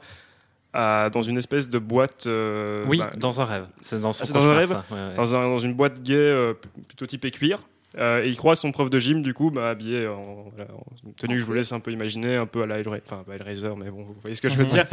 [0.73, 2.27] à- dans une espèce de boîte.
[2.27, 3.67] euh, Oui, bah, dans un rêve.
[3.83, 4.85] C'est dans, Ah, un rêve ça.
[4.91, 5.15] Ouais, ouais.
[5.15, 6.55] dans, un- dans une boîte gay euh,
[6.89, 7.61] plutôt typée cuir.
[7.99, 11.11] Euh, et il croise son prof de gym, du coup, bah, habillé en, voilà, en
[11.19, 13.35] tenue que je vous laisse un peu imaginer, un peu à la Hellra- enfin, pas
[13.35, 14.85] Hellraiser, mais bon, vous voyez ce que je veux dire.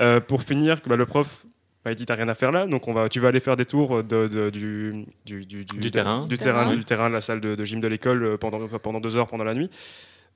[0.00, 1.46] Euh, pour finir, bah, le prof,
[1.86, 3.56] bah, il dit t'as rien à faire là, donc on va, tu vas aller faire
[3.56, 6.26] des tours de, de- du, du, du, Du terrain.
[6.26, 6.74] du terrain, terrain.
[6.76, 9.44] du terrain de la salle de, de gym de l'école pendant, pendant deux heures pendant
[9.44, 9.70] la nuit.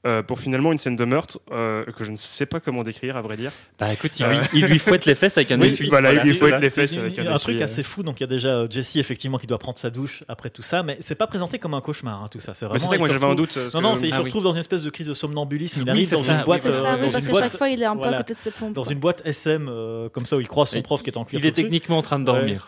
[0.04, 3.16] Euh, pour finalement une scène de meurtre euh, que je ne sais pas comment décrire,
[3.16, 3.52] à vrai dire.
[3.78, 5.88] Bah écoute, il lui, il lui fouette les fesses avec un Oui, essuie.
[5.88, 8.02] voilà, il lui fouette les fesses avec un un truc assez fou.
[8.02, 10.62] Donc il y a déjà euh, Jesse effectivement qui doit prendre sa douche après tout
[10.62, 12.52] ça, mais c'est pas présenté comme un cauchemar hein, tout ça.
[12.54, 12.78] C'est Mais vraiment.
[12.80, 13.56] c'est ça que moi j'avais un doute.
[13.56, 14.24] Non, que- non, c'est- il Ah se oui.
[14.26, 15.80] retrouve dans une espèce de crise de somnambulisme.
[15.80, 17.56] Il Oui, arrive dans ça, une boîte, c'est C'est euh, ça, dans une boîte, chaque
[17.58, 18.72] fois, il est un peu à côté de ses pompes.
[18.72, 21.24] dans une boîte SM euh, comme ça où il croise son prof qui est en
[21.24, 21.38] cuir.
[21.40, 22.66] Il est techniquement en train de dormir.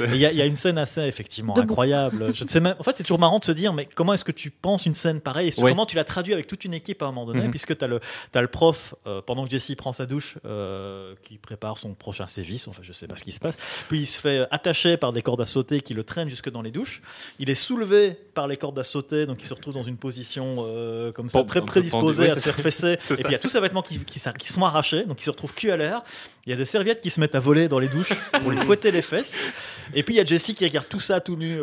[0.00, 2.30] Il y, a- une scène assez effectivement incroyable.
[2.34, 2.74] Je ne sais même.
[2.78, 4.94] En fait, c'est toujours marrant de se dire, mais comment est-ce que tu penses une
[4.94, 5.48] scène pareille?
[5.48, 7.50] Et comment tu la traduis avec toute une équipe à un moment donné, Mhm.
[7.50, 8.00] puisque tu as le,
[8.32, 12.26] t'as le prof euh, pendant que Jesse prend sa douche, euh, qui prépare son prochain
[12.26, 12.68] sévice.
[12.68, 13.56] Enfin, je sais pas ce qui se passe.
[13.88, 16.62] Puis il se fait attacher par des cordes à sauter qui le traînent jusque dans
[16.62, 17.00] les douches.
[17.38, 20.56] Il est soulevé par les cordes à sauter, donc il se retrouve dans une position
[20.66, 22.92] euh, comme ça, très prédisposée à se faire fesser.
[23.10, 24.18] Et puis il y a tous ses vêtements qui, qui,
[24.52, 26.02] sont arrachés, donc il se retrouve cul à l'air.
[26.46, 28.12] Il y a des serviettes qui se mettent à voler dans les douches
[28.42, 29.36] pour lui fouetter les fesses.
[29.94, 31.58] Et puis il y a Jesse qui regarde tout ça tout nu.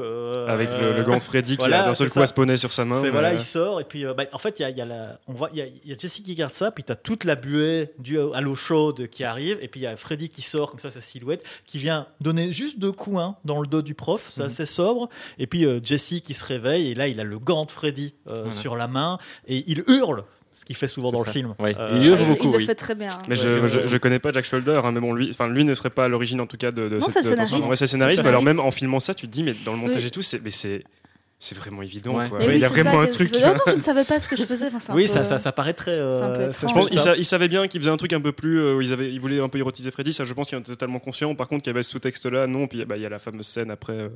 [0.47, 2.71] Avec le, le gant de Freddy qui voilà, a d'un seul coup a spawné sur
[2.73, 3.01] sa main.
[3.11, 5.00] voilà, il sort et puis bah, en fait il y a, il y a la,
[5.01, 6.95] a, on voit, il y a, y a Jessie qui garde ça, puis tu as
[6.95, 10.29] toute la buée due à l'eau chaude qui arrive, et puis il y a Freddy
[10.29, 13.67] qui sort comme ça, sa silhouette, qui vient donner juste deux coups hein, dans le
[13.67, 14.45] dos du prof, c'est Mhm.
[14.47, 17.65] assez sobre, et puis euh, Jessie qui se réveille, et là il a le gant
[17.65, 18.51] de Freddy euh, Voilà.
[18.51, 20.23] sur la main, et il hurle,
[20.53, 21.29] ce qu'il fait souvent C'est dans ça.
[21.29, 21.55] le film.
[21.61, 22.65] Euh, Il hurle beaucoup, il le oui.
[22.65, 23.17] fait très bien.
[23.29, 25.63] Mais Ouais, je, ouais, je, connais pas Jack Shoulder, hein, mais bon, lui, enfin, lui
[25.63, 28.19] ne serait pas à l'origine en tout cas de, de Non, cette c'est scénariste.
[28.19, 30.07] Ouais, mais alors même en filmant ça, tu te dis, mais dans le montage Oui.
[30.07, 30.83] et tout, c'est, mais c'est,
[31.43, 32.15] c'est vraiment évident.
[32.15, 32.29] Ouais.
[32.29, 32.37] Quoi.
[32.43, 33.35] Il y a vraiment ça un truc.
[33.43, 34.69] Ah non, je ne savais pas ce que je faisais.
[34.73, 35.89] Enfin, Oui, peu- ça, ça, ça paraît très.
[35.91, 36.51] euh.
[36.51, 38.59] Je pense ça- qu'ils sa- ils savaient bien qu'ils faisaient un truc un peu plus.
[38.59, 40.61] euh, où ils, avaient, ils voulaient un peu érotiser Freddy, ça je pense qu'ils en
[40.61, 41.33] étaient totalement conscients.
[41.33, 42.67] Par contre, qu'il y avait ce sous-texte-là, non.
[42.67, 44.09] Puis bah, il y a la fameuse scène après euh,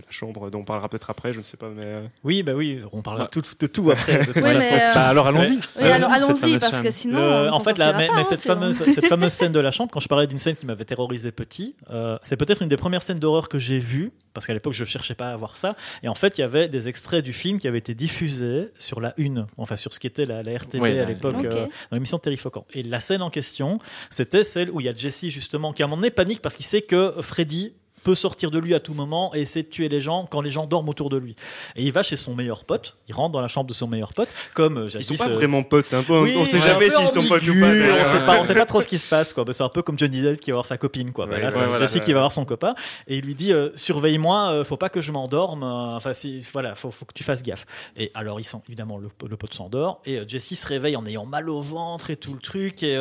[0.00, 1.68] de la chambre, dont on parlera peut-être après, je ne sais pas.
[1.68, 3.30] Mais, euh, Oui, bah oui, on parlera Ouais.
[3.30, 4.18] tout, de tout après.
[4.20, 4.58] de toute Oui, façon.
[4.58, 5.58] mais, euh, Bah, alors allons-y.
[5.80, 6.82] Oui, alors allons-y, parce scène.
[6.82, 7.18] que sinon.
[7.18, 9.60] Le- on en fait, là, mais, pas, mais hein, cette, fameuse, cette fameuse scène de
[9.60, 12.68] la chambre, quand je parlais d'une scène qui m'avait terrorisé petit, euh, c'est peut-être une
[12.68, 15.56] des premières scènes d'horreur que j'ai vues, parce qu'à l'époque, je cherchais pas à voir
[15.56, 15.76] ça.
[16.02, 19.00] Et en fait, il y avait des extraits du film qui avaient été diffusés sur
[19.00, 22.20] la Une, enfin sur ce qui était la, la RTB à l'époque, euh, dans l'émission
[22.36, 22.64] Faucon.
[22.74, 23.78] Et la scène en question,
[24.10, 26.54] c'était celle où il y a Jesse, justement, qui à un moment donné panique parce
[26.56, 27.72] qu'il sait que Freddy
[28.06, 30.50] peut sortir de lui à tout moment et essayer de tuer les gens quand les
[30.50, 31.34] gens dorment autour de lui.
[31.74, 34.12] Et il va chez son meilleur pote, il rentre dans la chambre de son meilleur
[34.12, 36.20] pote, comme euh, ils sont pas euh, vraiment potes, c'est un peu.
[36.22, 37.66] oui, on sait jamais s'ils sont potes ou pas.
[37.66, 39.32] On sait pas, on sait pas trop ce qui se passe.
[39.32, 39.42] quoi.
[39.44, 41.10] Bah, c'est un peu comme Johnny Depp qui va voir sa copine.
[41.12, 41.26] Quoi.
[41.26, 42.00] Bah, Ouais, là, ouais, c'est voilà, ouais.
[42.00, 42.76] qui va voir son copain
[43.08, 45.64] et il lui dit euh, surveille-moi, euh, faut pas que je m'endorme.
[45.64, 47.66] Enfin, si, voilà, faut, faut que tu fasses gaffe.
[47.96, 51.26] Et alors, il sent évidemment le, le pote s'endort et Jesse se réveille en ayant
[51.26, 52.84] mal au ventre et tout le truc.
[52.84, 52.96] Et,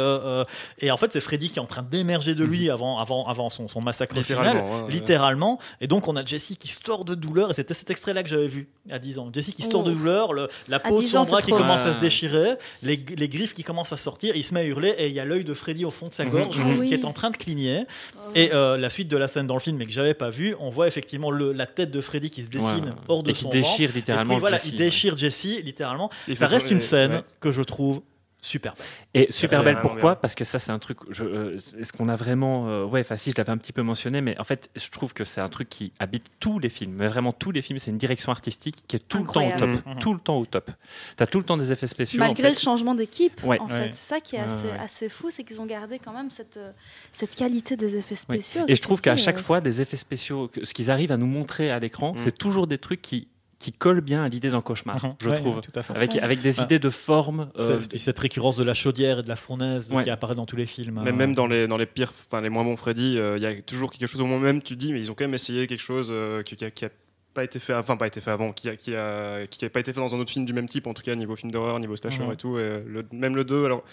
[0.80, 3.50] et en fait, c'est Freddy qui est en train d'émerger de lui avant, avant, avant
[3.50, 4.64] son, son massacre final
[4.96, 5.60] Littéralement.
[5.82, 7.50] Et donc, on a Jessie qui se tord de douleur.
[7.50, 9.30] Et c'était cet extrait-là que j'avais vu à 10 ans.
[9.34, 11.48] Jessie qui se tord de douleur, le- la peau de 10 son ans, bras qui
[11.50, 11.58] trop.
[11.58, 12.02] commence à se Ah.
[12.02, 14.36] déchirer, les, les griffes qui commencent à sortir.
[14.36, 16.14] Il se met à hurler et il y a l'œil de Freddy au fond de
[16.14, 16.32] sa Mhm.
[16.32, 16.88] gorge Ah oui.
[16.88, 17.86] qui est en train de cligner.
[18.16, 18.20] Oh.
[18.36, 20.56] Et euh, la suite de la scène dans le film, mais que j'avais pas vu,
[20.60, 22.92] on voit effectivement le- la tête de Freddy qui se dessine Ouais.
[23.08, 23.98] hors de Et qui son déchire ventre.
[23.98, 24.34] littéralement.
[24.34, 24.70] Et puis voilà, Jessie.
[24.74, 26.10] il déchire Jessie littéralement.
[26.28, 27.24] Il Ça reste une scène ouais.
[27.40, 28.02] que je trouve
[28.46, 28.86] super belle.
[29.14, 30.12] Et super belle, pourquoi?
[30.14, 30.20] Bien.
[30.22, 30.98] Parce que ça, c'est un truc.
[31.10, 32.68] je- euh, Est-ce qu'on a vraiment.
[32.68, 35.14] euh, ouais, enfin, si, je l'avais un petit peu mentionné, mais en fait, je trouve
[35.14, 36.94] que c'est un truc qui habite tous les films.
[36.98, 39.66] Mais vraiment, tous les films, c'est une direction artistique qui est tout Incroyable.
[39.66, 39.86] le temps au top.
[39.96, 40.00] Mhm.
[40.00, 40.72] Tout le temps au top.
[41.18, 42.22] T'as tout le temps des effets spéciaux.
[42.22, 42.50] en Malgré fait.
[42.50, 43.60] le changement d'équipe, Ouais.
[43.60, 43.72] en Ouais.
[43.90, 43.90] fait.
[43.94, 44.80] C'est ça qui est Ouais, assez, ouais.
[44.80, 46.72] assez fou, c'est qu'ils ont gardé quand même cette, euh,
[47.12, 48.64] cette qualité des effets spéciaux.
[48.68, 51.18] Et je trouve qu'à chaque euh, fois, des effets spéciaux, que- ce qu'ils arrivent à
[51.18, 52.18] nous montrer à l'écran, Mm.
[52.18, 53.28] c'est toujours des trucs qui,
[53.58, 55.16] qui collent bien à l'idée d'un cauchemar, Mhm.
[55.20, 55.62] je Ouais, trouve.
[55.62, 55.96] tout à fait.
[55.96, 56.64] Avec, avec des Ah.
[56.64, 57.50] idées de forme.
[57.60, 60.04] euh, puis cette récurrence de la chaudière et de la fournaise Ouais.
[60.04, 61.02] qui apparaît dans tous les films.
[61.04, 63.44] Mais euh, même dans les, dans les pires, enfin les moins bons Freddy, euh, il
[63.44, 65.34] y a toujours quelque chose au moment même, tu dis, mais ils ont quand même
[65.34, 66.90] essayé quelque chose euh, qui, qui a, qui a
[67.34, 69.80] pas été fait, enfin pas été fait avant, qui a, qui a, qui a pas
[69.80, 71.80] été fait dans un autre film du même type, en tout cas niveau film d'horreur,
[71.80, 72.32] niveau slasher Mhm.
[72.32, 72.58] et tout.
[72.60, 73.84] Et le, même le 2, alors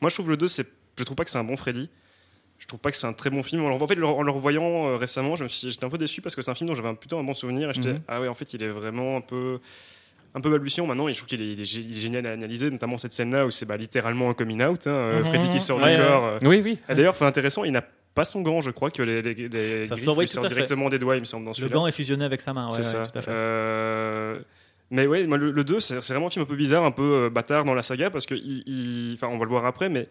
[0.00, 0.66] moi je trouve le 2, c'est,
[0.98, 1.88] je trouve pas que c'est un bon Freddy.
[2.58, 3.64] Je trouve pas que c'est un très bon film.
[3.64, 6.54] En fait, en le revoyant euh, récemment, j'étais un peu déçu parce que c'est un
[6.54, 7.70] film dont j'avais un- plutôt un bon souvenir.
[7.70, 8.00] Et j'étais, Mhm.
[8.08, 9.58] ah ouais, en fait, il est vraiment un peu,
[10.34, 11.06] un peu balbutiant maintenant.
[11.08, 13.12] Et je trouve qu'il est, il est gé- il est génial à analyser, notamment cette
[13.12, 14.86] scène-là où c'est bah, littéralement un coming out.
[14.86, 15.24] hein, euh.
[15.24, 16.06] Freddy qui sort Ouais, du ouais.
[16.06, 16.24] corps.
[16.24, 16.78] euh, Oui, oui.
[16.88, 17.84] et D'ailleurs, fait intéressant, il n'a
[18.14, 20.98] pas son gant, je crois, que les, les, les Ça griffes lui sortent directement des
[20.98, 22.66] doigts, il me semble, dans Le gant est fusionné avec sa main.
[22.66, 23.06] ouais, c'est ouais, ça.
[23.06, 23.30] tout à fait.
[23.30, 24.38] Euh,
[24.90, 27.28] Mais ouais, le, le 2, c'est c'est vraiment un film un peu bizarre, un peu
[27.28, 30.08] bâtard dans la saga, parce que, il, il- enfin, on va le voir après, mais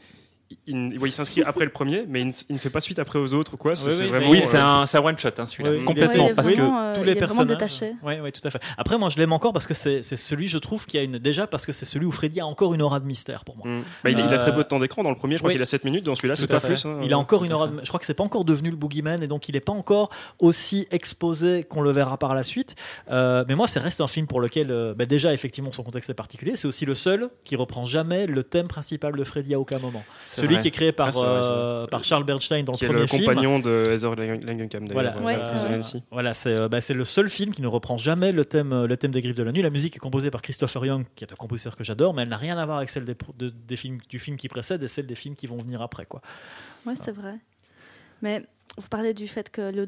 [0.49, 0.57] il,
[0.93, 2.99] il- ouais, il s'inscrit après le premier, mais il ne, il ne fait pas suite
[2.99, 3.75] après aux autres, quoi.
[3.75, 4.29] C'est Oui, c'est oui, vraiment.
[4.29, 5.71] Oui, euh, c'est un, c'est un one shot, hein, celui-là.
[5.71, 7.83] Oui, oui, Complètement, Ouais, il est parce que euh, tous il les personnages.
[8.03, 8.59] Ouais, ouais, tout à fait.
[8.77, 11.17] Après, moi, je l'aime encore parce que c'est c'est celui, je trouve, qui a une
[11.17, 13.67] déjà parce que c'est celui où Freddy a encore une aura de mystère pour moi.
[13.67, 13.83] mm.
[14.03, 15.49] Bah, il, il a très Euh, peu de temps d'écran dans le premier, je crois
[15.49, 15.55] oui.
[15.55, 16.85] qu'il a 7 minutes, dans celui-là, c'est pas plus.
[16.85, 16.99] hein.
[17.03, 17.67] il a encore une aura.
[17.67, 19.73] de- Je crois que c'est pas encore devenu le boogeyman et donc il n'est pas
[19.73, 22.75] encore aussi exposé qu'on le verra par la suite.
[23.11, 26.09] Euh, mais moi, c'est reste un film pour lequel, euh, bah, déjà, effectivement, son contexte
[26.09, 26.55] est particulier.
[26.55, 30.03] C'est aussi le seul qui reprend jamais le thème principal de Freddy à aucun moment.
[30.35, 30.61] Celui vrai.
[30.61, 33.05] qui est créé par, Ah, vrai, euh, par Charles Bernstein dans qui le est le
[33.05, 33.33] premier film.
[33.33, 35.49] compagnon de Heather Langenkamp, Voilà, d'ailleurs.
[35.65, 35.99] Euh, euh.
[36.11, 38.97] Voilà, c'est euh, bah, c'est le seul film qui ne reprend jamais le thème, le
[38.97, 39.61] thème des Griffes de la Nuit.
[39.61, 42.29] La musique est composée par Christopher Young, qui est un compositeur que j'adore, mais elle
[42.29, 44.87] n'a rien à voir avec celle des, de- des films, du film qui précède et
[44.87, 46.05] celle des films qui vont venir après.
[46.05, 46.21] Quoi.
[46.85, 47.35] Ouais, c'est vrai.
[48.21, 48.41] Mais
[48.77, 49.87] vous parlez du fait que le,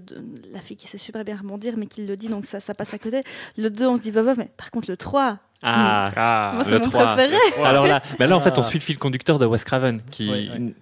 [0.53, 2.93] la fille qui sait super bien rebondir, mais qui le dit, donc ça, ça passe
[2.93, 3.21] à côté.
[3.57, 6.63] Le 2, on se dit, bah, bah, mais par contre, le 3, Ah, Ah, moi,
[6.63, 7.15] le c'est mon 3.
[7.15, 7.37] préféré.
[7.65, 8.63] Alors là, là en fait, on Ah.
[8.63, 10.73] suit le fil conducteur de Wes Craven, qui, Oui, oui.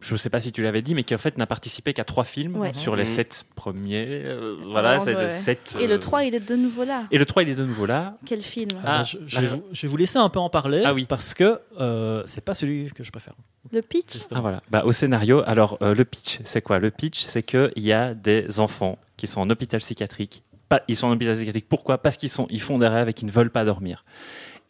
[0.00, 2.04] je ne sais pas si tu l'avais dit, mais qui en fait n'a participé qu'à
[2.04, 2.72] trois films Ouais.
[2.74, 3.08] sur les Mhm.
[3.08, 4.06] sept premiers.
[4.08, 5.28] euh, voilà, Oh, c'est ouais.
[5.30, 5.76] sept.
[5.78, 7.04] Et euh, le 3, il est de nouveau là.
[7.10, 8.16] Et le 3, il est de nouveau là.
[8.26, 10.82] Quel film Ah, je, je vais vous, je vais vous laisser un peu en parler
[10.84, 11.04] Ah oui.
[11.04, 13.34] parce que euh, c'est pas celui que je préfère.
[13.72, 14.38] Le pitch justement.
[14.38, 14.62] Ah voilà.
[14.70, 16.78] Bah, au scénario, alors euh, le pitch, c'est quoi?
[16.78, 20.42] Le pitch, c'est qu'il y a des enfants qui sont en hôpital psychiatrique.
[20.72, 21.66] Pas, ils sont en hôpital psychiatrique.
[21.68, 21.98] Pourquoi?
[21.98, 24.06] Parce qu'ils sont, ils font des rêves et qu'ils ne veulent pas dormir.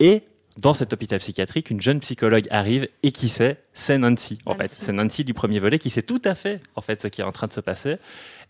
[0.00, 0.22] Et
[0.56, 4.66] dans cet hôpital psychiatrique, une jeune psychologue arrive et qui sait c'est Nancy, en fait.
[4.68, 7.24] C'est Nancy du premier volet qui sait tout à fait, en fait, ce qui est
[7.24, 7.98] en train de se passer.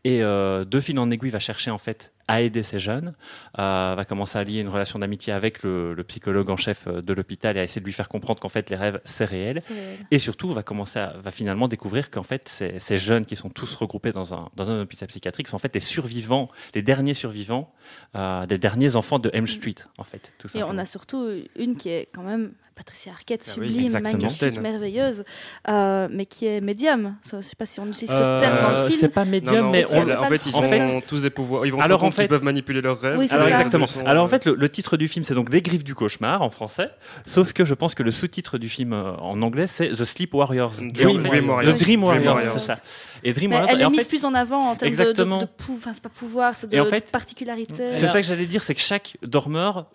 [0.05, 3.15] Et euh, de fil en aiguille, va chercher, en fait, à aider ces jeunes,
[3.59, 7.03] euh, va commencer à lier une relation d'amitié avec le, le psychologue en chef euh,
[7.03, 9.63] de l'hôpital et à essayer de lui faire comprendre qu'en fait, les rêves, c'est réel.
[10.11, 13.51] Et surtout, va commencer à, va finalement découvrir qu'en fait, ces, ces jeunes qui sont
[13.51, 17.15] tous regroupés dans un, dans un hôpital psychiatrique sont en fait des survivants, les derniers
[17.15, 17.73] survivants,
[18.17, 20.33] euh, des derniers enfants de M Street, en fait.
[20.39, 22.53] Tout Et on a surtout une qui est quand même
[22.85, 25.23] Patricia Arquette, Ah sublime, magnifique, merveilleuse,
[25.69, 27.15] euh, mais qui est médium.
[27.31, 29.11] Je ne sais pas si on utilise ce Euh, terme dans le c'est film.
[29.13, 30.63] pas Non, médium, non, mais c'est- on, c'est en pas fait, ils le- ont en
[30.99, 31.65] fait- tous des pouvoirs.
[31.65, 33.19] Ils vont Alors, en fait- qu'ils peuvent manipuler leurs rêves.
[33.19, 33.55] Oui, c'est Alors ça.
[33.57, 33.85] exactement.
[33.85, 35.95] Ils sont- Alors en fait, le, le titre du film, c'est donc Les Griffes du
[35.95, 36.91] cauchemar en français.
[37.25, 40.35] Sauf que je pense que le sous-titre du film euh, en anglais, c'est The Sleep
[40.35, 40.73] Warriors.
[40.73, 41.75] Dream- Dream Warriors.
[41.75, 42.59] The Dream Dream Warriors, Warriors.
[42.59, 42.79] c'est ça.
[43.23, 43.71] Et Dream Warriors.
[43.71, 45.39] elle est en mise plus en avant en termes de, de, Exactement.
[45.39, 47.95] de pou- enfin c'est pas pouvoir, c'est de, particularité.
[47.95, 49.87] c'est ça que j'allais dire, c'est que chaque dormeur,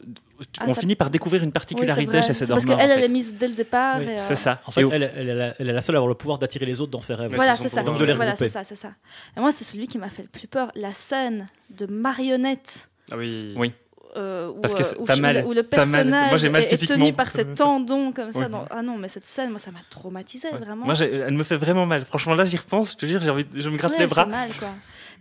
[0.59, 2.21] Ah, on ça- finit par découvrir une Oui, particularité vrai.
[2.21, 3.97] chez ces C'est Parce qu'elle, elle est mise dès le départ.
[3.99, 4.61] Oui, euh, C'est ça.
[4.65, 6.65] En fait, elle, elle est la, elle est la seule à avoir le pouvoir d'attirer
[6.65, 7.33] les autres dans ses rêves.
[7.35, 7.81] Voilà, c'est ça.
[7.83, 8.91] Donc de les Voilà, c'est ça, c'est ça.
[9.35, 10.71] Et moi, c'est celui qui m'a fait le plus peur.
[10.75, 12.89] La scène de marionnette.
[13.11, 13.53] Ah oui.
[13.55, 13.73] Oui.
[14.15, 15.89] euh, où, Parce que euh, où mal- où le t'as mal.
[16.05, 18.39] personnage Moi, j'ai mal est, est tenu par ses tendons comme ça.
[18.45, 18.49] Oui.
[18.49, 20.57] dans- Ah non, mais cette scène, moi, ça m'a traumatisé Ouais.
[20.57, 20.85] vraiment.
[20.85, 22.03] Moi, elle me fait vraiment mal.
[22.05, 22.91] Franchement, là, j'y repense.
[22.93, 24.25] Je te jure, j'ai envie, je me gratte Ouais, les elle bras.
[24.25, 24.69] fait mal, quoi.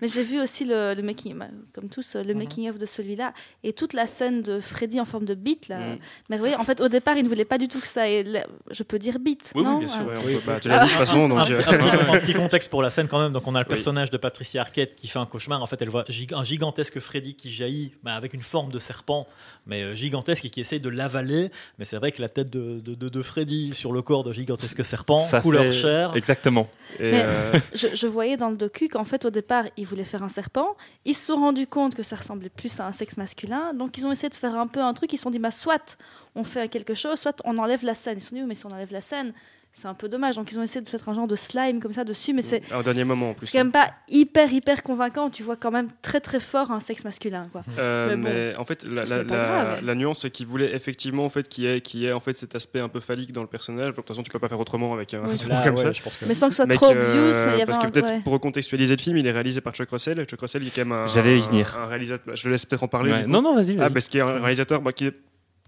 [0.03, 2.39] Mais j'ai vu aussi le, le making, bah, comme tous, le Mhm.
[2.39, 3.33] making of de celui-là
[3.65, 5.79] et toute la scène de Freddy en forme de beat là.
[5.79, 5.99] Mhm.
[6.31, 6.57] merveilleux.
[6.59, 8.09] En fait, au départ, il ne voulait pas du tout que ça.
[8.11, 8.25] ait
[8.71, 10.01] Je peux dire beat, Oui, oui, non bien sûr.
[10.03, 10.35] Euh, Ouais, on Oui.
[10.35, 11.39] peut- bah, tu l'as dit de toute façon, donc.
[11.43, 13.33] petit- euh, un petit, un petit contexte pour la scène quand même.
[13.33, 13.69] Donc on a le Oui.
[13.75, 15.63] personnage de Patricia Arquette qui fait un cauchemar.
[15.63, 19.27] En fait, elle voit un gigantesque Freddy qui jaillit bah, avec une forme de serpent,
[19.67, 21.51] mais euh, gigantesque et qui essaie de l'avaler.
[21.79, 24.33] Mais c'est vrai que la tête de, de, de- de Freddy sur le corps de
[24.33, 26.13] gigantesque serpent, Ça couleur fait- chair.
[26.17, 26.69] Exactement.
[26.99, 30.05] Et, Mais- euh, je, je voyais dans le docu qu'en fait, au départ, ils voulaient
[30.05, 30.77] faire un serpent.
[31.05, 33.73] Ils se sont rendus compte que ça ressemblait plus à un sexe masculin.
[33.73, 35.13] Donc, ils ont essayé de faire un peu un truc.
[35.13, 35.97] Ils se sont dit, bah, soit
[36.35, 38.19] on fait quelque chose, soit on enlève la scène.
[38.19, 39.33] Ils se sont dit, mais si on enlève la scène,
[39.79, 40.37] c'est un peu dommage.
[40.37, 42.33] Donc, ils ont essayé de faire un genre de slime comme ça dessus.
[42.33, 43.47] Mais c'est au dernier moment en plus.
[43.47, 45.29] c'est quand même pas hyper, hyper convaincant.
[45.29, 47.49] Tu vois quand même très, très fort un sexe masculin.
[47.53, 47.63] Quoi.
[47.79, 49.79] Euh, Mais bon, mais en fait, la, la- la- grave.
[49.85, 52.21] la nuance, c'est qu'il voulait effectivement en fait, qu'il y ait, qu'il y ait en
[52.21, 53.91] fait cet aspect un peu phallique dans le personnage.
[53.91, 55.93] De toute façon, tu peux pas faire autrement avec un Oui, Là, comme ouais, ça.
[55.93, 57.47] je pense que- Mais sans que ce soit Mec, trop euh, obvious.
[57.47, 58.21] Mais il y avait parce que peut-être ouais.
[58.21, 60.25] pour recontextualiser le film, il est réalisé par Chuck Russell.
[60.25, 61.77] Chuck Russell, il est quand même un, J'allais y venir.
[61.79, 62.35] un réalisateur.
[62.35, 63.13] Je le laisse peut-être en parler.
[63.13, 63.27] Ouais.
[63.27, 63.73] Non, non, vas-y.
[63.79, 63.93] Ah, vas-y.
[63.93, 65.15] parce qu'il a un réalisateur bah, qui est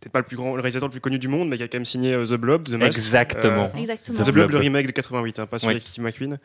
[0.01, 1.69] peut-être pas le plus grand, le réalisateur le plus connu du monde, mais qui a
[1.69, 2.99] quand même signé euh, The Blob, The Mask.
[2.99, 3.71] Exactement.
[3.75, 4.19] Euh, Exactement.
[4.19, 5.73] The The Blob, le remake de 88, hein, pas celui Oui.
[5.75, 6.39] avec Steve McQueen.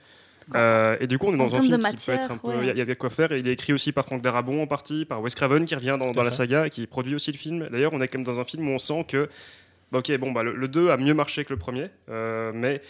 [0.55, 2.31] Euh, et du coup, on est dans En un film de qui peut matière, être
[2.31, 2.49] un peu.
[2.61, 3.31] Il y a- il y, a de quoi faire.
[3.31, 6.21] Il est écrit aussi par Frank Darabont en partie, par Wes Craven qui revient dans,
[6.21, 7.67] la saga, qui produit aussi le film.
[7.71, 9.29] D'ailleurs, on est quand même dans un film où on sent que.
[9.91, 12.81] bah, ok, bon, bah, le, le 2 a mieux marché que le premier, euh, mais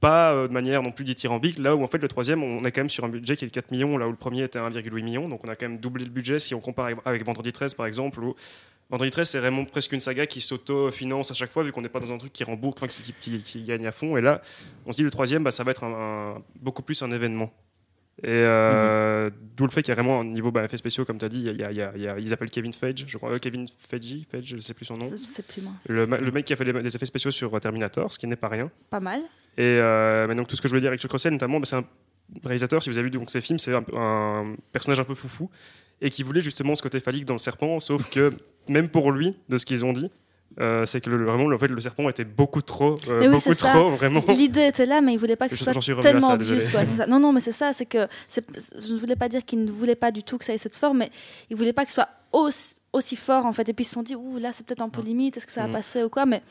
[0.00, 1.58] pas euh, de manière non plus dithyrambique.
[1.58, 3.48] Là où en fait le troisième, on est quand même sur un budget qui est
[3.48, 5.28] de 4 millions, là où le premier était 1,8 million.
[5.28, 7.86] Donc on a quand même doublé le budget si on compare avec, Vendredi 13 par
[7.86, 8.34] exemple, où
[8.90, 11.88] Vendredi 13 c'est vraiment presque une saga qui s'auto-finance à chaque fois vu qu'on n'est
[11.88, 12.86] pas dans un truc qui rembourse,
[13.20, 14.16] qui, qui- gagne à fond.
[14.16, 14.40] Et là,
[14.84, 15.84] on se dit le troisième, bah, ça va être
[16.60, 17.52] beaucoup plus un événement.
[18.26, 21.16] Et euh, d'où le fait qu'il y a vraiment un niveau bah, effets spéciaux, comme
[21.16, 22.72] tu as dit, il y a- il y a- il y a- ils appellent Kevin
[22.72, 25.08] Feige, je crois, euh, Kevin Feige, Feige, je ne sais plus son nom.
[25.08, 25.72] Je sais plus moi.
[25.88, 28.34] Le, mec qui a fait les, les effets spéciaux sur euh, Terminator, ce qui n'est
[28.34, 28.68] pas rien.
[28.90, 29.20] Pas mal.
[29.56, 31.66] Et euh, mais donc tout ce que je voulais dire avec Chuck Russell, notamment, bah,
[31.66, 31.84] c'est un
[32.44, 35.48] réalisateur, si vous avez vu donc, ses films, c'est un, un personnage un peu foufou
[36.00, 38.32] et qui voulait justement ce côté phallique dans le serpent, sauf que
[38.68, 40.10] même pour lui, de ce qu'ils ont dit,
[40.60, 43.54] euh, c'est que le, vraiment le, fait, le serpent était beaucoup trop, euh, oui, beaucoup
[43.54, 44.22] trop, vraiment.
[44.28, 46.60] L'idée était là, mais il voulait pas que ce soit tellement ça, obvious.
[46.70, 47.06] quoi, ça.
[47.06, 49.94] Non, non, mais c'est ça, c'est que je ne voulais pas dire qu'il ne voulait
[49.96, 51.10] pas du tout que ça ait cette forme, mais
[51.50, 53.68] il voulait pas que ce soit aussi, aussi fort en fait.
[53.68, 55.52] Et puis ils se sont dit, ouh là, c'est peut-être un peu limite, est-ce que
[55.52, 55.72] ça va Mhm.
[55.74, 56.42] passer ou quoi, mais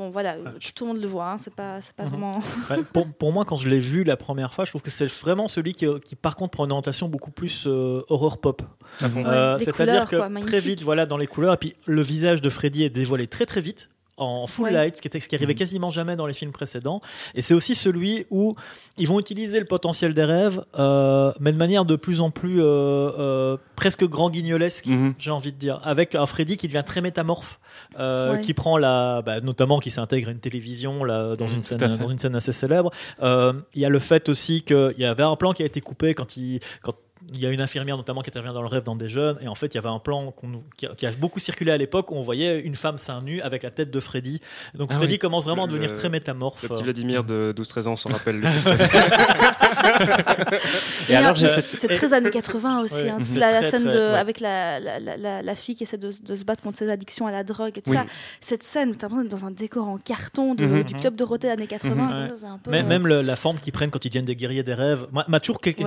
[0.00, 2.08] bon, voilà, Ah, tout, tout le monde le voit, hein, c'est pas, c'est pas Mhm.
[2.10, 2.32] vraiment.
[2.70, 5.06] Ouais, pour, pour moi, quand je l'ai vu la première fois, je trouve que c'est
[5.20, 8.62] vraiment celui qui, qui, par contre, prend une orientation beaucoup plus euh, horreur pop.
[9.02, 12.40] Ouais, Euh, C'est-à-dire que quoi, très vite, voilà, dans les couleurs, et puis le visage
[12.40, 13.90] de Freddy est dévoilé très très vite
[14.20, 14.72] en full Ouais.
[14.72, 17.00] light, ce qui, était, ce qui arrivait quasiment jamais dans les films précédents.
[17.34, 18.54] Et c'est aussi celui où
[18.98, 22.60] ils vont utiliser le potentiel des rêves, euh, mais de manière de plus en plus
[22.60, 24.86] euh, euh, presque grand guignolesque.
[24.86, 25.14] Mhm.
[25.18, 27.58] J'ai envie de dire, avec un Freddy qui devient très métamorphe,
[27.98, 28.40] euh, Ouais.
[28.42, 31.96] qui prend la, bah, notamment qui s'intègre à une télévision là, dans, Mhm, une scène,
[31.96, 32.90] dans une scène assez célèbre.
[33.22, 35.80] Euh, Il y a le fait aussi qu'il y avait un plan qui a été
[35.80, 36.92] coupé quand il, quand
[37.32, 39.48] il y a une infirmière notamment qui intervient dans le rêve dans des jeunes et
[39.48, 40.34] en fait il y avait un plan
[40.76, 43.40] qui, a, qui a beaucoup circulé à l'époque où on voyait une femme seins nue
[43.42, 44.40] avec la tête de Freddy
[44.74, 45.18] donc Ah Freddy oui.
[45.18, 48.40] commence vraiment à devenir le- très métamorphe Le petit Vladimir de 12-13 ans s'en rappelle.
[48.40, 48.46] le
[51.08, 52.94] Et alors, c'est très années 80 aussi.
[52.94, 53.08] Ouais.
[53.10, 54.18] hein, la, scène très, de, ouais.
[54.18, 57.32] avec la, la, la- fille qui essaie de, de se battre contre ses addictions à
[57.32, 57.96] la drogue et tout Oui.
[57.96, 58.04] ça.
[58.40, 60.82] Cette scène, t'as l'impression d'être dans un décor en carton de- Mhm.
[60.84, 61.94] du club Dorothée années 80.
[61.94, 62.10] Mhm.
[62.10, 64.08] comme ça, c'est un peu, même, euh, même le- la forme qu'ils prennent quand ils
[64.10, 65.06] deviennent des guerriers des rêves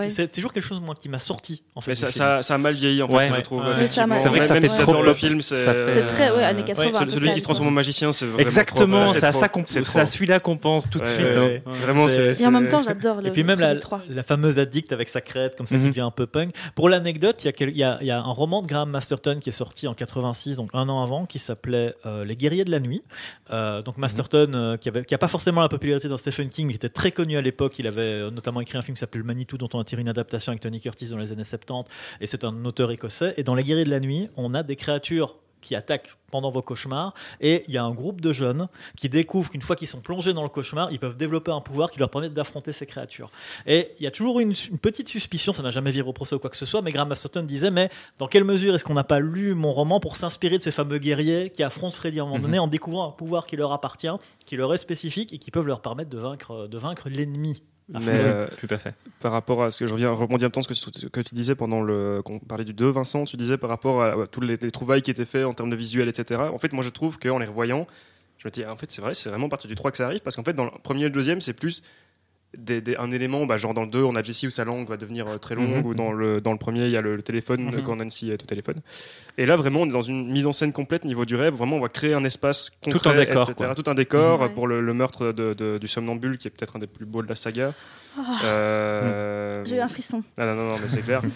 [0.09, 1.63] c'est toujours quelque chose moi qui m'a sortie.
[1.75, 2.17] En fait, Mais ça, film.
[2.17, 3.29] ça, ça a mal vieilli en fait, Ouais.
[3.35, 3.59] je trouve.
[3.65, 3.71] Ouais.
[3.87, 5.55] C'est vrai que ça Même fait si trop j'adore le film, c'est.
[5.63, 6.91] Fait- très, ouais, années Euh, 80.
[7.09, 8.39] Celui- qui se transforme en magicien, c'est vraiment.
[8.39, 11.27] Exactement, c'est à celui-là qu'on pense tout de Ouais, suite.
[11.27, 11.63] ouais.
[11.65, 11.71] hein.
[11.83, 12.41] Vraiment, C'est-.
[12.41, 14.01] Et en même temps, j'adore le Et puis même la, Freddy 3.
[14.09, 15.89] la fameuse addict avec sa crête, comme ça, qui Mhm.
[15.89, 16.53] devient un peu punk.
[16.75, 20.57] Pour l'anecdote, il y, a un roman de Graham Masterton qui est sorti en 86,
[20.57, 23.01] donc un an avant, qui s'appelait euh, Les Guerriers de la Nuit.
[23.51, 26.77] Euh, donc Masterton, euh, qui n'a pas forcément la popularité dans Stephen King, mais qui
[26.77, 27.77] était très connu à l'époque.
[27.79, 30.09] Il avait notamment écrit un film qui s'appelait Le Manitou, dont on a tiré une
[30.09, 31.89] adaptation avec Tony Curtis dans les années 70.
[32.21, 33.33] Et c'est un auteur écossais.
[33.37, 36.61] Et dans Les Guerriers de la Nuit, on a des créatures qui attaquent pendant vos
[36.61, 37.13] cauchemars.
[37.41, 40.33] Et il y a un groupe de jeunes qui découvrent qu'une fois qu'ils sont plongés
[40.33, 43.31] dans le cauchemar, ils peuvent développer un pouvoir qui leur permet d'affronter ces créatures.
[43.65, 46.35] Et il y a toujours une, une petite suspicion, ça n'a jamais viré au procès
[46.35, 48.93] ou quoi que ce soit, mais Graham Masterton disait, mais dans quelle mesure est-ce qu'on
[48.93, 52.23] n'a pas lu mon roman pour s'inspirer de ces fameux guerriers qui affrontent Freddy à
[52.23, 54.07] un moment donné en découvrant un pouvoir qui leur appartient,
[54.45, 57.63] qui leur est spécifique et qui peuvent leur permettre de vaincre, de vaincre l'ennemi?
[57.89, 58.95] Mais Oui, euh, tout à fait.
[59.19, 61.35] par rapport à ce que je reviens rebondir un temps ce que, ce que tu
[61.35, 64.45] disais pendant le qu'on parlait du 2 Vincent tu disais par rapport à, à toutes
[64.45, 66.89] les, les trouvailles qui étaient faites en termes de visuel etc en fait moi je
[66.89, 67.85] trouve qu'en les revoyant
[68.37, 70.05] je me dis en fait c'est vrai c'est vraiment à partir du 3 que ça
[70.05, 71.81] arrive parce qu'en fait dans le premier et le deuxième c'est plus
[72.57, 74.87] des- des- un élément bah, genre dans le 2 on a Jessie où sa langue
[74.87, 75.85] va devenir euh, très longue Mhm.
[75.85, 77.81] ou dans le, dans le premier il y a le, le téléphone Mhm.
[77.83, 78.81] quand Nancy est au téléphone
[79.37, 81.77] et là vraiment on est dans une mise en scène complète niveau du rêve vraiment
[81.77, 83.53] on va créer un espace concret, un décor, etc.
[83.57, 83.75] quoi.
[83.75, 86.79] tout un décor pour le, le meurtre de- de- du somnambule qui est peut-être un
[86.79, 87.73] des plus beaux de la saga
[88.43, 90.21] Euh, J'ai eu un frisson.
[90.37, 91.21] ah non, non, non, mais c'est clair.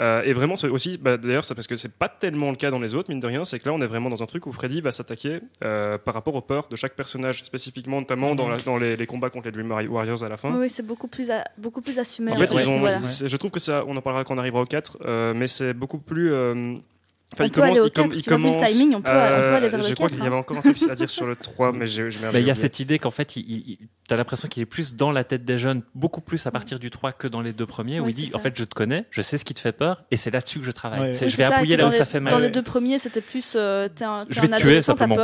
[0.00, 2.94] Euh, et vraiment, aussi, bah, d'ailleurs, parce que c'est pas tellement le cas dans les
[2.94, 4.80] autres, mine de rien, c'est que là, on est vraiment dans un truc où Freddy
[4.80, 8.78] va s'attaquer euh, par rapport aux peurs de chaque personnage, spécifiquement, notamment dans, la- dans
[8.78, 10.50] les, les combats contre les Dream Warriors à la fin.
[10.54, 12.32] Oui, c'est beaucoup plus, beaucoup plus assumé.
[12.32, 13.00] En fait, ils ont, voilà.
[13.02, 15.74] je trouve que ça, on en parlera quand on arrivera au 4, euh, mais c'est
[15.74, 16.32] beaucoup plus.
[17.32, 18.50] Euh, enfin, On il peut aller au il com- 4, il tu vois, vu le
[18.52, 19.18] commence, timing, on peut- on peut
[19.54, 20.38] aller vers le Je crois 4, qu'il y avait hein.
[20.38, 22.80] encore un truc à dire sur le 3, mais j'ai Bah, il y a cette
[22.80, 23.78] idée qu'en fait, il, il- il-
[24.08, 26.90] t'as l'impression qu'il est plus dans la tête des jeunes, beaucoup plus à partir du
[26.90, 29.22] 3 que dans les deux premiers, où il dit en fait, je te connais, je
[29.22, 31.00] sais ce qui te fait peur, et c'est là-dessus que je travaille.
[31.00, 31.14] Ouais.
[31.14, 32.32] C'est- Oui, je vais ça, appuyer là où les- ça fait mal.
[32.32, 33.54] Dans les deux premiers, c'était plus.
[33.56, 35.16] euh, t'es un, t'es Je vais un te tuer, simplement.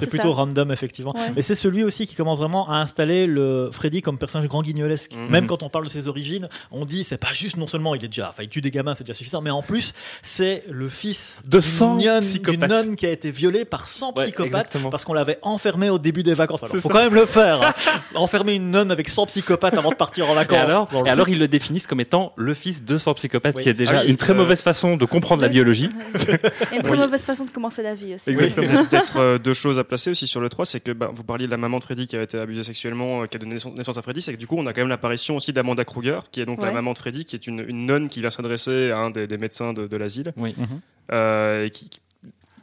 [0.00, 1.14] c'est- plutôt random effectivement.
[1.34, 5.12] Mais c'est celui aussi qui commence vraiment à installer le Freddy comme personnage grand guignolesque.
[5.14, 5.28] Mhm.
[5.30, 8.04] Même quand on parle de ses origines, on dit c'est pas juste non seulement il
[8.04, 9.92] est déjà, enfin il tue des gamins, c'est déjà suffisant, mais en plus
[10.22, 11.07] c'est le fils
[11.44, 12.58] De d'une 100 nonne- psychopathes.
[12.60, 14.90] d'une nonne qui a été violée par 100 Ouais, psychopathes exactement.
[14.90, 16.62] parce qu'on l'avait enfermé au début des vacances.
[16.62, 16.94] Alors C'est faut ça.
[16.94, 17.62] quand même le faire.
[17.62, 17.72] hein.
[18.14, 20.58] Enfermer une nonne avec 100 psychopathes avant de partir en Et vacances.
[20.58, 23.56] alors, Dans le et alors, ils le définissent comme étant le fils de 100 psychopathes,
[23.56, 23.62] Oui.
[23.62, 25.90] qui est déjà Ah oui, une très euh, mauvaise façon de comprendre la biologie.
[26.72, 28.30] Et une très mauvaise façon de commencer la vie aussi.
[28.30, 28.84] Exactement.
[28.84, 31.46] Peut-être euh, deux choses à placer aussi sur le 3, c'est que bah, vous parliez
[31.46, 33.96] de la maman de Freddy qui a été abusée sexuellement, euh, qui a donné naissance,
[33.98, 36.40] à Freddy, c'est que du coup on a quand même l'apparition aussi d'Amanda Kruger, qui
[36.40, 38.98] est donc la maman de Freddy, qui est une, une nonne qui vient s'adresser à
[38.98, 40.54] un des, des médecins de, de l'asile, Oui.
[40.56, 40.80] Mhm.
[41.12, 42.00] Euh, et qui, qui-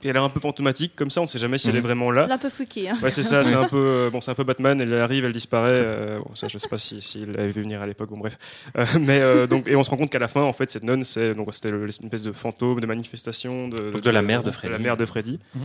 [0.04, 1.80] elle a l'air un peu fantomatique comme ça, on ne sait jamais si elle Mhm.
[1.80, 2.26] est vraiment là.
[2.26, 2.90] Elle est un peu freaky.
[2.90, 2.98] Hein.
[3.02, 4.80] Ouais, c'est ça, c'est un peu euh, bon, c'est un peu Batman.
[4.80, 5.70] Elle arrive, elle disparaît.
[5.72, 8.10] euh, bon, ça, je sais pas si s'il l'avait vu venir à l'époque.
[8.12, 8.38] Bon, bref.
[8.78, 10.84] Euh, mais euh, donc, et on se rend compte qu'à la fin, en fait, cette
[10.84, 14.22] nonne, c'est donc c'était le- une espèce de fantôme, de manifestation de, Donc de la
[14.22, 14.72] mère de Freddy.
[14.72, 15.40] la mère de Freddy.
[15.56, 15.62] Mhm.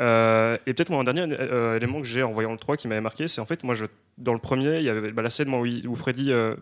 [0.00, 2.88] Euh, et peut-être moi un dernier euh, élément que j'ai en voyant le 3 qui
[2.88, 3.84] m'avait marqué, c'est en fait moi je,
[4.16, 6.54] dans le premier il y avait bah, la scène moi, où, il- où Freddy euh,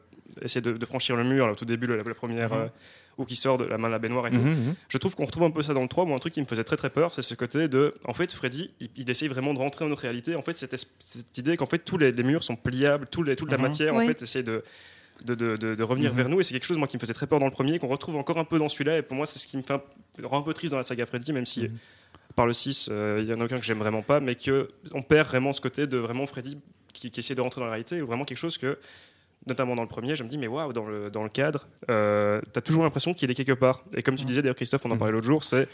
[0.43, 2.69] essaie de, de franchir le mur là, au tout début la, la première Mhm.
[3.19, 4.39] Euh, où qui sort de la main de la baignoire et tout.
[4.39, 4.75] Mhm, mhm.
[4.89, 6.47] Je trouve qu'on retrouve un peu ça dans le 3, moi un truc qui me
[6.47, 9.53] faisait très très peur, c'est ce côté de, en fait, Freddy, il, il essaye vraiment
[9.55, 10.35] de rentrer dans notre réalité.
[10.37, 13.37] En fait, cette, cette idée qu'en fait tous les, les murs sont pliables, tous les,
[13.37, 13.63] toute la Mhm.
[13.63, 14.05] matière Oui.
[14.05, 14.63] en fait essaie de
[15.25, 17.13] de, de, de- de revenir vers nous et c'est quelque chose moi qui me faisait
[17.13, 19.27] très peur dans le premier qu'on retrouve encore un peu dans celui-là et pour moi
[19.27, 19.83] c'est ce qui me fait un,
[20.23, 21.69] rend un peu triste dans la saga Freddy même si
[22.37, 24.71] par le 6 euh, il y en a aucun que j'aime vraiment pas mais que
[24.93, 26.59] on perd vraiment ce côté de vraiment Freddy
[26.93, 28.79] qui, qui essaie de rentrer dans la réalité ou vraiment quelque chose que
[29.49, 32.41] notamment dans le premier, je me dis, mais waouh, dans le, dans le cadre, euh,
[32.53, 33.85] tu as toujours l'impression qu'il est quelque part.
[33.97, 34.99] Et comme tu disais, d'ailleurs, Christophe, on en Mhm.
[34.99, 35.69] parlait l'autre jour, c'est.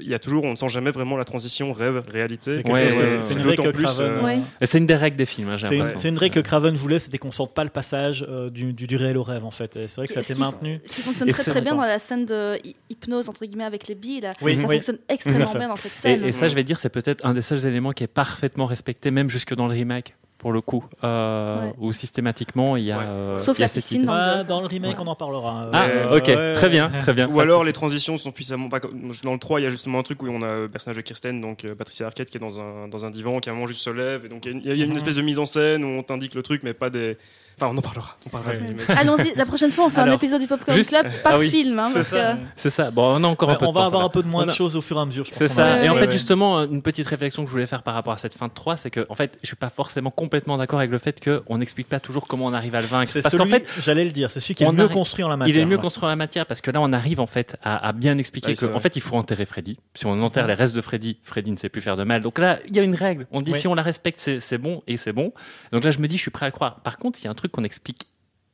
[0.00, 2.62] Il y a toujours, on ne sent jamais vraiment la transition rêve-réalité.
[2.64, 4.38] C'est Ouais, ouais, que plus, Craven, euh, Ouais.
[4.60, 7.18] Et c'est une des règles des films, hein, C'est une, règle que Craven voulait, c'était
[7.18, 9.74] qu'on sente pas le passage euh, du, du, du réel au rêve en fait.
[9.88, 10.80] C'est vrai que ça s'est maintenu.
[10.86, 13.64] Ce qui fonctionne Et très très bien dans la scène de hy- hypnose entre guillemets
[13.64, 14.32] avec les billes là.
[14.40, 14.76] Oui, ça oui.
[14.76, 16.24] fonctionne extrêmement bien dans cette Et, scène.
[16.24, 19.10] et ça, je vais dire, c'est peut-être un des seuls éléments qui est parfaitement respecté,
[19.10, 21.72] même jusque dans le remake, pour le coup, euh, Ouais.
[21.78, 22.98] où systématiquement il y a.
[22.98, 23.04] Ouais.
[23.06, 24.06] euh, Sauf il y a la piscine idée.
[24.06, 25.04] dans le Ah, dans le remake, Ouais.
[25.04, 25.68] on en parlera.
[25.72, 27.28] Ah, Euh, ok, ouais, très bien, très bien.
[27.28, 28.68] Ou alors les transitions sont suffisamment.
[28.70, 30.68] pas comme- Dans le 3, il y a justement un truc où on a le
[30.68, 33.50] personnage de Kirsten, donc euh, Patricia Arquette, qui est dans un, dans un divan, qui
[33.50, 34.24] à un moment juste se lève.
[34.24, 34.96] Et donc il y a une- il y, a une Mhm.
[34.96, 37.18] espèce de mise en scène où on t'indique le truc, mais pas des.
[37.60, 38.16] Enfin, on en parlera.
[38.26, 38.58] On parlera Ouais.
[38.96, 41.50] Allons-y, la prochaine fois on fait un épisode du Popcorn juste- Club par Ah oui,
[41.50, 41.78] film.
[41.78, 42.32] hein, c'est ça.
[42.32, 42.90] que- C'est ça.
[42.90, 44.46] Bon, on a encore un peu de on va temps, avoir un peu de moins
[44.46, 45.26] de a- choses au fur et à mesure.
[45.30, 45.82] C'est ça.
[45.84, 48.34] Et en fait, justement, une petite réflexion que je voulais faire par rapport à cette
[48.34, 50.98] fin de 3, c'est que, en fait, je suis pas forcément complètement d'accord avec le
[50.98, 53.08] fait qu'on n'explique pas toujours comment on arrive à le vaincre.
[53.10, 55.22] c'est Parce celui, qu'en fait, j'allais le dire, c'est celui qui est mieux arrive- construit
[55.24, 55.54] en la matière.
[55.56, 58.16] il est mieux construit la matière parce que là, on arrive en fait à, bien
[58.18, 58.80] expliquer Ouais, c'est que, en vrai.
[58.80, 59.78] fait, il faut enterrer Freddy.
[59.94, 62.22] Si on enterre les restes de Freddy, Freddy ne sait plus faire de mal.
[62.22, 63.26] Donc là, il y a une règle.
[63.32, 65.32] On dit si on la respecte, c'est bon et c'est bon.
[65.72, 66.80] Donc là, je me dis, je suis prêt à le croire.
[66.80, 68.06] Par contre, il y a un truc qu'on explique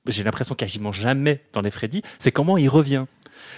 [0.09, 3.07] j'ai l'impression quasiment jamais dans les Freddy, c'est comment il revient.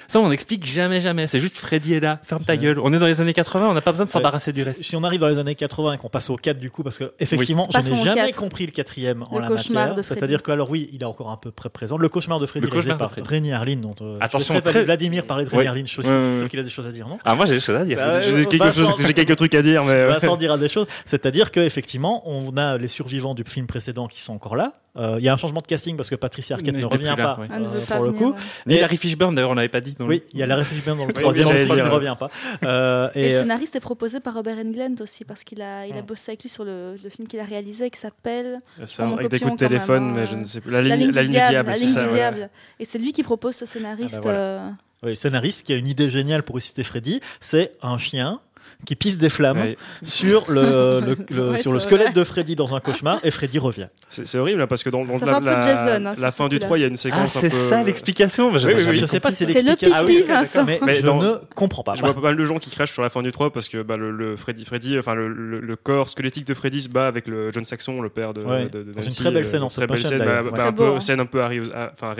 [0.08, 1.26] Ça, on n'explique jamais, jamais.
[1.26, 2.78] C'est juste Freddy est là, ferme ta gueule.
[2.78, 4.82] On est dans les années 80, on n'a pas besoin de s'embarrasser du reste.
[4.82, 6.96] Si on arrive dans les années 80 et qu'on passe au 4 du coup, parce
[6.98, 8.36] que effectivement, je n'ai jamais 4.
[8.38, 9.94] compris le quatrième en Le la cauchemar matière.
[9.96, 10.18] de Freddy.
[10.18, 11.98] C'est-à-dire que alors oui, il est encore un peu près présent.
[11.98, 13.10] Le cauchemar de Freddy, Le cauchemar par.
[13.14, 15.68] Rémi Harlin, dont euh, Attention, très- Vladimir parler de Rémi Ouais.
[15.68, 15.84] Harlin.
[15.86, 16.00] Je
[16.42, 16.48] ouais.
[16.48, 17.18] qu'il a des choses à dire, non?
[17.26, 17.98] Ah, moi, j'ai des choses à dire.
[17.98, 20.06] Bah, J'ai quelque Vincent- chose- j'ai quelques trucs à dire, mais.
[20.06, 20.86] Vincent dira des choses.
[21.04, 24.72] C'est-à-dire qu'effectivement, on a les survivants du film précédent qui sont encore là.
[24.98, 27.12] Euh, Il y a un changement de casting parce que Patricia Arquette Il ne revient
[27.14, 27.46] plus là, pas ouais.
[27.52, 28.32] On ne euh, pas pour le venir, coup.
[28.32, 28.38] ouais.
[28.66, 29.94] Mais Et- Larry Fishburne, d'ailleurs, on l'avait pas dit.
[29.94, 32.30] dans Oui, il y a la Fishburne dans le troisième, oui, qu'il ne revient pas.
[32.64, 35.94] Euh, Et et, le scénariste est proposé par Robert Englund aussi, parce qu'il a, il
[35.94, 36.02] a Ah.
[36.02, 38.60] bossé avec lui sur le, le film qu'il a réalisé qui s'appelle
[38.98, 40.70] avec des coups de téléphone, hein, mais euh, je ne sais plus.
[40.70, 42.50] La La ligne, du ligne du diable.
[42.80, 44.16] Et c'est lui qui propose ce scénariste.
[44.18, 44.70] Ah bah euh,
[45.04, 48.40] oui, scénariste qui a une idée géniale pour ressusciter Freddy, c'est un chien
[48.86, 49.76] qui pisse des flammes Ouais.
[50.02, 52.12] sur le, le- le- Ouais, sur le c'est squelette vrai.
[52.14, 53.88] de Freddy dans un cauchemar et Freddy revient.
[54.08, 56.66] C'est c'est horrible hein, parce que dans, la, Jason, hein, la fin du truc-là.
[56.66, 57.56] 3, il y a une Ah, séquence un c'est peu.
[57.68, 58.96] ça l'explication Oui, oui.
[58.96, 60.64] Je sais pas si c'est C'est le l'explication, pipi, oui, Vincent.
[60.64, 61.96] mais, Mais je dans- ne comprends pas.
[61.96, 63.82] Je vois pas mal de gens qui crachent sur la fin du 3 parce que
[63.82, 67.08] bah, le, le Freddy, Freddy, enfin le, le- le corps squelettique de Freddy se bat
[67.08, 69.44] avec le John Saxon, le père de, Ouais, de, de dans une très belle euh,
[69.44, 70.44] scène en très belle scène, bah, d'ailleurs.
[70.44, 71.00] bah, Très peu hein.
[71.00, 72.14] scène un peu Harry, enfin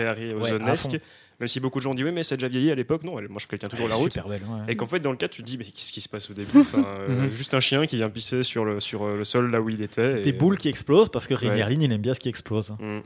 [1.39, 3.29] Même si beaucoup de gens disent oui mais c'est déjà vieilli à l'époque, non, elle-
[3.29, 4.11] moi je tient toujours Elle la route.
[4.11, 4.41] super belle.
[4.43, 4.73] ouais.
[4.73, 6.33] Et qu'en fait dans le 4 tu te dis mais qu'est-ce qui se passe au
[6.33, 7.29] début Enfin, euh, Mhm.
[7.29, 9.81] Juste un chien qui vient pisser sur le, sur euh, le sol là où il
[9.81, 10.21] était.
[10.21, 11.75] Des et- boules qui explosent parce que Rémi Ouais.
[11.79, 12.71] Il aime bien ce qui explose.
[12.79, 12.99] Mm.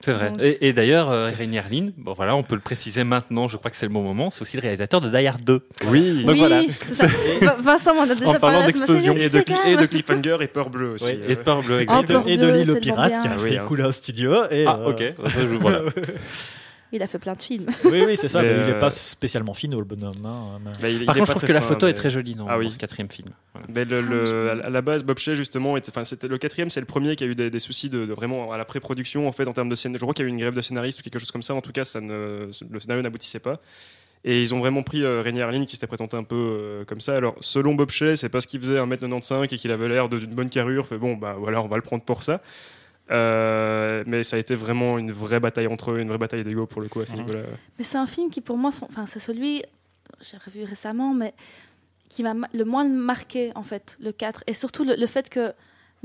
[0.00, 0.32] C'est vrai.
[0.40, 3.72] Et, et d'ailleurs, euh, Rainier Lynn, bon voilà, on peut le préciser maintenant, je crois
[3.72, 5.66] que c'est le bon moment, c'est aussi le réalisateur de Die Hard 2.
[5.88, 6.22] Oui.
[6.22, 6.62] Donc oui, voilà.
[6.92, 7.08] ça.
[7.60, 10.90] Vincent m'en a déjà En parlant d'explosion Et de, et de Cliffhanger et Peur Bleu
[10.92, 11.10] aussi.
[11.10, 11.98] Et de Peur Bleu, Oh, exact.
[11.98, 13.20] et de, Peur et de bleue, Lille le tellement pirate bien.
[13.22, 13.64] qui a Ah oui, fait hein.
[13.66, 14.32] couler un studio.
[14.52, 15.14] Et, Ah, euh, ok.
[15.28, 15.82] Ça, je- voilà.
[16.96, 17.66] Il a fait plein de films.
[17.84, 18.42] oui, oui, c'est ça.
[18.42, 20.10] Mais, mais il n'est euh, pas spécialement finot, le bonhomme.
[20.24, 22.34] hein, mais- Bah, il- Par il contre, je trouve que la photo est très jolie
[22.34, 22.64] dans, Ah oui.
[22.64, 23.28] dans ce quatrième film.
[23.54, 23.66] Voilà.
[23.74, 23.98] Mais le,
[24.50, 26.86] Ah, le- à, la base, Bob Shea, justement, était, enfin, c'était le quatrième, c'est le
[26.86, 29.46] premier qui a eu des, des soucis de, de vraiment à la pré-production, en fait,
[29.46, 29.98] en termes de scénario.
[29.98, 31.54] Je crois qu'il y a eu une grève de scénaristes ou quelque chose comme ça.
[31.54, 33.60] En tout cas, ça ne, le scénario n'aboutissait pas.
[34.24, 37.14] Et ils ont vraiment pris euh, Rainier qui s'était présenté un peu euh, comme ça.
[37.14, 40.48] Alors, selon Bob Shea, c'est parce qu'il faisait 1m95 et qu'il avait l'air d'une bonne
[40.50, 40.86] carrure.
[40.86, 42.40] Fait bon, bah voilà, on va le prendre pour ça.
[43.10, 46.66] Euh, mais ça a été vraiment une vraie bataille entre eux, une vraie bataille d'ego
[46.66, 47.40] pour le coup à ce niveau-là.
[47.78, 49.62] Mais c'est un film qui, pour moi, enfin, c'est celui,
[50.20, 51.32] j'ai revu récemment, mais
[52.08, 54.42] qui m'a ma- le moins marqué, en fait, le 4.
[54.46, 55.52] Et surtout le, le fait que,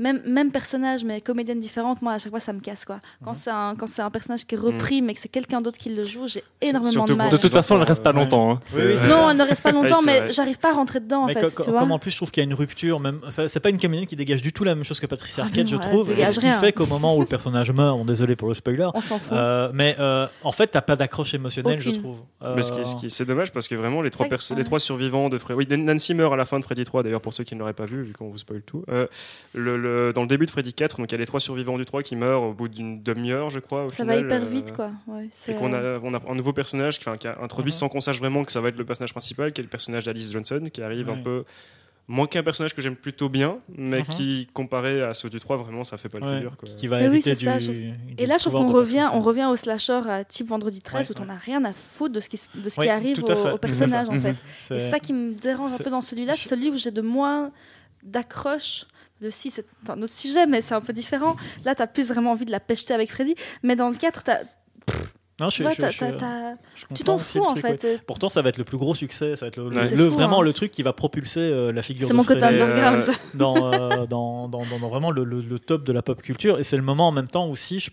[0.02, 3.00] même, même personnage, mais comédienne différente, moi, à chaque fois, ça me casse, quoi.
[3.24, 5.78] Quand c'est un, quand c'est un personnage qui est repris, mais que c'est quelqu'un d'autre
[5.78, 7.30] qui le joue, j'ai énormément de mal.
[7.30, 8.52] De toute façon, elle reste pas longtemps.
[8.52, 8.60] hein.
[8.74, 11.22] Oui, oui, c'est Non, elle ne reste pas longtemps, mais j'arrive pas à rentrer dedans,
[11.22, 11.48] en Mais fait.
[11.48, 11.78] tu co- vois.
[11.78, 14.06] comme en plus je trouve qu'il y a une rupture, même c'est pas une comédienne
[14.06, 16.10] qui dégage du tout la même chose que Patricia Ah Arquette, je non, trouve.
[16.12, 16.58] Et ce qui rien.
[16.58, 19.32] fait qu'au moment où le personnage meurt, bon, désolé pour le spoiler, On s'en fout.
[19.32, 22.18] euh, mais euh, en fait t'as pas d'accroche émotionnelle, je trouve.
[22.40, 24.26] Mais Euh, c'est dommage parce que vraiment les trois,
[24.56, 25.58] les trois survivants de Freddy.
[25.70, 27.72] Oui, Nancy meurt à la fin de Freddy 3 d'ailleurs pour ceux qui ne l'auraient
[27.72, 28.84] pas vu vu qu'on vous spoil tout.
[29.54, 31.78] Le, le- dans le début de Freddy 4, donc il y a les trois survivants
[31.78, 33.84] du 3 qui meurent au bout d'une demi-heure, je crois.
[33.86, 34.90] Au ça final, va hyper euh, vite, quoi.
[35.06, 37.78] Ouais, Et qu'on a, on a un nouveau personnage qui, qui a introduit Mhm.
[37.78, 40.04] sans qu'on sache vraiment que ça va être le personnage principal, qui est le personnage
[40.04, 41.14] d'Alice Johnson, qui arrive Ouais.
[41.14, 41.44] un peu.
[42.08, 44.04] Moins qu'un personnage que j'aime plutôt bien, mais Mhm.
[44.06, 46.56] qui, comparé à ceux du 3, vraiment, ça fait pas le ouais, figure.
[46.56, 46.68] Quoi.
[46.76, 50.00] qui va oui, ça, du Et là, je trouve qu'on revient, on revient au slasher
[50.08, 51.28] euh, type Vendredi 13 Ouais, où on ouais.
[51.28, 53.58] n'a rien à foutre de ce qui, de ce Ouais, qui arrive à au, au
[53.58, 54.36] personnage, en fait.
[54.58, 57.52] C'est- Et ça qui me dérange un peu dans celui-là, celui où j'ai de moins
[58.02, 58.84] d'accroche.
[59.22, 61.36] Le 6, c'est un autre sujet, mais c'est un peu différent.
[61.64, 63.36] Là, tu as plus vraiment envie de la pêcher avec Freddy.
[63.62, 64.40] Mais dans le 4, t'as-
[65.40, 65.76] Non, je, tu vois, je-
[66.94, 67.60] tu t'en fous, en ouais.
[67.78, 68.02] fait.
[68.06, 69.36] Pourtant, ça va être le plus gros succès.
[69.36, 69.84] Ça va être le, Ouais.
[69.88, 70.44] fou, vraiment hein.
[70.44, 73.04] le truc qui va propulser euh, la figure C'est de mon côté euh, underground.
[73.34, 76.58] dans, euh, dans, dans, dans- dans vraiment le, le- le top de la pop culture.
[76.58, 77.90] Et c'est le moment en même temps aussi, je-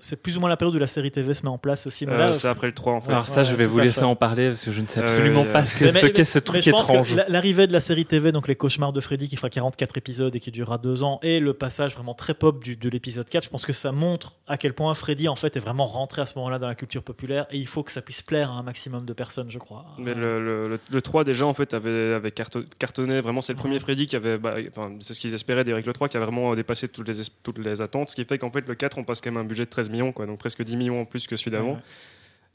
[0.00, 2.06] c'est plus ou moins la période où la série TV se met en place aussi.
[2.08, 3.10] Euh, c'est après le 3, en fait.
[3.10, 5.04] Alors ça, Ouais, je vais vous laisser en parler parce que je ne sais Euh,
[5.04, 5.94] absolument pas ce qu'est ce
[6.38, 7.14] mais truc je pense que étrange.
[7.14, 10.34] la- L'arrivée de la série TV, donc les cauchemars de Freddy, qui fera 44 épisodes
[10.34, 13.44] et qui durera deux ans, et le passage vraiment très pop du, de l'épisode 4,
[13.44, 16.26] je pense que ça montre à quel point Freddy en fait est vraiment rentré à
[16.26, 18.62] ce moment-là dans la culture populaire et il faut que ça puisse plaire à un
[18.62, 19.84] maximum de personnes, je crois.
[19.98, 23.52] Mais le, le, le- le 3 déjà en fait avait, avait carto- cartonné vraiment c'est
[23.52, 26.16] le premier Freddy qui avait bah, enfin, c'est ce qu'ils espéraient d'Eric le 3 qui
[26.16, 28.74] a vraiment dépassé toutes les, es- toutes les attentes ce qui fait qu'en fait le
[28.74, 31.00] 4 on passe quand même un budget de 13 millions quoi donc presque 10 millions
[31.00, 31.78] en plus que celui d'avant Ouais.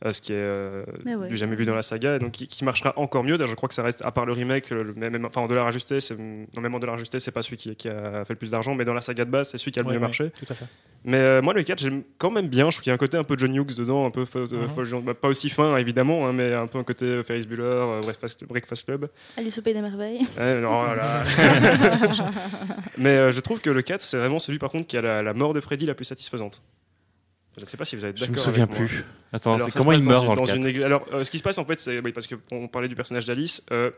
[0.06, 1.30] Euh, ce qui est euh, Mais ouais.
[1.30, 3.70] du jamais vu dans la saga donc qui, qui marchera encore mieux D'ailleurs, je crois
[3.70, 6.18] que ça reste à part le remake le, le- même, enfin en dollar ajusté c'est
[6.20, 8.76] non même en dollar ajusté c'est pas celui qui, qui a fait le plus d'argent
[8.76, 10.32] mais dans la saga de base c'est celui qui a le Ouais, mieux ouais, marché
[10.32, 10.66] Tout à fait.
[11.06, 12.66] mais euh, moi, le 4, j'aime quand même bien.
[12.66, 14.46] Je trouve qu'il y a un côté un peu John Hughes dedans, un peu fa-
[14.76, 17.64] folle genre- bah, pas aussi fin évidemment, hein, mais un peu un côté Ferris Bueller,
[17.64, 19.10] euh, Breakfast, Breakfast Club.
[19.38, 20.22] Alice au Pays des Merveilles.
[20.38, 21.24] Non, voilà.
[22.98, 25.22] mais euh, je trouve que le 4, c'est vraiment celui par contre qui a la,
[25.22, 26.62] la mort de Freddy la plus satisfaisante.
[27.58, 28.36] Je ne sais pas si vous êtes Je d'accord.
[28.38, 29.06] me souviens avec plus.
[29.32, 30.84] Attends, Alors, comment il meurt dans, dans le dans une 4 église.
[30.84, 33.26] Alors, euh, ce qui se passe en fait, c'est oui, parce qu'on parlait du personnage
[33.26, 33.64] d'Alice.
[33.72, 33.91] euh,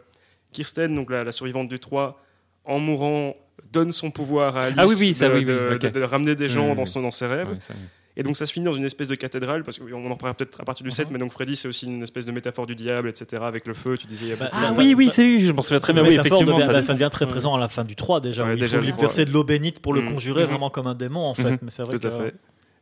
[0.51, 2.21] Kirsten, donc la, la survivante du 3,
[2.65, 3.35] en mourant,
[3.71, 5.81] donne son pouvoir à Alice Ah oui, oui, ça, de, oui, oui, de- ok.
[5.81, 7.49] de- de ramener des gens dans, son, dans ses rêves.
[7.49, 7.81] Ouais, ça, oui.
[8.17, 10.61] Et donc ça se finit dans une espèce de cathédrale, parce qu'on en reparlera peut-être
[10.61, 11.13] à partir du 7, Mhm.
[11.13, 13.41] mais donc Freddy c'est aussi une espèce de métaphore du diable, etc.
[13.45, 14.25] Avec le feu, tu disais.
[14.25, 15.91] il y a Bah, ça- Ah ça- oui, oui, ça- c'est je m'en souviens très
[15.91, 16.01] bien.
[16.03, 16.53] Oui, effectivement.
[16.53, 18.45] devient, ça- bah, ça devient très présent à la fin du 3 déjà.
[18.45, 20.49] Ouais, où il faut lui verser de l'eau bénite pour le conjurer Mhm.
[20.49, 21.43] vraiment comme un démon en fait.
[21.51, 21.57] Mhm.
[21.61, 22.35] Mais c'est vrai Tout à fait.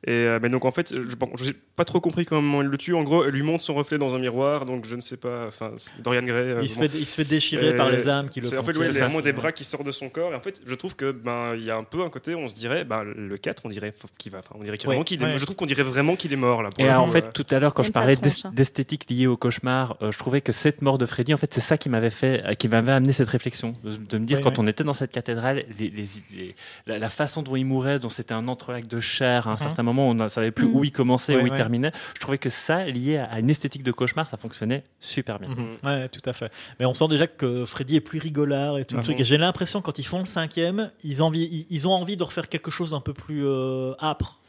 [0.06, 2.94] Et euh, mais donc en fait, je n'ai pas trop compris comment il le tue.
[2.94, 5.48] En gros, elle lui montre son reflet dans un miroir, donc je ne sais pas.
[5.48, 5.72] Enfin,
[6.04, 6.42] Dorian Gray.
[6.50, 6.82] euh, Il se, bon.
[6.82, 8.90] fait, il se fait déchirer Et par les âmes qui le C'est en fait ouais,
[8.90, 10.34] vraiment des bras qui sortent de son corps.
[10.34, 12.48] Et en fait, je trouve que ben il y a un peu un côté, on
[12.48, 15.24] se dirait, ben, le 4, on dirait qu'il va, enfin, on dirait Ouais, vraiment qu'il
[15.24, 15.38] ouais.
[15.38, 16.70] Je trouve qu'on dirait vraiment qu'il est mort là.
[16.70, 17.32] pour Et en fait, euh.
[17.34, 18.22] tout à l'heure, quand je parlais hein.
[18.22, 21.54] d'es- d'esthétique liée au cauchemar, euh, je trouvais que cette mort de Freddy, en fait,
[21.54, 24.38] c'est ça qui m'avait fait, euh, qui m'avait amené cette réflexion, de, de me dire
[24.40, 24.56] Oui, quand oui.
[24.60, 26.56] on était dans cette cathédrale, les, les- les-
[26.88, 29.60] la, la façon dont il mourait, dont c'était un entrelac de chair, à un Mhm.
[29.60, 30.76] certain moment, on ne savait plus Mhm.
[30.76, 31.92] où il commençait, où il terminait.
[32.16, 35.50] Je trouvais que ça, lié à, une esthétique de cauchemar, ça fonctionnait super bien.
[35.50, 35.78] Mhm.
[35.84, 36.52] Ouais, tout à fait.
[36.80, 39.18] Mais on sent déjà que Freddy est plus rigolard et tout le Ah truc.
[39.18, 42.24] bon j'ai l'impression quand ils font le cinquième, ils, envie, ils, ils ont envie de
[42.24, 44.40] refaire quelque chose d'un peu plus euh, âpre.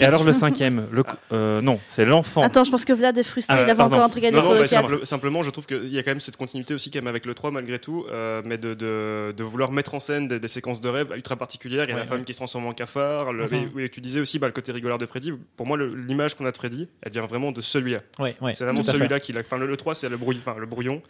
[0.00, 1.02] Et alors le cinquième, le,
[1.32, 2.42] euh, non, c'est l'enfant.
[2.42, 3.54] Attends, je pense que Vlad est frustré.
[3.56, 3.96] Ah, il avait pardon.
[3.96, 4.88] encore un truc à dire Non, sur non, le bah, 4.
[4.90, 7.26] simple- simplement, je trouve qu'il y a quand même cette continuité aussi quand même avec
[7.26, 10.48] le 3 malgré tout, euh, mais de, de, de vouloir mettre en scène des, des
[10.48, 11.84] séquences de rêve ultra particulières.
[11.84, 12.24] Il y a Ouais, la femme ouais.
[12.24, 13.32] qui se transforme en cafard.
[13.32, 15.32] Le, et- oui, tu disais aussi bah, le côté rigolard de Freddy.
[15.56, 18.00] Pour moi, l'image qu'on a de Freddy, elle vient vraiment de celui-là.
[18.18, 19.40] Ouais, ouais, c'est vraiment celui-là qui l'a.
[19.40, 21.02] Enfin, le, le 3, c'est le, brouillon.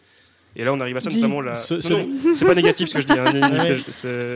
[0.56, 1.54] Et là, on arrive à ça, notamment la.
[1.54, 3.12] Ce- c'est pas négatif ce que je dis.
[3.12, 3.24] hein,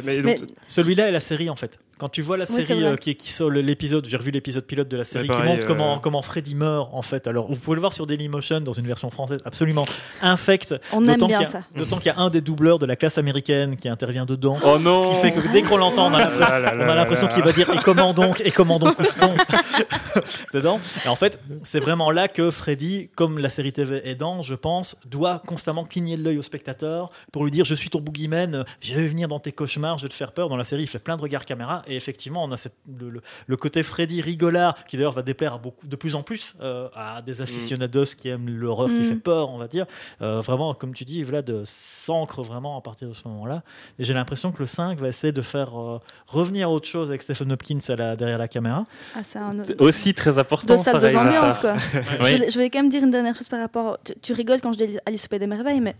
[0.04, 1.78] mais donc, Mais Celui-là est la série en fait.
[1.98, 4.64] Quand tu vois la Oui, série euh, qui, qui sort le- l'épisode, j'ai revu l'épisode
[4.64, 7.26] pilote de la série pareil, qui montre euh, comment, comment Freddy meurt en fait.
[7.28, 9.86] Alors vous pouvez le voir sur Dailymotion dans une version française absolument
[10.20, 10.74] infecte.
[10.92, 11.62] on aime bien ça.
[11.76, 14.58] D'autant qu'il y a un des doubleurs de la classe américaine qui intervient dedans.
[14.64, 17.42] Oh Ce non qui fait que dès qu'on l'entend, on a l'impression, Ah l'impression qu'il
[17.44, 18.96] va dire et comment donc et comment donc
[20.52, 20.80] dedans.
[21.04, 24.96] Et en fait, c'est vraiment là que Freddy, comme la série TV aidant, je pense,
[25.06, 28.94] doit constamment cligner de l'œil au spectateur pour lui dire je suis ton boogeyman, je
[28.94, 30.48] vais venir dans tes cauchemars, je vais te faire peur.
[30.48, 33.10] Dans la série, il fait plein de regards caméra et effectivement, on a cette- le,
[33.10, 36.54] le- le côté Freddy rigolard qui d'ailleurs va déplaire à beaucoup, de plus en plus
[36.60, 39.04] euh, à des aficionados qui aiment l'horreur qui Mm.
[39.08, 39.86] fait peur, on va dire.
[40.20, 43.62] Euh, vraiment, comme tu dis, Vlad s'ancre vraiment à partir de ce moment-là.
[43.98, 47.22] Et j'ai l'impression que le 5 va essayer de faire euh, revenir autre chose avec
[47.22, 48.84] Stephen Hopkins à la- derrière la caméra.
[49.14, 50.76] Ah, un aussi très important.
[50.78, 51.72] salles, ce deux ambiances, réalisateur.
[51.92, 52.00] quoi.
[52.24, 52.30] Oui.
[52.30, 53.98] je, voulais, je voulais quand même dire une dernière chose par rapport.
[54.04, 55.94] Tu, tu rigoles quand je dis Alice au Pays des Merveilles, mais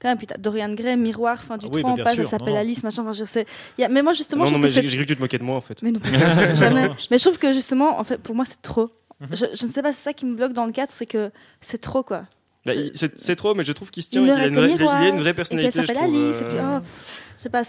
[0.00, 2.14] quand même, putain, Dorian Gray, miroir, fin du Ah oui, 3, mais on bien passe,
[2.14, 2.56] sûr, elle s'appelle.
[2.56, 3.02] Alice, machin.
[3.02, 3.46] Enfin, je sais.
[3.78, 5.38] Y a- mais moi, justement, non, je non, mais j'ai cru que tu te moquais
[5.38, 5.82] de moi en fait.
[5.82, 6.00] Mais non,
[6.54, 6.88] jamais.
[7.10, 8.88] Mais je trouve que justement, en fait, pour moi, c'est trop.
[9.20, 9.28] Mhm.
[9.32, 11.30] Je, je ne sais pas, c'est ça qui me bloque dans le 4, c'est que
[11.60, 12.24] c'est trop, quoi.
[12.66, 14.26] Bah, c'est trop, mais je trouve qu'il se Il tient.
[14.26, 15.80] et a une il a- une vraie Et elle personnalité.
[15.80, 16.86] je s'appelle Alice, et puis, euh, oh,
[17.38, 17.62] je sais pas,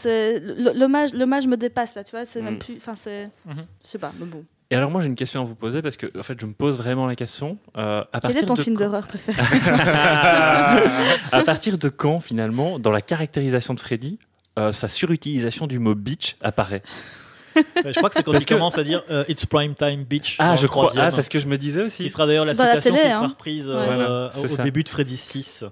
[1.13, 2.59] l'hommage me dépasse, là, tu vois, c'est même Mm.
[2.59, 2.75] plus.
[2.78, 3.25] Enfin, c'est.
[3.45, 3.65] Mhm.
[3.84, 4.43] Je sais pas, mais bon.
[4.70, 6.51] Et alors moi j'ai une question à vous poser parce que en fait je me
[6.53, 7.57] pose vraiment la question.
[7.78, 9.41] euh, à Quel partir est ton de film quand- d'horreur préféré
[11.32, 14.20] à partir de quand finalement dans la caractérisation de Freddy
[14.59, 16.82] euh, sa surutilisation du mot bitch apparaît?
[17.57, 19.74] Euh, je crois que c'est quand Parce il que- commence à dire euh, It's prime
[19.74, 20.36] time, bitch.
[20.39, 20.91] Ah je crois.
[20.97, 22.09] Ah c'est ce que je me disais Qui aussi.
[22.09, 23.28] sera d'ailleurs la Dans la citation télé, qui sera hein.
[23.30, 23.76] reprise Ouais.
[23.76, 24.63] euh, Voilà, c'est au ça.
[24.63, 25.65] début de Freddy 6.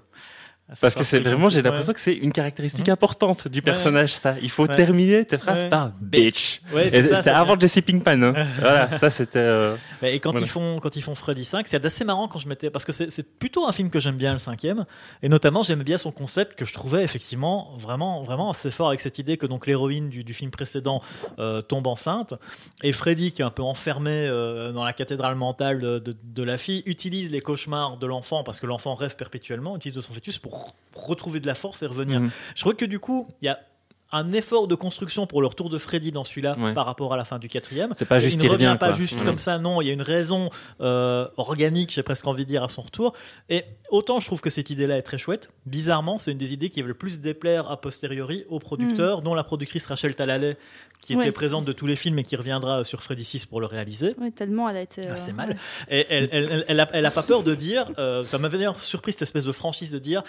[0.80, 2.92] Parce que c'est vraiment j'ai l'impression que c'est une caractéristique Mhm.
[2.92, 4.34] importante du personnage ça.
[4.42, 6.60] Il faut terminer tes phrases par bitch.
[6.90, 7.56] C'était avant.
[7.58, 8.22] Jesse Pinkman.
[8.24, 8.34] hein.
[8.58, 9.38] voilà ça c'était.
[9.38, 12.48] euh, Et quand ils font quand ils font Freddy 5, c'est assez marrant quand je
[12.48, 14.86] mettais parce que c'est plutôt un film que j'aime bien le cinquième
[15.22, 18.98] et notamment j'aimais bien son concept que je trouvais effectivement vraiment vraiment assez fort avec
[19.00, 21.00] cette idée que donc l'héroïne du, du film précédent
[21.38, 22.34] euh, tombe enceinte
[22.82, 26.82] et Freddy qui est un peu enfermé euh, dans la cathédrale mentale de la fille
[26.86, 30.55] utilise les cauchemars de l'enfant parce que l'enfant rêve perpétuellement utilise de son fœtus pour
[30.94, 32.20] retrouver de la force et revenir.
[32.20, 32.30] mhm.
[32.54, 33.58] Je trouve que du coup il y a
[34.12, 36.72] un effort de construction pour le retour de Freddy dans celui-là Ouais.
[36.74, 37.90] par rapport à la fin du quatrième.
[37.94, 38.96] C'est pas juste il ne il revient revient pas quoi.
[38.96, 39.24] juste Ouais.
[39.24, 39.80] comme ça, non.
[39.82, 40.48] Il y a une raison
[40.80, 43.14] euh, organique, j'ai presque envie de dire, à son retour.
[43.48, 46.68] Et autant je trouve que cette idée-là est très chouette, bizarrement, c'est une des idées
[46.70, 50.56] qui va le plus déplaire a posteriori aux producteurs, dont la productrice Rachel Talalay,
[51.00, 51.22] qui Ouais.
[51.24, 54.14] était présente de tous les films et qui reviendra sur Freddy 6 pour le réaliser.
[54.20, 55.02] Oui, tellement elle a été.
[55.04, 55.50] Ah, euh, c'est mal.
[55.50, 55.56] ouais.
[55.90, 58.56] Et elle, elle, elle, elle a, elle a pas peur de dire, euh, ça m'avait
[58.58, 60.22] d'ailleurs surpris cette espèce de franchise de dire.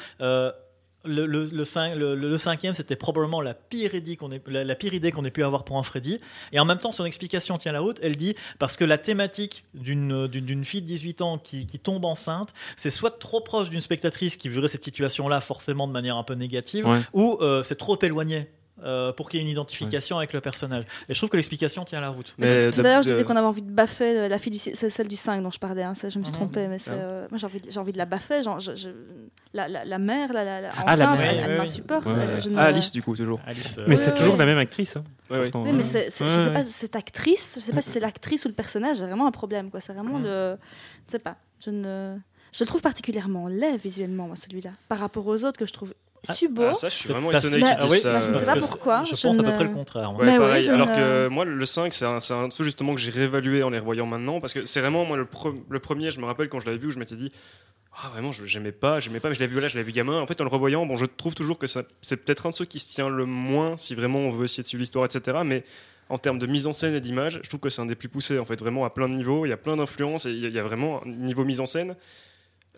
[1.05, 4.41] Le, le, le, cin- le- le- le cinquième, c'était probablement la pire, idée qu'on ait,
[4.47, 6.19] la, la pire idée qu'on ait pu avoir pour un Freddy.
[6.51, 7.97] Et en même temps, son explication tient la route.
[8.01, 12.53] Elle dit parce que la thématique d'une fille de 18 ans qui, qui tombe enceinte,
[12.75, 16.33] c'est soit trop proche d'une spectatrice qui vivrait cette situation-là forcément de manière un peu
[16.33, 16.99] négative, Ouais.
[17.13, 18.47] ou euh, c'est trop éloigné.
[18.83, 20.85] Euh, pour qu'il y ait une identification avec le personnage.
[21.09, 22.35] Et je trouve que l'explication tient la route.
[22.37, 24.89] Tout à l'heure, je disais qu'on avait envie de baffer euh, la fille du c'est
[24.89, 25.83] celle du 5 dont je parlais.
[25.83, 26.37] hein, ça, je me suis Mhm.
[26.39, 26.93] trompée, mais c'est, Ah.
[27.11, 28.43] euh, moi j'ai envie, de- j'ai envie de la baffer.
[28.43, 28.89] Genre, je- je-
[29.53, 32.05] la, la, la mère, la, la, la Ah, la mère, elle, m'insupporte.
[32.07, 32.41] Ouais, ouais.
[32.41, 33.39] je ne- Ah, Alice, du coup, toujours.
[33.47, 34.95] Alice, euh, Mais c'est toujours la même actrice.
[34.97, 35.03] hein.
[35.29, 35.37] Oui,
[35.73, 38.45] mais c'est, c'est- ouais, je sais pas, cette actrice, je sais pas si c'est l'actrice
[38.45, 39.71] ou le personnage, j'ai vraiment un problème.
[39.71, 39.81] Quoi.
[39.81, 40.23] C'est vraiment Mhm.
[40.25, 40.57] le.
[41.07, 41.35] Je sais pas.
[41.65, 42.17] Je ne.
[42.53, 45.93] Je le trouve particulièrement laid visuellement, moi, celui-là, par rapport aux autres que je trouve
[46.33, 46.63] Subo.
[46.69, 48.13] Ah, ça, je suis C'est vraiment étonné qu'ils oui, disent ça.
[48.13, 50.09] bah, je ne sais pas pourquoi, Je je pense à peu près le contraire.
[50.09, 53.63] Alors ne- que moi, le 5, c'est un, c'est un truc justement que j'ai réévalué
[53.63, 54.39] en les revoyant maintenant.
[54.39, 56.77] Parce que c'est vraiment, moi, le, pre- le premier, je me rappelle quand je l'avais
[56.77, 57.31] vu, où je m'étais dit,
[58.03, 59.91] ah, vraiment, je j'aimais pas, j'aimais pas, mais je l'avais vu là, je l'avais vu
[59.91, 60.19] gamin.
[60.21, 61.83] En fait, en le revoyant, bon, je trouve toujours que c'est
[62.17, 64.67] peut-être un de ceux qui se tient le moins, si vraiment on veut essayer de
[64.67, 65.39] suivre l'histoire, etc.
[65.43, 65.63] Mais
[66.09, 68.07] en termes de mise en scène et d'image, je trouve que c'est un des plus
[68.07, 69.45] poussés, en fait, vraiment à plein de niveaux.
[69.45, 71.43] Il y a plein d'influences et il y a- il y a vraiment un niveau
[71.43, 71.95] mise en scène.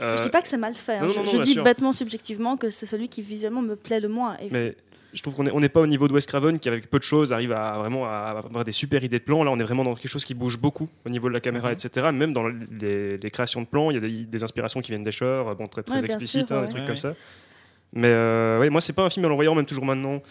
[0.01, 0.93] Euh, Je dis pas que c'est mal fait.
[0.97, 1.01] hein.
[1.01, 1.63] non, non, je non, je bien dis sûr.
[1.63, 4.35] bêtement subjectivement que c'est celui qui visuellement me plaît le moins.
[4.41, 4.75] Et Mais
[5.13, 6.99] je trouve qu'on n'est on n'est pas au niveau de Wes Craven qui, avec peu
[6.99, 9.43] de choses, arrive à vraiment à avoir des super idées de plans.
[9.43, 11.71] Là, on est vraiment dans quelque chose qui bouge beaucoup au niveau de la caméra,
[11.71, 12.09] etc.
[12.13, 15.03] Même dans les, les créations de plans, il y a des, des inspirations qui viennent
[15.03, 16.65] des Shore, bon, très, très Ouais, explicites, sûr, hein, ouais.
[16.67, 17.01] des trucs Ouais, comme ouais.
[17.01, 17.15] ça.
[17.93, 20.21] Mais euh, ouais, moi, c'est pas un film en le voyant, même toujours maintenant.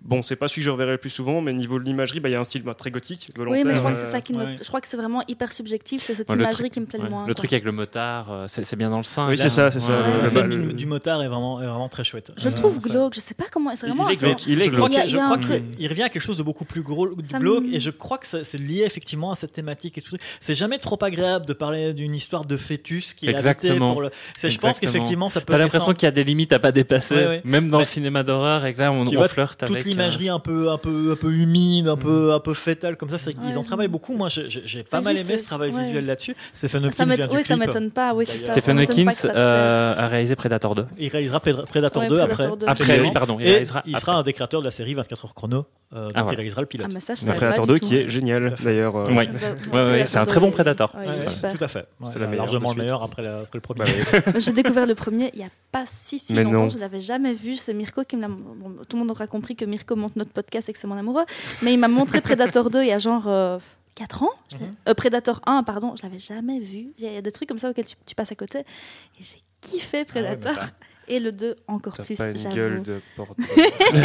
[0.00, 2.28] Bon, c'est pas celui que je reverrai le plus souvent, mais niveau de l'imagerie, bah,
[2.28, 3.62] il y a un style bah, très gothique, volontaire.
[3.62, 4.44] oui, mais je crois que c'est ça qui me.
[4.44, 4.56] ouais.
[4.62, 6.02] Je crois que c'est vraiment hyper subjectif.
[6.02, 7.04] C'est cette Ouais, imagerie truc- qui me plaît Ouais.
[7.04, 7.22] le moins.
[7.22, 7.34] Le quoi.
[7.34, 9.28] truc avec le motard, euh, c'est bien dans le 5.
[9.28, 11.60] Oui, c'est ça, c'est ça, Ouais, le- le- scène du, le- du motard est vraiment,
[11.60, 12.32] est vraiment très chouette.
[12.36, 13.14] Je le Euh, trouve ça- glauque.
[13.16, 13.70] Je sais pas comment.
[13.74, 14.08] C'est vraiment.
[14.08, 14.46] il est glauque.
[14.46, 14.88] Il est glauque.
[14.92, 17.64] Il y a- Je crois qu'il- revient à quelque chose de beaucoup plus gros, glauque,
[17.72, 20.16] et je crois que c'est lié effectivement à cette thématique et tout.
[20.40, 23.92] C'est jamais trop agréable de parler d'une histoire de fœtus qui est habité Exactement.
[23.92, 24.10] pour le.
[24.36, 25.46] c'est- Je pense qu'effectivement ça peut.
[25.52, 28.64] T'as l'impression qu'il y a des limites à pas dépasser, même dans le cinéma d'horreur,
[28.64, 29.87] et que là on, flirte avec.
[29.88, 33.08] Euh, l'imagerie un peu un peu un peu humide un peu un peu fétale comme
[33.08, 35.82] ça c'est Ouais, ils en travaillent beaucoup moi j'ai- pas mal aimé ce travail ouais.
[35.84, 38.14] visuel là-dessus Stephen Hawking oui, ça m'étonne pas.
[38.14, 38.52] Oui, ça.
[38.52, 40.86] Stephen Hawking euh, a réalisé Predator 2.
[40.98, 42.66] il réalisera Pred- Predator Ouais, 2 Predator après 2.
[42.66, 43.12] Après, Absolument.
[43.12, 45.66] pardon, il et réalisera il sera un des créateurs de la série 24 heures chrono
[45.94, 48.08] euh, donc Ah, il réalisera le pilote Ah, ça, Predator pas 2 du qui est
[48.08, 48.96] génial, d'ailleurs.
[48.96, 49.28] euh, Ouais.
[49.72, 50.94] Ouais, ouais, c'est un très bon 2, Predator.
[50.96, 51.04] ouais,
[51.56, 53.86] tout à fait Ouais, C'est largement le meilleur après, la- après le premier Bah
[54.26, 54.32] oui.
[54.40, 56.50] J'ai découvert le premier il y a pas si si longtemps.
[56.64, 56.68] non.
[56.70, 57.54] Je l'avais jamais vu.
[57.56, 58.28] C'est Mirko qui me l'a.
[58.28, 58.36] bon,
[58.88, 61.24] tout le monde aura compris que Mirko monte notre podcast et que c'est mon amoureux.
[61.62, 63.26] Mais il m'a montré Predator 2 il y a genre.
[63.28, 63.58] euh,
[63.94, 64.74] 4 ans Mhm.
[64.88, 66.92] Euh, Predator 1, pardon, je l'avais jamais vu.
[66.98, 68.36] Il y, a- il y a des trucs comme ça auxquels tu, tu passes à
[68.36, 68.60] côté.
[68.60, 68.64] Et
[69.22, 70.04] j'ai kiffé Ah ouais,
[70.36, 70.64] Predator.
[71.08, 72.54] Et le 2 encore T'as plus, pas une j'avoue.
[72.54, 73.38] gueule de porte.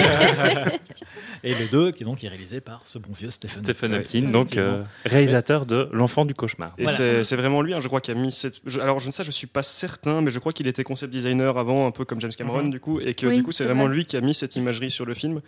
[1.44, 4.32] et le 2 qui est donc est réalisé par ce bon vieux Stephen Stephen Hawking,
[4.32, 6.74] donc euh, réalisateur de L'Enfant du cauchemar.
[6.78, 6.98] Et Voilà.
[6.98, 8.56] c'est c'est vraiment lui, hein, je crois, qui a mis cette.
[8.66, 11.12] je- alors, je ne sais, je suis pas certain, mais je crois qu'il était concept
[11.12, 12.70] designer avant, un peu comme James Cameron, Mhm.
[12.72, 13.96] du coup, et que Oui, du coup, c'est c'est vraiment vrai.
[13.96, 15.42] lui qui a mis cette imagerie sur le film.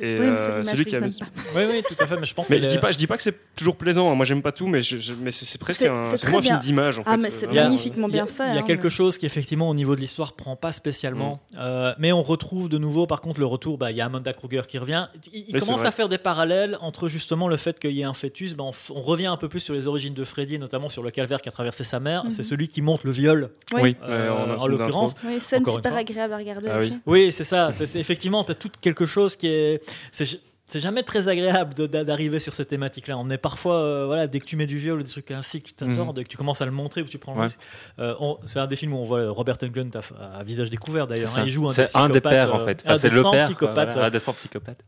[0.00, 1.00] Et Oui, euh, c'est c'est lui qui a.
[1.00, 1.06] pas.
[1.06, 3.06] oui oui tout à fait mais je pense Mais je est- dis pas, je dis
[3.06, 4.10] pas que c'est toujours plaisant.
[4.10, 4.14] hein.
[4.14, 6.40] Moi, j'aime pas tout, mais, je- je- mais c'est c'est presque C'est- un, un film
[6.40, 6.58] bien.
[6.58, 7.22] d'image en Ah, fait.
[7.22, 8.48] mais c'est Euh, magnifiquement bien fait.
[8.48, 11.01] Il y a hein, quelque chose qui effectivement au niveau de l'histoire prend pas spécialement,
[11.10, 11.38] Mm.
[11.58, 13.78] Euh, mais on retrouve de nouveau par contre le retour.
[13.78, 15.08] Bah, il y a Amanda Kruger qui revient.
[15.32, 18.54] Il, commence à faire des parallèles entre justement le fait qu'il y ait un fœtus.
[18.54, 21.40] Bah, on, revient un peu plus sur les origines de Freddy, notamment sur le calvaire
[21.40, 22.24] qu'a traversé sa mère.
[22.24, 22.30] Mhm.
[22.30, 23.96] C'est celui qui monte le viol Oui.
[24.08, 25.14] Euh, en l'occurrence.
[25.24, 26.86] Oui, scène super agréable à regarder Ah oui.
[26.86, 26.98] aussi.
[27.06, 27.72] Oui, c'est ça.
[27.72, 29.82] C'est c'est- effectivement, tu as tout quelque chose qui est.
[30.12, 30.40] C'est
[30.72, 33.16] c'est jamais très agréable d'arriver sur ces thématiques-là.
[33.18, 35.60] On est parfois, euh, voilà, dès que tu mets du viol ou des trucs ainsi,
[35.60, 36.12] que tu t'attends, Mhm.
[36.14, 37.44] dès que tu commences à le montrer ou tu prends le Ouais.
[37.46, 37.58] risque.
[37.98, 38.14] Euh,
[38.46, 41.36] c'est un des films où on voit Robert Englund à, à visage découvert d'ailleurs.
[41.38, 41.42] Hein.
[41.46, 42.82] il joue un, des psychopathe, pères en euh, fait.
[42.84, 43.30] Enfin, c'est le père.
[43.30, 44.82] quoi, psychopathes, voilà, un des 100 psychopathes.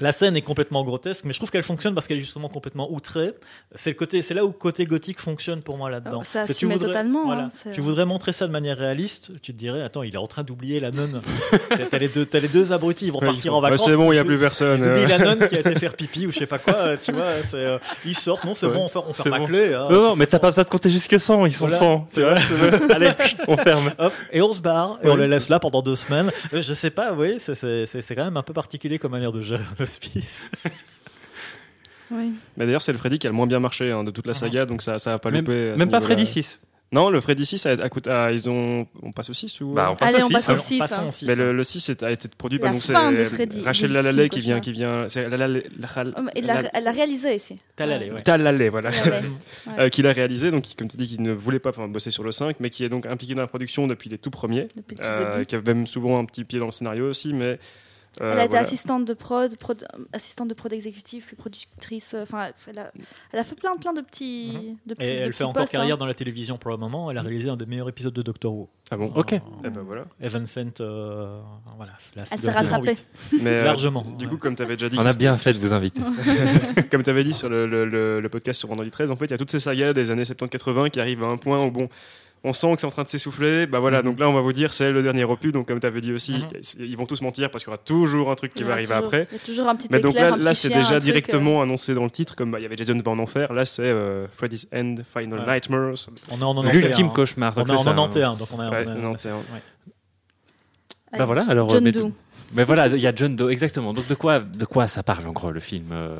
[0.00, 2.90] La scène est complètement grotesque, mais je trouve qu'elle fonctionne parce qu'elle est justement complètement
[2.90, 3.32] outrée.
[3.74, 6.18] C'est le côté, c'est là où le côté gothique fonctionne pour moi là-dedans.
[6.20, 9.32] Oh, ça C'est- tu voudrais- totalement, voilà, hein, tu voudrais montrer ça de manière réaliste,
[9.42, 11.20] tu te dirais, attends, il est en train d'oublier la nonne.
[11.90, 13.86] T'as- les deux, les deux abrutis, ils vont ouais, partir ils en bah, vacances.
[13.88, 14.78] c'est bon, il n'y a plus personne.
[14.80, 16.96] Ils oublient la nonne qui a été faire pipi ou je sais pas quoi, euh,
[17.00, 17.24] tu vois.
[17.54, 18.72] euh, ils sortent, non, c'est Ouais.
[18.72, 19.46] bon, on ferme, on ferme la bon.
[19.46, 19.74] clé.
[19.74, 19.88] hein.
[19.90, 21.78] Non, non, mais t'as pas besoin de compter jusque 100, ils sont Voilà.
[21.78, 22.06] 100.
[22.08, 22.38] C'est vrai.
[22.94, 23.10] Allez,
[23.48, 23.92] on ferme.
[23.98, 26.30] Hop, et on se barre, et on les laisse là pendant deux semaines.
[26.54, 29.62] Euh, Je sais pas, oui, c'est- quand même un peu particulier comme manière de gérer
[29.90, 30.44] hospice.
[32.12, 32.32] Oui.
[32.56, 34.32] Mais d'ailleurs, c'est le Freddy qui a le moins bien marché hein, de toute la
[34.32, 34.34] Ah.
[34.34, 35.74] saga, donc ça, ça a pas Même, loupé.
[35.78, 36.00] même pas.
[36.00, 36.58] Freddy 6.
[36.90, 39.74] Non, le Freddy 6 a, a coûté- a- ils ont, on passe au 6 ou?
[39.74, 40.34] Bah, on passe Allez, au on 6.
[40.34, 40.78] passe au Alors, 6.
[40.80, 41.06] passons hein.
[41.06, 41.36] au six, Mais hein.
[41.36, 42.94] le, le 6 est- a été produit par donc c'est
[43.26, 45.62] Freddy, Rachel le Lalalay qui vient qui vient c'est Lalalay-
[46.16, 47.60] Oh, Elle l'a elle l'a réalisé ici.
[47.76, 48.22] T'as l'allée, ouais.
[48.22, 48.90] Talalay, voilà.
[48.90, 49.30] Talalay.
[49.78, 52.10] Euh, qui l'a réalisé, donc qui, comme tu dis, qui ne voulait pas enfin, bosser
[52.10, 54.66] sur le 5, mais qui est donc impliqué dans la production depuis les tout premiers,
[54.76, 55.46] Depuis le tout euh, début.
[55.46, 57.60] qui avait même souvent un petit pied dans le scénario aussi, mais
[58.20, 58.66] euh, Elle a été voilà.
[58.66, 62.14] assistante de prod, prod- euh, assistante de prod exécutive, puis productrice.
[62.14, 62.92] euh, Enfin, elle, a,
[63.32, 65.62] elle a fait plein, plein de petits, de petits Et de elle petits fait encore
[65.62, 65.98] postes, carrière hein.
[65.98, 67.10] dans la télévision pour le moment.
[67.10, 68.68] Elle a réalisé un des meilleurs épisodes de Doctor Who.
[68.90, 69.34] Ah bon Ok.
[69.34, 70.04] Euh, Eh ben voilà.
[70.20, 71.40] Heaven Sent, euh,
[71.76, 71.92] voilà.
[72.16, 72.94] la- Elle s'est rattrapée.
[73.32, 73.42] 8.
[73.42, 74.04] Mais, euh, Largement.
[74.18, 74.30] Du ouais.
[74.32, 76.02] coup, comme tu avais déjà dit, On a bien fait de vous inviter.
[76.90, 79.26] comme tu avais dit sur le, le- le- le podcast sur Vendredi 13, en fait,
[79.26, 81.70] il y a toutes ces sagas des années 70-80 qui arrivent à un point où
[81.70, 81.88] bon.
[82.42, 83.66] On sent que c'est en train de s'essouffler.
[83.66, 84.04] Bah voilà, Mhm.
[84.06, 85.52] donc là on va vous dire c'est le dernier opus.
[85.52, 86.46] Donc comme tu avais dit aussi, Mhm.
[86.86, 89.04] ils vont tous mentir parce qu'il y aura toujours un truc qui va arriver toujours-
[89.04, 89.28] après.
[89.30, 91.00] Il y a toujours un petit Mais donc éclair, là, là c'est déjà truc, euh,
[91.00, 93.52] directement annoncé dans le titre, comme bah, il y avait Jason va en enfer.
[93.52, 95.54] Là c'est euh, Freddy's End, Final Ouais.
[95.54, 96.06] Nightmares.
[96.30, 96.72] On est en 91.
[96.82, 97.12] L'ultime hein.
[97.14, 97.52] cauchemar.
[97.56, 97.94] On est en c'est ça, hein.
[97.94, 99.26] 91, donc on est, Ouais, est- 91.
[99.26, 99.42] ouais.
[101.12, 102.12] Allez, Bah voilà, alors, John mais- Doe.
[102.52, 103.92] Mais voilà, il y a John Doe, exactement.
[103.92, 106.16] Donc de quoi, de quoi ça parle en gros le film euh,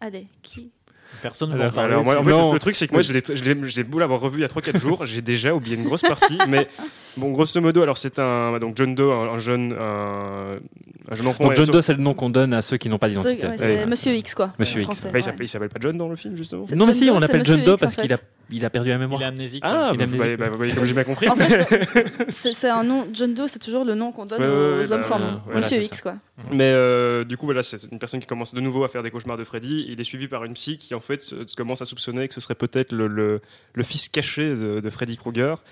[0.00, 0.70] Allez, qui?
[1.24, 1.92] Personne ne Alors, parler.
[1.94, 4.42] Alors, moi, en fait, le truc, c'est que moi, je l'ai- beau l'avoir revu il
[4.42, 6.38] y a 3-4 jours, j'ai déjà oublié une grosse partie.
[6.48, 6.68] mais
[7.16, 8.58] bon, grosso modo, alors c'est un.
[8.58, 10.56] Donc, John Doe, un, un jeune, un,
[11.10, 11.44] un jeune enfant.
[11.44, 13.46] Donc John Doe, c'est le nom qu'on donne à ceux qui n'ont pas d'identité.
[13.46, 13.86] ouais, c'est Ouais.
[13.86, 14.52] Monsieur X, quoi.
[14.58, 14.84] Monsieur X.
[14.84, 15.22] français, Bah, il ouais.
[15.22, 17.44] s'appelle il s'appelle pas John dans le film, justement Non, mais John si, on l'appelle
[17.44, 18.18] John Doe parce qu'il a,
[18.50, 19.20] il a perdu la mémoire.
[19.20, 19.62] Il est amnésique.
[19.66, 20.16] Ah, Il bah, a vous amnésie.
[20.18, 21.28] voyez, bah, voyez comme j'ai bien compris.
[21.28, 21.66] En fait,
[22.28, 23.06] c'est un nom.
[23.12, 25.40] John Doe, c'est toujours le nom qu'on donne Ouais, aux hommes bah, sans nom.
[25.46, 26.16] voilà, Monsieur X, quoi.
[26.50, 29.10] Mais euh, du coup, voilà, c'est une personne qui commence de nouveau à faire des
[29.10, 29.86] cauchemars de Freddy.
[29.88, 32.34] Il est suivi par une psy qui, en fait, se, se commence à soupçonner que
[32.34, 33.40] ce serait peut-être le, le,
[33.74, 35.62] le fils caché de, de Freddy Krueger.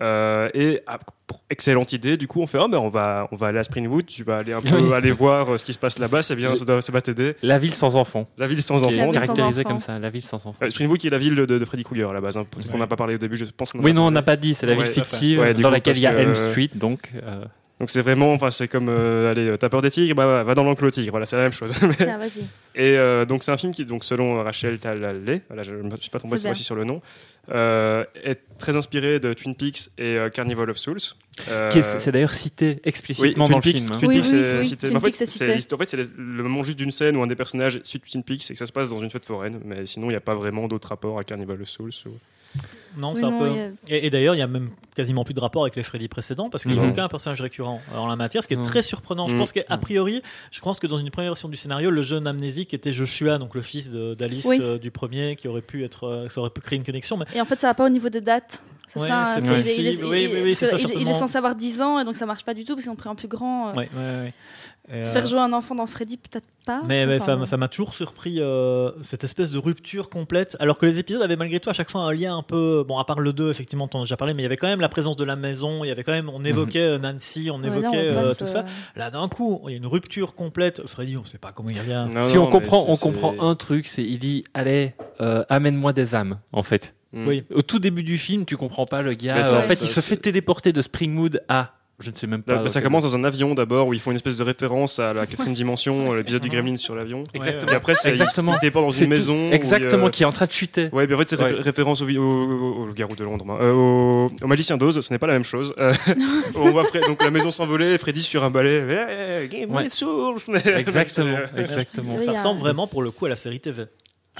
[0.00, 3.36] Euh, et ah, pour- excellente idée, du coup, on fait oh, ben, on, va, on
[3.36, 4.94] va aller à Springwood, tu vas aller un peu Oui.
[4.94, 7.34] aller voir euh, ce qui se passe là-bas, c'est bien, ça, doit- ça va t'aider.
[7.42, 8.26] La ville sans enfants.
[8.38, 8.88] La ville sans enfants.
[8.90, 10.54] ville sans caractérisée comme ça, la ville sans enfants.
[10.62, 12.38] Euh, Springwood qui est la ville de, de Freddy Krueger à la base.
[12.38, 12.46] hein.
[12.50, 14.22] Peut-être qu'on n'a pas parlé au début, je pense qu'on Oui, a non, on n'a
[14.22, 16.70] pas dit, c'est la ville fictive ouais, dans coup, laquelle il y a Elm Street,
[16.74, 17.10] donc.
[17.22, 17.44] euh,
[17.82, 20.54] Donc c'est vraiment, enfin, c'est comme, euh, allez, euh, t'as peur des tigres, bah, va
[20.54, 21.72] dans l'enclos tigre, voilà, c'est la même chose.
[21.98, 22.18] Ah.
[22.76, 25.96] Et euh, donc c'est un film qui, donc selon Rachel Talalay, voilà, je ne me
[25.96, 27.02] suis pas trompé cette fois-ci sur le nom,
[27.50, 30.96] euh, est très inspiré de Twin Peaks et euh, Carnival of Souls.
[31.48, 33.90] Euh, C'est d'ailleurs cité oui, explicitement Twin dans le Peaks, film.
[33.92, 33.98] hein.
[33.98, 34.76] Twin Oui, Peaks, oui, c'est oui, cité.
[34.86, 35.74] Twin Mais en fait, Peaks, cité.
[35.74, 38.48] en fait, c'est le moment juste d'une scène où un des personnages suit Twin Peaks
[38.48, 40.36] et que ça se passe dans une fête foraine, mais sinon il n'y a pas
[40.36, 41.90] vraiment d'autre rapport à Carnival of Souls.
[42.06, 42.10] ou-
[42.94, 43.48] Non, Oui, c'est un peu.
[43.50, 45.82] y a- Et, et d'ailleurs, il n'y a même quasiment plus de rapport avec les
[45.82, 46.90] Freddy précédents parce qu'il n'y a Mhm.
[46.90, 48.64] aucun personnage récurrent en la matière, ce qui est Mhm.
[48.64, 49.28] très surprenant.
[49.28, 49.38] Je Mhm.
[49.40, 52.74] pense qu'a priori, je pense que dans une première version du scénario, le jeune amnésique
[52.74, 54.58] était Joshua, donc le fils d'Alice Oui.
[54.60, 57.16] euh, du premier, qui aurait pu être, euh, ça aurait pu créer une connexion.
[57.16, 58.60] Mais Et en fait, ça va pas au niveau des dates.
[58.88, 59.36] C'est Ouais, ça.
[59.38, 60.06] il est- il est- possible.
[60.08, 61.14] Oui, oui, oui, il- c'est ça, il- Il est certainement.
[61.14, 63.08] censé avoir 10 ans et donc ça marche pas du tout parce qu'ils ont pris
[63.08, 63.70] un plus grand.
[63.70, 64.32] euh, ouais, ouais,
[64.90, 66.82] euh, Faire jouer un enfant dans Freddy, peut-être pas.
[66.86, 70.56] Mais, mais ça Enfin, m'a- ça m'a toujours surpris euh, cette espèce de rupture complète.
[70.60, 72.84] Alors que les épisodes avaient malgré tout à chaque fois un lien un peu.
[72.86, 74.66] Bon, à part le 2, effectivement, t'en as déjà parlé, mais il y avait quand
[74.66, 75.84] même la présence de la maison.
[75.84, 76.28] Il y avait quand même.
[76.28, 78.64] On évoquait euh, Nancy, on ouais, là, évoquait euh, tout ça.
[78.96, 80.86] Là, d'un coup, il y a une rupture complète.
[80.86, 82.08] Freddy, on sait pas comment il revient.
[82.12, 85.92] Non, Si non, on comprend, on comprend un truc, c'est il dit allez, euh, amène-moi
[85.92, 86.94] des âmes, en fait.
[87.12, 87.26] Mm.
[87.28, 87.44] Oui.
[87.54, 89.36] Au tout début du film, tu comprends pas le gars.
[89.38, 92.42] Euh, ça, en fait, il se fait téléporter de Springwood à je ne sais même
[92.46, 92.62] Bah, pas.
[92.64, 95.12] bah, ça commence dans un avion d'abord où ils font une espèce de référence à
[95.14, 97.24] la quatrième dimension, l'épisode du Gremlin sur l'avion.
[97.34, 97.66] Exactement.
[97.66, 98.52] Puis après, c'est Exactement.
[98.52, 99.50] il se dans une maison.
[99.52, 100.88] Exactement, qui est en train de chuter.
[100.92, 101.46] Ouais, mais en fait, c'est Ouais.
[101.52, 103.58] ré- référence au, vi- au, au- au Garou de Londres, hein.
[103.60, 105.74] Euh, au, au Magicien d'Oz, ce n'est pas la même chose.
[105.78, 105.92] Euh,
[106.56, 108.82] on voit Fred- donc la maison s'envoler, Freddy sur un balai.
[109.52, 109.66] Eh.
[110.78, 112.20] Exactement, euh, exactement.
[112.20, 113.84] Ça ressemble vraiment pour le coup à la série TV.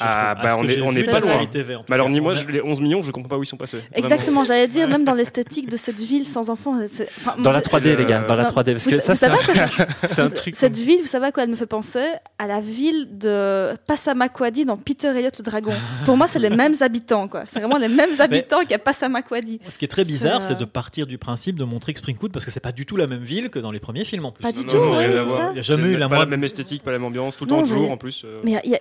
[0.00, 0.44] Ah, trouve.
[0.48, 1.46] bah, on est- on est pas la loin.
[1.46, 3.58] TV, Mais alors, ni moi, je- les 11 millions, je comprends pas où ils sont
[3.58, 3.78] passés.
[3.94, 6.76] Exactement, j'allais dire, même dans l'esthétique de cette ville sans enfants.
[6.82, 8.72] enfin, Dans la vous- 3D, les gars, dans la Non, 3D.
[8.72, 9.14] Parce vous que ça,
[10.06, 10.54] c'est un, truc.
[10.54, 12.04] Cette ville, vous savez à quoi elle me fait penser?
[12.38, 15.72] À la ville de Passamaquoddy dans Peter Elliot le dragon.
[16.06, 17.44] Pour moi, c'est les mêmes habitants, quoi.
[17.46, 19.60] C'est vraiment les mêmes habitants qu'à Passamaquoddy.
[19.68, 22.44] Ce qui est très bizarre, C'est, de partir du principe de montrer que Springwood, parce
[22.46, 24.42] que c'est pas du tout la même ville que dans les premiers films en plus.
[24.42, 24.76] Pas du tout.
[25.52, 27.36] Il y a jamais eu la pas la moindre- même esthétique, pas la même ambiance,
[27.36, 28.24] tout le temps de jour mais- en plus.
[28.24, 28.40] euh.
[28.44, 28.80] Mais il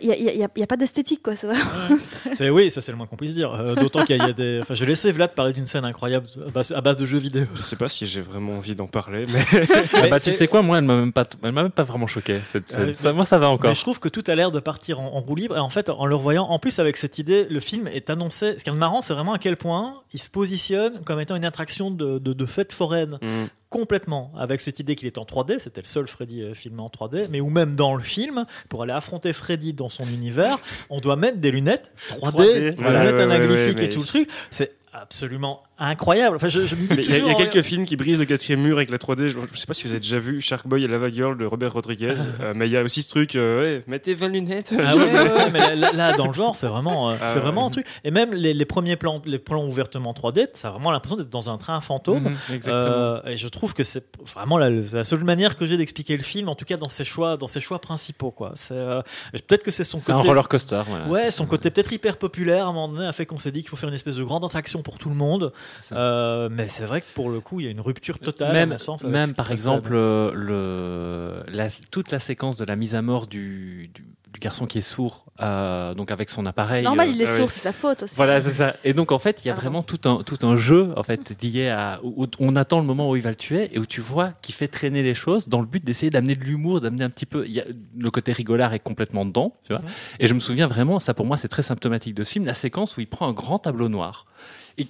[0.56, 1.36] n'y a pas d'esthétique, quoi.
[1.36, 1.58] C'est vrai.
[2.34, 3.54] C'est oui, ça c'est le moins qu'on puisse dire.
[3.54, 4.60] Euh, D'autant qu'il y a- il y a des.
[4.62, 7.46] Enfin, je laissais Vlad parler d'une scène incroyable à base, à base de jeux vidéo.
[7.56, 9.40] Je sais pas si j'ai vraiment envie d'en parler, mais
[9.94, 12.08] Ah bah, tu sais quoi, moi, elle m'a même pas, elle m'a même pas vraiment
[12.08, 12.40] choqué.
[12.52, 12.90] cette scène.
[12.90, 13.70] Euh, Ça, moi, ça va encore.
[13.70, 15.56] Mais je trouve que tout a l'air de partir en, en roue libre.
[15.58, 18.58] Et en fait, en le revoyant, en plus avec cette idée, le film est annoncé.
[18.58, 21.46] Ce qui est marrant, c'est vraiment à quel point il se positionne comme étant une
[21.46, 23.18] attraction de, de, de fête foraine.
[23.22, 23.46] Mm.
[23.72, 24.34] Complètement.
[24.38, 27.28] Avec cette idée qu'il est en 3D, c'était le seul Freddy euh, filmé en 3D,
[27.30, 30.60] mais ou même dans le film, pour aller affronter Freddy dans son univers,
[30.90, 33.90] on doit mettre des lunettes 3D, 3D, des voilà, lunettes ouais, ouais, anaglyphiques ouais, et
[33.90, 34.30] tout le truc.
[34.52, 36.36] C'est absolument incroyable.
[36.36, 37.86] Enfin, je, je me dis Mais il y a, il y a toujours, quelques films
[37.86, 39.30] qui brisent le quatrième mur avec la 3D.
[39.30, 41.46] Je, je sais pas si vous avez déjà vu Shark Boy et Lava Girl de
[41.46, 44.74] Robert Rodriguez, euh, mais il y a aussi ce truc, euh, ouais, mettez 20 lunettes.
[44.80, 47.42] Ah ouais, ouais, ouais, mais là, dans le genre, c'est vraiment, euh, Ah c'est ouais.
[47.42, 47.86] vraiment un truc.
[48.04, 51.30] Et même les, les premiers plans, les plans ouvertement 3D, ça a vraiment l'impression d'être
[51.30, 52.24] dans un train fantôme.
[52.24, 52.94] Mhm, exactement.
[52.96, 56.24] Euh, et je trouve que c'est vraiment la, la seule manière que j'ai d'expliquer le
[56.24, 58.32] film, en tout cas dans ses choix, dans ses choix principaux.
[58.32, 58.52] Quoi.
[58.56, 59.02] C'est, euh,
[59.32, 60.28] peut-être que c'est son c'est un côté.
[60.28, 60.82] roller coaster.
[60.88, 61.08] Voilà.
[61.08, 63.62] Ouais, son côté peut-être hyper populaire à un moment donné a fait qu'on s'est dit
[63.62, 65.52] qu'il faut faire une espèce de grande attraction pour tout le monde.
[65.94, 68.50] Euh, mais c'est vrai que pour le coup, il y a une rupture totale.
[68.50, 69.04] à même, mon sens,
[69.34, 74.06] par exemple, euh, le, la- toute la séquence de la mise à mort du, du-
[74.34, 76.78] du garçon qui est sourd, euh, donc avec son appareil.
[76.80, 78.16] C'est normal, euh, il est ah sourd, c'est sa faute aussi.
[78.16, 78.76] Voilà, c'est ça.
[78.86, 81.36] Et donc en fait, il y a vraiment tout un tout un jeu en fait
[81.44, 84.00] lié à où on attend le moment où il va le tuer et où tu
[84.00, 87.10] vois qu'il fait traîner les choses dans le but d'essayer d'amener de l'humour, d'amener un
[87.10, 87.44] petit peu.
[87.46, 87.66] Il y a,
[87.98, 89.82] le côté rigolard est complètement dedans, tu vois.
[89.82, 89.88] Mhm.
[90.22, 92.54] Et je me souviens vraiment, ça pour moi c'est très symptomatique de ce film, la
[92.54, 94.26] séquence où il prend un grand tableau noir.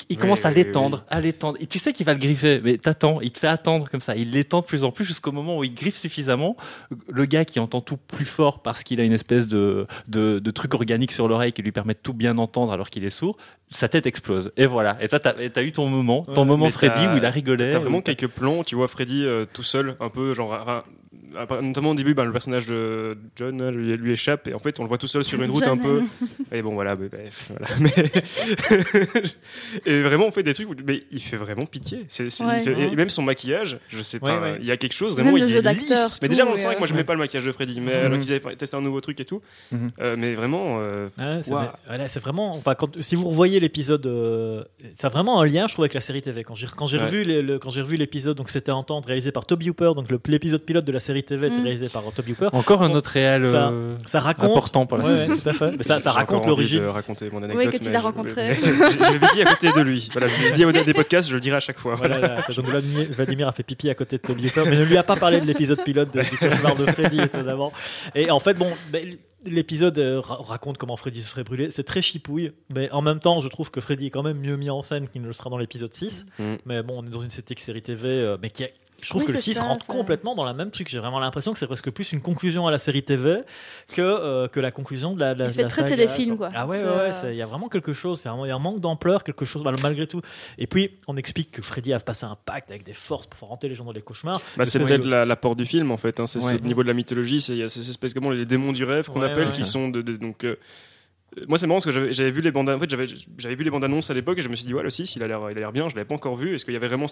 [0.09, 1.57] Il Oui, commence à oui, l'étendre, à l'étendre.
[1.61, 4.15] Et tu sais qu'il va le griffer, mais t'attends, il te fait attendre comme ça.
[4.15, 6.55] Il l'étend de plus en plus jusqu'au moment où il griffe suffisamment.
[7.09, 10.51] Le gars qui entend tout plus fort parce qu'il a une espèce de, de, de
[10.51, 13.37] truc organique sur l'oreille qui lui permet de tout bien entendre alors qu'il est sourd,
[13.69, 14.51] sa tête explose.
[14.57, 14.97] Et voilà.
[15.01, 17.71] Et toi, t'as as eu ton moment, ton Ouais, moment Freddy où il a rigolé.
[17.71, 20.83] T'as vraiment quelques plans, tu vois Freddy euh, tout seul, un peu genre
[21.61, 24.79] notamment au début, ben, le personnage de John hein, lui, lui échappe et en fait
[24.79, 26.01] on le voit tout seul sur une route un peu.
[26.53, 27.67] Et bon voilà, mais, bref, voilà.
[27.79, 28.11] Mais-
[29.85, 32.05] et vraiment on fait des trucs, où- mais il fait vraiment pitié.
[32.41, 32.63] Ouais.
[32.65, 34.57] et même son maquillage, je sais pas, Ouais, ouais.
[34.61, 35.37] il y a quelque chose Même vraiment.
[35.37, 36.09] le il jeu est d'acteur.
[36.21, 37.91] Mais déjà dans le et, 5, moi je mets pas le maquillage de Freddy, mais
[37.99, 38.05] Mhm.
[38.05, 39.41] alors qu'ils avaient testé un nouveau truc et tout.
[39.71, 39.91] Mhm.
[40.01, 41.09] Euh, mais vraiment, euh,
[41.41, 41.73] c'est voilà,
[42.21, 42.51] vraiment.
[42.55, 44.63] Enfin, quand, si vous revoyez l'épisode, euh,
[44.95, 46.43] ça a vraiment un lien, je trouve, avec la série TV.
[46.43, 47.05] Quand j'ai quand j'ai Ouais.
[47.05, 50.07] revu les- le, quand j'ai revu l'épisode, donc c'était Entendre réalisé par Toby Hooper, donc
[50.27, 51.63] l'épisode pilote de la série TV Mm.
[51.63, 52.47] réalisé par Toby Hooper.
[52.53, 54.51] Encore un autre réel ça- euh, Ça raconte.
[54.51, 55.71] important pour la Ouais, ouais, tout à fait.
[55.77, 56.85] Mais ça, raconte l'origine.
[56.85, 57.69] raconter mon anecdote.
[57.71, 58.51] que tu l'as rencontré.
[58.53, 60.07] J'ai pipi à côté de lui.
[60.13, 61.95] Voilà, je le dis au des podcasts, je le dirai à chaque fois.
[61.95, 64.85] Voilà, là, ça, donc Vladimir, a fait pipi à côté de Toby Hooper, mais ne
[64.85, 67.73] lui a pas parlé de l'épisode pilote de, du cauchemar de Freddy, étonnamment.
[68.15, 68.69] Et en fait, bon,
[69.45, 71.71] l'épisode euh, ra- raconte comment Freddy se ferait brûler.
[71.71, 74.55] C'est très chipouille, mais en même temps, je trouve que Freddy est quand même mieux
[74.55, 76.25] mis en scène qu'il ne le sera dans l'épisode 6.
[76.39, 76.43] Mm.
[76.65, 78.69] Mais bon, on est dans une série TV, euh, mais qui a-
[79.01, 79.91] Je trouve Oui, que le c'est 6 ça, rentre ça.
[79.93, 80.87] complètement dans la même truc.
[80.89, 83.41] J'ai vraiment l'impression que c'est presque plus une conclusion à la série TV
[83.93, 85.95] que, euh, que la conclusion de la, de la- Il de fait la très saga,
[85.95, 86.49] téléfilm, quoi.
[86.53, 88.21] Ah ouais, C'est, ouais, ouais, euh, il y a vraiment quelque chose.
[88.23, 90.21] Il y a un manque d'ampleur, quelque chose mal- malgré tout.
[90.57, 93.69] Et puis, on explique que Freddy a passé un pacte avec des forces pour rentrer
[93.69, 94.41] les gens dans les cauchemars.
[94.57, 96.19] Bah, c'est peut-être la- l'apport du film en fait.
[96.19, 96.27] hein.
[96.27, 96.51] C'est Ouais.
[96.51, 97.41] ce niveau de la mythologie.
[97.41, 99.53] c'est- Il y a ces espèces comment les démons du rêve qu'on Ouais, appelle, ouais,
[99.53, 99.67] qui ouais.
[99.67, 100.43] sont de, de- donc.
[100.43, 100.55] euh,
[101.47, 103.05] moi c'est marrant parce que j'avais j'avais vu les bandes en fait j'avais
[103.37, 105.15] j'avais vu les bandes annonces à l'époque et je me suis dit ouais le 6
[105.15, 106.77] il a l'air il a l'air bien je l'avais pas encore vu est-ce qu'il y
[106.77, 107.05] avait vraiment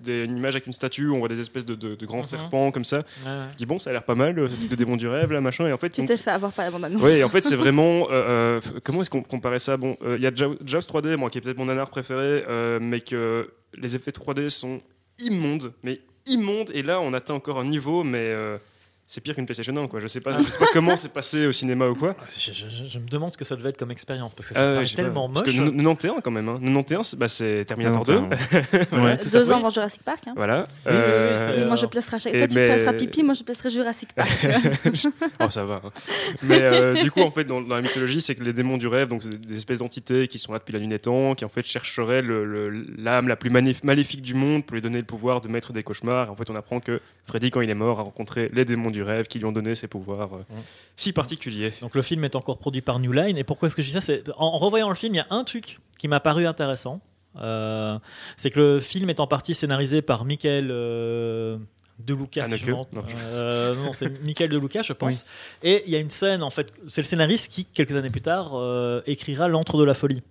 [0.00, 2.18] des- une image avec une statue où on voit des espèces de, de- de grands
[2.18, 2.24] Mhm.
[2.24, 3.04] serpents comme ça?
[3.24, 5.40] Je dis bon ça a l'air pas mal euh, truc de démons du rêve là
[5.42, 7.02] machin et en fait Tu donc- t'es fait avoir par la bande-annonce.
[7.02, 8.08] Oui, en fait, c'est vraiment.
[8.10, 9.76] euh, euh, comment est-ce qu'on comparait ça?
[9.76, 12.44] Bon, euh, il y a Jaws Jaws 3D, moi, qui est peut-être mon nanar préféré,
[12.48, 14.80] euh, mais que les effets 3D sont
[15.20, 16.70] immondes, mais immondes.
[16.74, 18.56] Et là, on atteint encore un niveau, mais euh,
[19.08, 20.00] c'est pire qu'une PlayStation 1, quoi.
[20.00, 22.16] Je sais pas, je sais pas comment c'est passé au cinéma ou quoi.
[22.28, 24.80] Je, je- me demande ce que ça devait être comme expérience parce que ça Ah
[24.80, 24.84] pas.
[24.84, 25.54] tellement Parce moche.
[25.56, 26.48] que 91 quand même.
[26.48, 26.58] Hein.
[26.60, 28.16] 91, c'est- bah, c'est Terminator 2.
[28.20, 28.28] Ouais,
[28.92, 30.20] Euh, Deux ans avant Jurassic Park.
[30.26, 30.32] Hein.
[30.36, 30.66] Voilà.
[30.86, 31.02] Oui, oui, oui,
[31.38, 34.28] Euh, Et moi, je placerai Toi, tu mais- placeras Pipi, moi, je placerai Jurassic Park.
[35.40, 35.82] Oh, ça va.
[35.84, 35.90] hein.
[36.42, 38.86] Mais euh, du coup, en fait, dans, dans la mythologie, c'est que les démons du
[38.88, 41.44] rêve, donc c'est des espèces d'entités qui sont là depuis la nuit des temps, qui
[41.44, 45.48] en fait chercheraient l'âme la plus maléfique du monde pour lui donner le pouvoir de
[45.48, 46.26] maître des cauchemars.
[46.26, 48.90] Et en fait, on apprend que Freddy, quand il est mort, a rencontré les démons
[48.90, 50.60] du rêve qui lui ont donné ces pouvoirs euh, Mm.
[50.94, 51.72] si particuliers.
[51.80, 53.36] Donc le film est encore produit par New Line.
[53.38, 54.00] Et pourquoi est-ce que je dis ça?
[54.00, 57.00] C'est en, revoyant le film, il y a un truc qui m'a paru intéressant.
[57.38, 57.98] Euh,
[58.36, 61.58] c'est que le film est en partie scénarisé par Michael euh,
[61.98, 62.46] De Lucas.
[62.46, 62.86] Je non.
[63.28, 65.24] Euh, non, c'est Michael De Lucas, je pense.
[65.62, 68.22] Et il y a une scène, en fait, c'est le scénariste qui, quelques années plus
[68.22, 68.54] tard,
[69.06, 70.22] écrira L'Antre de la folie.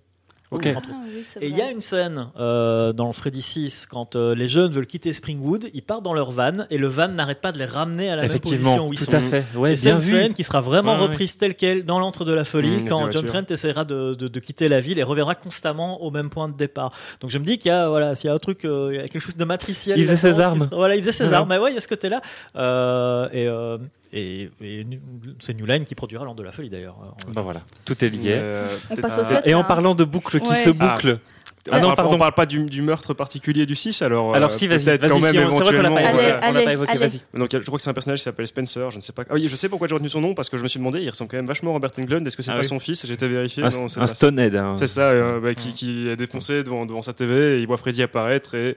[0.52, 4.46] Ah oui, Et il y a une scène euh, dans Freddy 6 quand euh, les
[4.48, 7.58] jeunes veulent quitter Springwood, ils partent dans leur van et le van n'arrête pas de
[7.58, 9.14] les ramener à la même position où ils tout sont.
[9.14, 9.44] à fait.
[9.56, 10.12] Ouais, et c'est une vu.
[10.12, 11.06] scène qui sera vraiment Ouais, ouais.
[11.08, 13.24] reprise telle quelle dans l'antre de la folie Mmh, quand la John.
[13.24, 16.56] Trent essaiera de, de- de quitter la ville et reviendra constamment au même point de
[16.56, 16.92] départ.
[17.20, 18.96] Donc je me dis qu'il y a voilà, s'il y a un truc, euh, il
[18.96, 19.98] y a quelque chose de matriciel.
[19.98, 20.60] Il faisait ses armes.
[20.60, 21.48] sera- voilà, il faisait ses armes.
[21.48, 22.20] Mais ouais, il y a ce côté-là.
[22.56, 23.78] Euh, et, euh,
[24.18, 24.50] et,
[25.40, 26.96] c'est New Line qui produira l'antre de la folie d'ailleurs.
[27.32, 28.32] Bah voilà, tout est lié.
[28.40, 29.42] Euh, On peut-être- passe au ah, sept.
[29.46, 30.54] Et en parlant de boucles qui Ouais.
[30.54, 31.18] se bouclent.
[31.68, 32.12] Ah on non, parle- pardon.
[32.14, 34.36] On parle pas du, du meurtre particulier du 6 alors.
[34.36, 34.98] Alors euh, si, vas-y, vas-y.
[35.00, 35.94] quand même si on- C'est vrai qu'on l'a éventuellement.
[35.96, 37.20] pas, Allez, l'a- on l'a allez, pas évoqué, vas-y.
[37.34, 39.24] Donc, je crois que c'est un personnage qui s'appelle Spencer, je ne sais pas.
[39.28, 41.00] Ah oui, je sais pourquoi j'ai retenu son nom parce que je me suis demandé,
[41.02, 42.24] il ressemble quand même vachement à Robert Englund.
[42.24, 42.66] Est-ce que c'est Ah pas oui.
[42.66, 43.04] son fils?
[43.04, 43.64] J'ai été vérifié.
[43.64, 44.54] Un, non, c'est un Stonehead.
[44.54, 44.76] hein.
[44.78, 47.78] C'est ça, euh, bah, qui, qui est défoncé devant, devant sa TV et il voit
[47.78, 48.76] Freddy apparaître et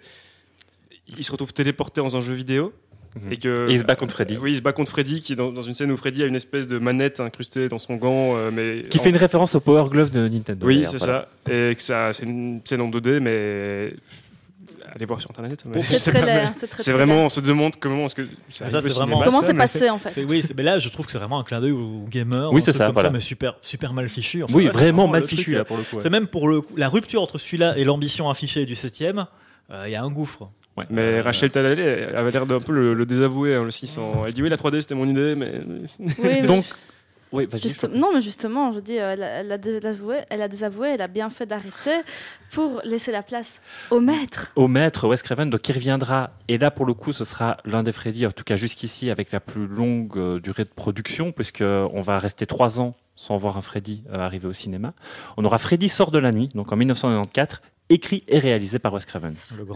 [1.16, 2.74] il se retrouve téléporté dans un jeu vidéo.
[3.16, 3.32] Mhm.
[3.34, 4.38] Et, que, Et il se bat contre Freddy.
[4.38, 6.26] Oui, il se bat contre Freddy qui est dans, dans une scène où Freddy a
[6.28, 8.36] une espèce de manette incrustée dans son gant.
[8.36, 10.66] euh, mais Qui en- fait une référence au Power Glove de Nintendo.
[10.68, 11.28] Oui, c'est voilà.
[11.48, 11.52] ça.
[11.52, 13.94] Et que ça, c'est une scène en 2D, mais
[14.94, 15.64] allez voir sur internet.
[16.78, 19.54] C'est vraiment, on se demande comment est-ce que ça ça, vraiment- cinéma, Comment ça, c'est
[19.54, 22.06] passé en fait oui, mais là, je trouve que c'est vraiment un clin d'œil au
[22.10, 22.52] gamer.
[22.52, 23.10] Oui, c'est ça, comme voilà.
[23.10, 24.44] mais super, super mal fichu.
[24.44, 25.96] Enfin, Oui, là, vraiment mal fichu truc, là euh, pour le coup.
[25.96, 26.02] ouais.
[26.02, 29.26] C'est même pour le, coup- la rupture entre celui-là et l'ambition affichée du 7ème,
[29.86, 30.50] il y a un gouffre.
[30.80, 30.86] Ouais.
[30.90, 34.24] Mais Euh, Rachel Talalay elle avait l'air d'un peu le, le désavouer, hein, le 600.
[34.26, 35.62] Elle dit oui, la 3D c'était mon idée, mais.
[36.24, 36.66] Oui, Donc,
[37.32, 40.48] oui, juste- Non, mais justement, je dis, euh, elle, a, elle a désavoué, elle a
[40.48, 41.92] désavoué, elle a bien fait d'arrêter
[42.52, 43.62] pour laisser la place
[43.92, 44.52] au maître.
[44.56, 46.32] au maître Wes Craven, donc qui reviendra.
[46.48, 49.32] Et là, pour le coup, ce sera l'un des Freddy, en tout cas jusqu'ici, avec
[49.32, 53.58] la plus longue euh, durée de production, puisque on va rester trois ans sans voir
[53.58, 54.94] un Freddy euh, arriver au cinéma.
[55.38, 59.06] On aura Freddy sort de la nuit, donc en 1994, écrit et réalisé par Wes
[59.06, 59.34] Craven.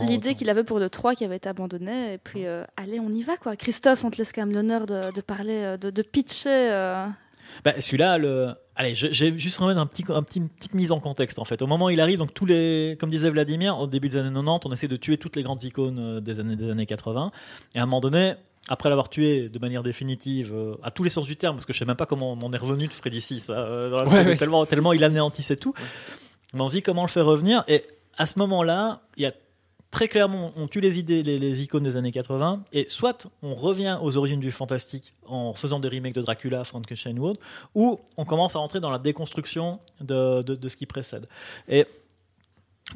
[0.07, 3.10] L'idée qu'il avait pour le 3 qui avait été abandonné, et puis euh, allez, on
[3.11, 3.56] y va quoi.
[3.56, 6.49] Christophe, on te laisse quand même l'honneur de, de parler, euh, de, de pitcher.
[6.72, 7.06] euh.
[7.64, 8.49] Bah, celui-là, le...
[8.76, 11.45] Allez, je- j'ai juste remettre un petit, un petit, une petite mise en contexte en
[11.45, 11.61] fait.
[11.61, 14.30] Au moment où il arrive, donc tous les, comme disait Vladimir, au début des années
[14.34, 17.31] 90, on essaie de tuer toutes les grandes icônes euh, des années, des années 80.
[17.76, 18.34] Et à un moment donné,
[18.69, 21.73] après l'avoir tué de manière définitive, euh, à tous les sens du terme, parce que
[21.73, 23.98] je sais même pas comment on en est revenu de Freddy 6, hein, euh, dans
[23.98, 24.35] la Ouais, série, ouais.
[24.38, 25.73] tellement, tellement il anéantissait tout.
[26.56, 27.64] Mais on se dit comment le faire revenir?
[27.68, 27.84] Et
[28.18, 29.34] à ce moment-là, il y a
[29.91, 33.53] très clairement, on tue les idées, les, les icônes des années 80, et soit on
[33.53, 37.40] revient aux origines du fantastique en faisant des remakes de Dracula, Frankenstein ou autre,
[37.76, 41.27] ou on commence à rentrer dans la déconstruction de, de- de ce qui précède.
[41.68, 41.85] Et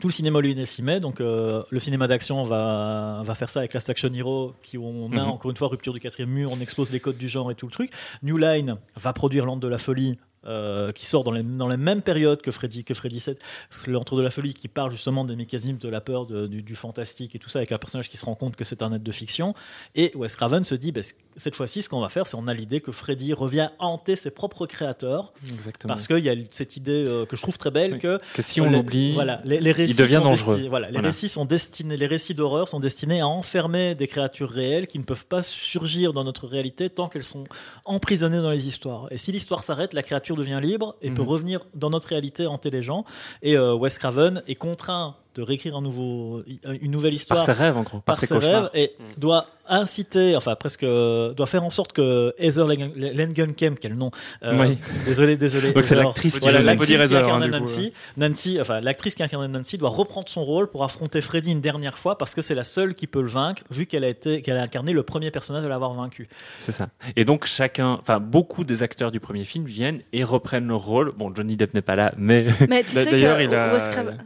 [0.02, 3.60] tout le cinéma hollywoodien s'y met, donc euh, le cinéma d'action va, va faire ça
[3.60, 5.30] avec Last Action Hero, qui on a Mhm.
[5.30, 7.68] encore une fois rupture du quatrième mur, on expose les codes du genre et tout
[7.68, 7.92] le truc.
[8.24, 11.78] New Line va produire L'Antre de la Folie, euh, qui sort dans, les, dans la
[11.78, 13.40] même période que Freddy, que Freddy 7,
[13.88, 16.76] L'Antre de la Folie, qui parle justement des mécanismes de la peur, de- du, du
[16.76, 19.04] fantastique et tout ça, avec un personnage qui se rend compte que c'est un être
[19.04, 19.54] de fiction.
[19.96, 21.02] Et Wes Craven se dit, bah,
[21.36, 24.32] cette fois-ci, ce qu'on va faire, c'est on a l'idée que Freddy revient hanter ses
[24.32, 25.94] propres créateurs, Exactement.
[25.94, 28.00] parce qu'il y a cette idée euh, que je trouve très belle Oui.
[28.00, 30.66] que que si on l'oublie, voilà, les, les récits devient dangereux.
[30.70, 31.10] voilà, les Voilà.
[31.10, 35.04] récits sont destinés, les récits d'horreur sont destinés à enfermer des créatures réelles qui ne
[35.04, 37.44] peuvent pas surgir dans notre réalité tant qu'elles sont
[37.86, 39.08] emprisonnées dans les histoires.
[39.12, 41.28] Et si l'histoire s'arrête, la créature devient libre et peut Mhm.
[41.28, 43.04] revenir dans notre réalité hanter les gens.
[43.42, 46.42] Et euh, Wes Craven est contraint de réécrire un nouveau,
[46.82, 49.46] une nouvelle histoire par ses rêves en gros, par, par ses ses rêves et doit
[49.70, 54.12] inciter, enfin presque, euh, doit faire en sorte que Heather Langen- Langenkamp, quel nom
[54.44, 54.78] euh, Oui.
[55.06, 55.74] Désolé, désolé.
[55.74, 59.78] Donc c'est l'actrice qui Voilà, qui incarne hein, Nancy, Nancy, enfin l'actrice qui incarne Nancy
[59.78, 62.96] doit reprendre son rôle pour affronter Freddy une dernière fois parce que c'est la seule
[62.96, 65.70] qui peut le vaincre vu qu'elle a été, qu'elle a incarné le premier personnage à
[65.70, 66.28] l'avoir vaincu.
[66.62, 66.88] C'est ça.
[67.16, 71.12] Et donc chacun, enfin beaucoup des acteurs du premier film viennent et reprennent leur rôle.
[71.18, 73.78] Bon, Johnny Depp n'est pas là, mais Mais tu sais d'ailleurs, il a-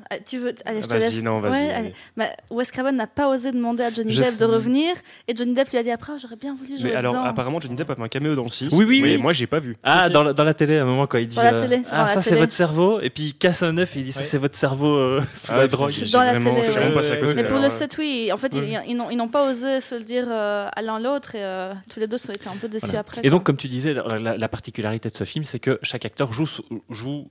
[0.10, 1.52] Ah, tu veux, allez, je te Vas-y, non, vas-y.
[1.52, 1.94] Ouais, allez.
[2.18, 4.94] Bah, Wes Craven n'a pas osé demander à Johnny Je Depp de revenir,
[5.28, 7.24] et Johnny Depp lui a dit après, j'aurais bien voulu jouer Mais alors, dedans.
[7.26, 8.74] apparemment, Johnny Depp a fait un caméo dans le 6.
[8.74, 9.22] Oui, oui, mais oui.
[9.22, 9.76] moi, j'ai pas vu.
[9.84, 11.62] ah dans la, dans la télé à un moment quand il dit Dans la euh,
[11.62, 14.06] télé, ah dans ça c'est votre cerveau et puis il casse un œuf et il
[14.06, 15.92] dit ça c'est votre cerveau euh, sous Ah, la drogue.
[16.12, 17.34] Dans la vraiment- télé.
[17.36, 20.26] Mais pour le euh, 7, oui, en fait, ils- n'ont pas osé se le dire
[20.30, 23.22] euh, à l'un l'autre, et euh, tous les deux ont été un peu déçus après.
[23.24, 26.06] Et donc, comme tu disais, la, la- la particularité de ce film, c'est que chaque
[26.06, 26.48] acteur joue,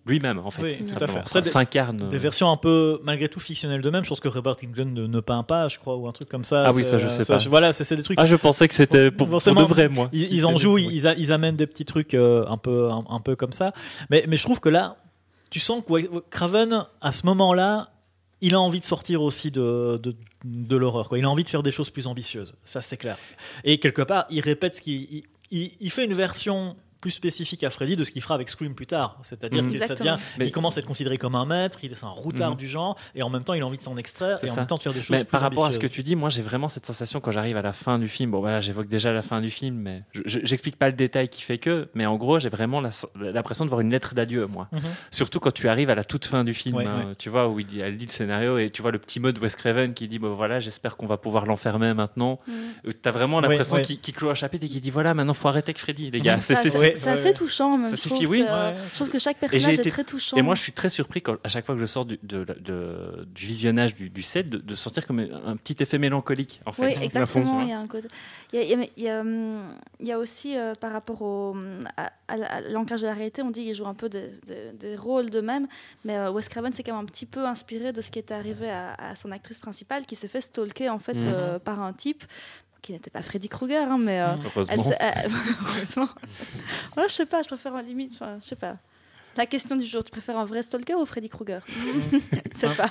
[0.07, 0.63] lui-même, en fait.
[0.63, 1.25] Oui, tout à simplement.
[1.25, 1.45] fait.
[1.45, 2.09] Ça, S'incarne.
[2.11, 4.05] Des versions un peu malgré tout fictionnelles d'eux-mêmes.
[4.05, 6.45] Je pense que Robert Englund ne, ne peint pas, je crois, ou un truc comme
[6.45, 6.65] ça.
[6.67, 7.39] Ah oui, ça, je sais pas.
[7.49, 8.19] Voilà, c'est des trucs.
[8.21, 10.09] Ah, je pensais que c'était pour, pour de vrai, moi.
[10.13, 13.05] Ils, ils en jouent, ils, a- ils amènent des petits trucs euh, un, peu, un,
[13.09, 13.73] un peu comme ça.
[14.11, 14.97] Mais, mais je trouve que là,
[15.51, 17.91] tu sens que Craven, à ce moment-là,
[18.41, 20.15] il a envie de sortir aussi de, de,
[20.45, 21.09] de l'horreur.
[21.17, 22.55] Il a envie de faire des choses plus ambitieuses.
[22.65, 23.19] Ça, c'est clair.
[23.65, 25.03] Et quelque part, il répète ce qu'il.
[25.03, 28.49] Il, il- il fait une version plus spécifique à Freddy de ce qu'il fera avec
[28.49, 29.19] Scream plus tard.
[29.23, 29.71] C'est-à-dire Mhm.
[29.71, 30.13] qu'il ça Exactement.
[30.13, 32.57] devient- Mais- il commence à être considéré comme un maître, il est un routard Mhm.
[32.57, 34.67] du genre, et en même temps, il a envie de s'en extraire et en même
[34.67, 36.29] temps de faire des choses Mais plus par rapport à ce que tu dis, moi
[36.31, 38.31] j'ai vraiment cette sensation quand j'arrive à la fin du film.
[38.31, 41.29] Bon, voilà, j'évoque déjà la fin du film, mais je- je- j'explique pas le détail
[41.29, 41.89] qui fait que.
[41.95, 42.91] Mais en gros, j'ai vraiment la-
[43.33, 44.69] l'impression de voir une lettre d'adieu, moi.
[44.73, 44.81] Mhm.
[45.11, 47.15] Surtout quand tu arrives à la toute fin du film, Ouais, hein, ouais.
[47.17, 49.33] tu vois, où il dit, elle lit le scénario et tu vois le petit mot
[49.33, 52.41] de Wes Craven qui dit bon voilà, j'espère qu'on va pouvoir l'enfermer maintenant.
[52.47, 52.55] Mhm.
[52.89, 53.83] Euh, T'as vraiment l'impression ouais.
[53.83, 56.37] qu'il clôt un chapitre et qu'il dit voilà, maintenant faut arrêter avec Freddy, les gars.
[56.97, 57.87] C'est- ouais, ouais, assez touchant, même.
[57.87, 58.45] Ça je suffit, oui.
[58.49, 58.77] euh.
[58.91, 60.37] Je trouve que chaque personnage été- est très touchant.
[60.37, 62.45] Et moi, je suis très surpris quand, à chaque fois que je sors du, de-
[62.45, 66.73] de- du visionnage du, du set de, de sortir comme un petit effet mélancolique, en
[66.73, 66.87] fait.
[66.87, 67.61] Oui, exactement.
[67.63, 68.09] Il y a un côté.
[68.53, 70.57] Il y a, il y a- mais il y a, hum, il y a aussi
[70.57, 71.57] euh, par rapport au
[71.97, 74.31] à, à la- à l'ancrage de la réalité, on dit qu'il joue un peu des,
[74.47, 75.67] des- des rôles d'eux-mêmes,
[76.05, 78.31] mais euh, Wes Craven s'est quand même un petit peu inspiré de ce qui est
[78.33, 81.23] arrivé à, à son actrice principale, qui s'est fait stalker en fait Mhm.
[81.27, 82.25] euh, par un type
[82.83, 84.93] qui n'était pas Freddy Krueger, hein, mais euh, Heureusement.
[85.01, 85.31] elle elle-
[85.77, 86.09] heureusement.
[86.97, 88.77] Ouais, je sais pas, je préfère en limite, enfin, je sais pas.
[89.37, 91.63] La question du jour, tu préfères un vrai stalker ou Freddy Krueger?
[92.55, 92.91] Je sais pas.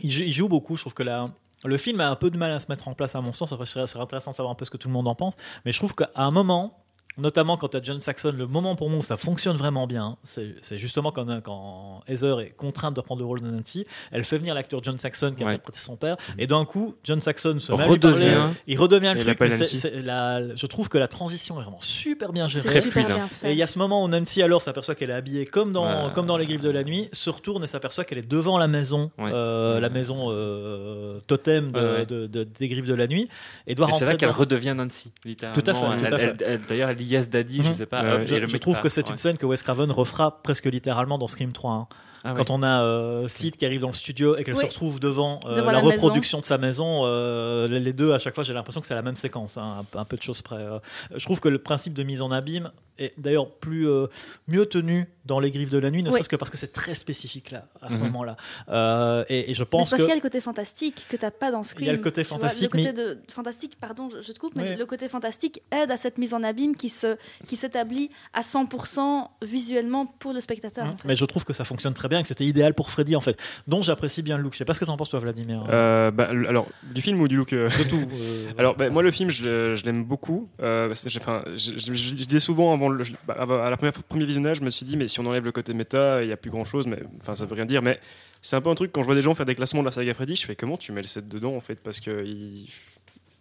[0.00, 0.76] il, joue, il joue beaucoup.
[0.76, 1.30] Je trouve que là,
[1.64, 3.50] le film a un peu de mal à se mettre en place, à mon sens.
[3.52, 5.08] Après, ce serait, ce serait intéressant de savoir un peu ce que tout le monde
[5.08, 5.34] en pense.
[5.64, 6.84] Mais je trouve qu'à un moment,
[7.18, 10.16] notamment quand tu as John Saxon, le moment pour moi où ça fonctionne vraiment bien,
[10.22, 13.86] c'est c'est justement quand, quand Heather est contrainte de prendre le rôle de Nancy.
[14.12, 15.52] Elle fait venir l'acteur John Saxon qui a Ouais.
[15.52, 16.16] interprété son père.
[16.38, 18.34] Et d'un coup, John Saxon se met à lui Redevient.
[18.34, 19.92] parler, il redevient le Et truc.
[20.04, 22.68] la- je trouve que la transition est vraiment super bien gérée.
[22.68, 23.52] Très super fluide, bien Et fait.
[23.52, 26.12] il y a ce moment où Nancy alors s'aperçoit qu'elle est habillée comme dans, Ouais.
[26.14, 28.68] comme dans les griffes de la nuit, se retourne et s'aperçoit qu'elle est devant la
[28.68, 29.30] maison, Ouais.
[29.32, 32.06] euh, la maison euh, totem de, Ouais, ouais.
[32.06, 33.28] de- de- des griffes de la nuit,
[33.66, 35.60] et doit Et c'est rentrer là qu'elle redevient Nancy, littéralement.
[35.62, 37.74] Tout à fait, D'ailleurs, elle dit Yes Daddy, je Mhm.
[37.74, 38.24] sais pas.
[38.24, 39.10] Je, trouve que c'est Ouais.
[39.12, 41.72] une scène que Wes Craven refera presque littéralement dans Scream 3.
[41.72, 41.86] hein.
[42.24, 42.34] Ah.
[42.36, 44.60] Quand on a euh, Sid qui arrive dans le studio et qu'elle Oui.
[44.60, 45.92] se retrouve devant, euh, Devant la, la maison.
[45.92, 48.94] reproduction de sa maison, euh, les les deux, à chaque fois, j'ai l'impression que c'est
[48.96, 50.56] la même séquence, hein, un, un peu de choses près.
[50.56, 50.80] euh.
[51.14, 54.06] Je trouve que le principe de mise en abîme est d'ailleurs plus euh,
[54.48, 56.12] mieux tenu dans les griffes de la nuit, ne Oui.
[56.14, 58.04] serait-ce que parce que c'est très spécifique là, à ce Mhm.
[58.04, 58.36] moment-là.
[58.70, 61.06] Euh, et, et je Mais pense c'est parce que qu'il y a le côté fantastique
[61.08, 61.84] que t'as pas dans Scream.
[61.84, 62.38] Il y a le côté vois.
[62.38, 64.76] fantastique, le côté de fantastique, pardon, je, je te coupe, mais Oui.
[64.76, 67.16] le côté fantastique aide à cette mise en abîme qui se
[67.46, 70.86] qui s'établit à 100% visuellement pour le spectateur.
[70.86, 71.04] En fait.
[71.06, 73.20] Mais je trouve que ça fonctionne très bien et que c'était idéal pour Freddy en
[73.20, 73.38] fait.
[73.66, 74.54] dont j'apprécie bien le look.
[74.54, 75.64] Je sais pas ce que tu en penses toi Vladimir.
[75.70, 77.96] Euh, bah, alors, du film ou du look euh, de tout.
[78.12, 80.48] euh, Alors, bah, moi, le film, je, je l'aime beaucoup.
[80.60, 84.58] Euh, enfin, je, je- je disais souvent avant le- bah, à la première premier visionnage,
[84.58, 86.50] je me suis dit, mais si on enlève le côté méta, il n'y a plus
[86.50, 87.82] grand chose, mais enfin, ça veut rien dire.
[87.82, 88.00] Mais
[88.42, 89.92] c'est un peu un truc quand je vois des gens faire des classements de la
[89.92, 92.66] saga Freddy, je fais comment tu mets le 7 dedans en fait, parce que il,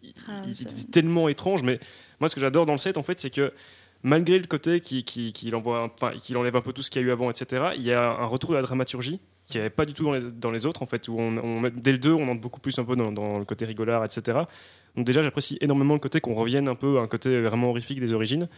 [0.04, 1.64] il- Ah, il- est tellement étrange.
[1.64, 1.80] Mais
[2.20, 3.52] moi, ce que j'adore dans le 7, en fait, c'est que
[4.04, 5.90] malgré le côté qui, qui, qui enfin,
[6.36, 8.26] enlève un peu tout ce qu'il y a eu avant, etc., il y a un
[8.26, 10.82] retour de la dramaturgie qui n'y avait pas du tout dans les, dans les autres,
[10.84, 12.96] en fait, où on, on met- dès le 2, on entre beaucoup plus un peu
[12.96, 14.40] dans, dans le côté rigolard, etc.
[14.98, 18.00] Donc déjà, j'apprécie énormément le côté qu'on revienne un peu à un côté vraiment horrifique
[18.00, 18.50] des origines.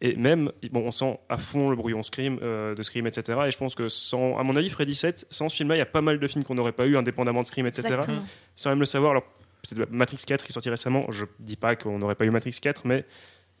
[0.00, 3.36] Et même, bon, on sent à fond le brouillon Scream, euh, de Scream, etc.
[3.48, 5.82] Et je pense que, sans, à mon avis, Freddy 7, sans ce film-là, il y
[5.82, 7.88] a pas mal de films qu'on n'aurait pas eu, indépendamment de Scream, etc.
[7.88, 8.18] Exactement.
[8.54, 9.24] Sans même le savoir, alors
[9.68, 12.56] peut-être Matrix 4 qui est sorti récemment, je dis pas qu'on n'aurait pas eu Matrix
[12.62, 13.04] 4, mais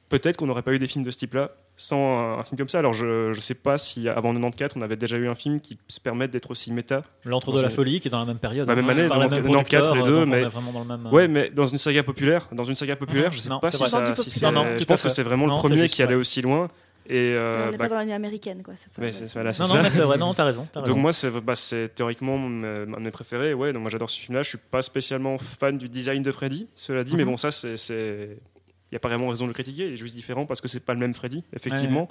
[0.08, 2.68] peut-être qu'on n'aurait pas eu des films de ce type-là sans un, un film comme
[2.68, 2.80] ça.
[2.80, 5.78] Alors je, je sais pas si avant 94, on avait déjà eu un film qui
[5.88, 7.04] se permette d'être aussi méta.
[7.24, 8.66] L'entre de la folie qui est dans la même période.
[8.68, 11.06] La même hein, année, par la 94, même producteur, les deux, mais- dans le même.
[11.12, 13.32] Ouais, mais dans une saga populaire, dans une saga populaire, Mhm.
[13.32, 13.84] je sais Non, pas si ça.
[13.84, 14.16] Dans si populaire.
[14.28, 16.20] c'est- Non, non, je pense que c'est vraiment Non, le premier juste, qui allait ouais.
[16.20, 16.68] aussi loin.
[17.10, 18.74] Et euh, on n'est bah, pas dans la nuit américaine, quoi.
[18.76, 18.90] c'est-
[19.32, 19.66] voilà, Non, ça.
[19.76, 20.68] non, mais c'est vrai, non, t'as raison.
[20.70, 21.00] t'as Donc raison.
[21.00, 23.54] moi, c'est bah, c'est théoriquement mon- un de mes préférés.
[23.54, 24.42] Ouais, donc moi j'adore ce film-là.
[24.42, 27.30] Je suis pas spécialement fan du design de Freddy, cela dit, mais Mhm.
[27.30, 28.36] bon, ça, c'est,
[28.90, 29.86] il y a pas vraiment raison de le critiquer.
[29.86, 32.08] Il est juste différent parce que c'est pas le même Freddy, effectivement.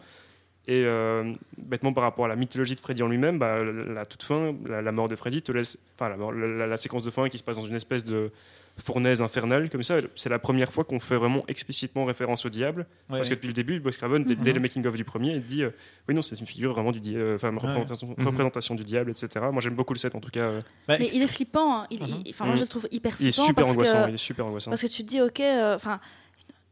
[0.69, 4.21] Et euh, bêtement par rapport à la mythologie de Freddy en lui-même, bah, la toute
[4.23, 7.09] fin, la, la mort de Freddy te laisse, enfin la, mort- la- la séquence de
[7.09, 8.31] fin qui se passe dans une espèce de
[8.75, 12.81] fournaise infernale comme ça, c'est la première fois qu'on fait vraiment explicitement référence au diable.
[13.09, 14.55] Ouais, Parce que depuis le début, Wes Craven, dès, dès Mhm.
[14.55, 15.69] le making-of du premier, il dit euh,
[16.09, 18.25] Oui, non, c'est une figure vraiment du diable, enfin, une représentation, Mhm.
[18.27, 19.45] représentation du diable, etc.
[19.51, 20.41] Moi, j'aime beaucoup le set en tout cas.
[20.41, 20.61] euh.
[20.85, 21.79] Bah, Mais il est flippant.
[21.83, 21.87] hein.
[21.91, 22.21] Il- Mhm.
[22.25, 22.57] il- Enfin, moi, Mhm.
[22.59, 24.03] je le trouve hyper Il est flippant super parce angoissant.
[24.03, 24.71] que Il est super angoissant.
[24.71, 26.01] Parce que tu te dis, ok, euh, enfin,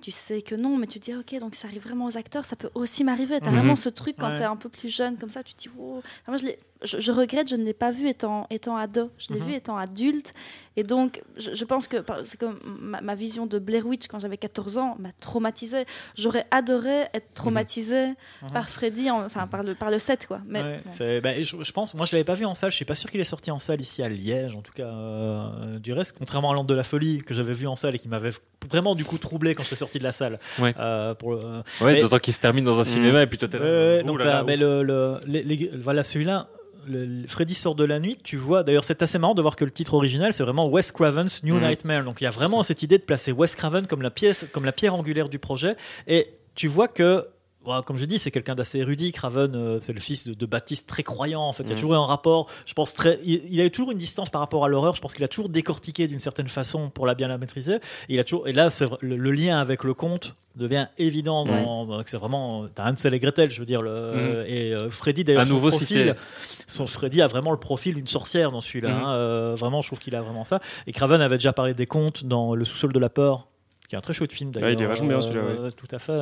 [0.01, 2.45] tu sais que non, mais tu te dis, ok, donc ça arrive vraiment aux acteurs,
[2.45, 3.39] ça peut aussi m'arriver.
[3.41, 3.57] Tu as Mhm.
[3.57, 4.35] vraiment ce truc quand Ouais.
[4.35, 5.97] tu es un peu plus jeune, comme ça, tu te dis, wow.
[5.99, 9.09] Enfin, moi, je, l'ai- je, je regrette, je ne l'ai pas vu étant, étant ado,
[9.17, 9.47] je l'ai Mhm.
[9.47, 10.33] vu étant adulte.
[10.77, 14.19] Et donc, je, je pense que c'est comme ma, ma vision de Blair Witch quand
[14.19, 15.85] j'avais 14 ans m'a traumatisée.
[16.17, 18.07] J'aurais adoré être traumatisée
[18.41, 18.49] Mhm.
[18.53, 20.41] par Freddy, en- enfin, par le, par le set, quoi.
[20.47, 20.91] Mais Ouais, bon.
[20.91, 22.95] c'est- bah, je, je pense, moi je l'avais pas vu en salle, je suis pas
[22.95, 26.15] sûr qu'il est sorti en salle ici à Liège, en tout cas euh, du reste,
[26.17, 28.31] contrairement à L'Antre de la Folie que j'avais vu en salle et qui m'avait
[28.69, 30.39] vraiment du coup troublé quand j'étais sorti de la salle.
[30.59, 30.73] Ouais.
[30.79, 31.37] Euh, pour le-
[31.81, 34.03] Ouais, Mais- d'autant qu'il se termine dans un cinéma et puis toi t'es là.
[34.03, 34.59] Donc là ça- là, mais ouh.
[34.59, 36.47] le, le- les- les- voilà celui-là.
[36.87, 38.63] Le, Freddy sort de la nuit, tu vois.
[38.63, 41.55] D'ailleurs, c'est assez marrant de voir que le titre original, c'est vraiment Wes Craven's New
[41.55, 41.67] Mhm.
[41.67, 42.03] Nightmare.
[42.03, 44.65] Donc, il y a vraiment cette idée de placer Wes Craven comme la pièce, comme
[44.65, 45.75] la pierre angulaire du projet.
[46.07, 47.25] Et tu vois que,
[47.65, 49.11] voilà, comme je dis, c'est quelqu'un d'assez érudit.
[49.11, 51.41] Craven, euh, c'est le fils de, de Baptiste, très croyant.
[51.41, 51.79] En fait, il y a Mhm.
[51.81, 52.47] toujours eu un rapport.
[52.65, 54.95] Je pense très, il, il a eu toujours une distance par rapport à l'horreur.
[54.95, 57.75] Je pense qu'il a toujours décortiqué d'une certaine façon pour la bien la maîtriser.
[57.75, 57.79] Et
[58.13, 61.45] il a toujours, et là, c'est le, le lien avec le conte devient évident.
[61.45, 63.81] Bah, c'est vraiment, t'as Hansel et Gretel, je veux dire.
[63.81, 66.15] Le, Et euh, Freddy d'ailleurs, nouveau profil,
[66.67, 68.89] son Freddy a vraiment le profil d'une sorcière dans celui-là.
[68.89, 69.03] Mhm.
[69.03, 69.13] hein.
[69.15, 70.61] Euh, vraiment, je trouve qu'il a vraiment ça.
[70.87, 73.47] Et Craven avait déjà parlé des contes dans Le sous-sol de la peur,
[73.89, 74.69] qui est un très chouette film d'ailleurs.
[74.69, 75.71] Ouais, il est vachement bien, celui-là, ouais.
[75.73, 76.19] Tout à fait.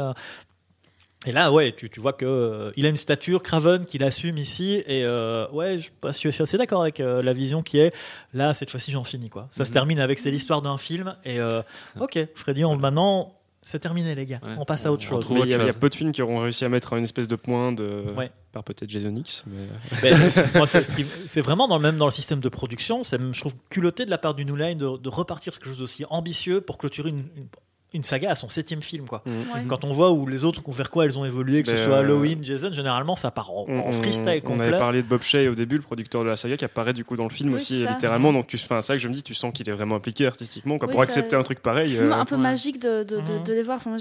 [1.26, 4.38] Et là, ouais, tu, tu vois que euh, il a une stature Craven qu'il assume
[4.38, 4.84] ici.
[4.88, 7.78] Et euh, ouais, je, je suis- je suis assez d'accord avec euh, la vision qui
[7.80, 7.94] est
[8.34, 8.54] là.
[8.54, 9.48] Cette fois-ci, j'en finis quoi.
[9.50, 9.74] Ça se Mhm.
[9.74, 11.16] termine avec c'est l'histoire d'un film.
[11.24, 11.62] Et euh,
[12.00, 14.41] ok, Freddy, on, maintenant, c'est terminé les gars.
[14.44, 14.56] Ouais.
[14.58, 15.30] On passe à autre On chose.
[15.45, 17.38] il y, a- y peu de films qui auront réussi à mettre une espèce de
[17.38, 18.04] point de.
[18.18, 18.30] Ouais.
[18.52, 19.45] Par peut-être Jason X.
[19.48, 19.68] Mais...
[20.02, 20.30] Ben,
[21.26, 23.04] c'est- vraiment dans le même dans le système de production.
[23.06, 25.62] C'est même, je trouve culotté de la part du New Line de, de repartir sur
[25.62, 27.48] quelque chose d'aussi ambitieux pour clôturer une, une,
[27.94, 29.06] une saga à son septième film.
[29.06, 29.22] Quoi.
[29.26, 29.61] Ouais.
[29.68, 31.95] Quand on voit où les autres vers quoi elles ont évolué, que ce Ben, soit
[31.95, 34.68] euh, Halloween, Jason, généralement ça part en, en freestyle on complet.
[34.68, 37.06] avait parlé de Bob Shea au début, le producteur de la saga, qui apparaît du
[37.06, 38.34] coup dans le film Oui, aussi, littéralement.
[38.34, 40.78] Donc, tu, c'est ça que je me dis, tu sens qu'il est vraiment impliqué artistiquement.
[40.78, 41.95] Quoi, Oui, pour ça- accepter un truc pareil.
[41.95, 42.41] C'est euh, un peu ouais.
[42.41, 43.78] magique de, de, de- de les voir.
[43.78, 43.98] Enfin,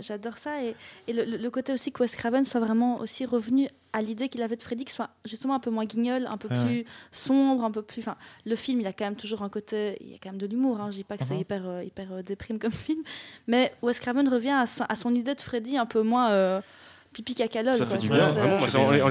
[0.00, 0.62] j'adore ça.
[0.62, 0.74] Et,
[1.08, 4.42] et le, le côté aussi que Wes Craven soit vraiment aussi revenu à l'idée qu'il
[4.42, 7.70] avait de Freddy, ce soit justement un peu moins guignol, un peu plus sombre, un
[7.70, 8.00] peu plus.
[8.00, 9.96] Enfin, le film, il a quand même toujours un côté.
[10.00, 10.80] Il y a quand même de l'humour.
[10.80, 10.90] Hein.
[10.90, 11.40] Je dis pas que c'est Mhm.
[11.40, 13.02] hyper, euh, hyper euh, déprime comme film.
[13.46, 16.60] Mais Wes Craven revient à, son- à son idée de Freddy un peu moins euh,
[17.12, 17.74] pipi cacalol.
[17.74, 17.94] Ça quoi.
[17.96, 18.66] fait du bien, vraiment.
[18.68, 19.02] Ça, les,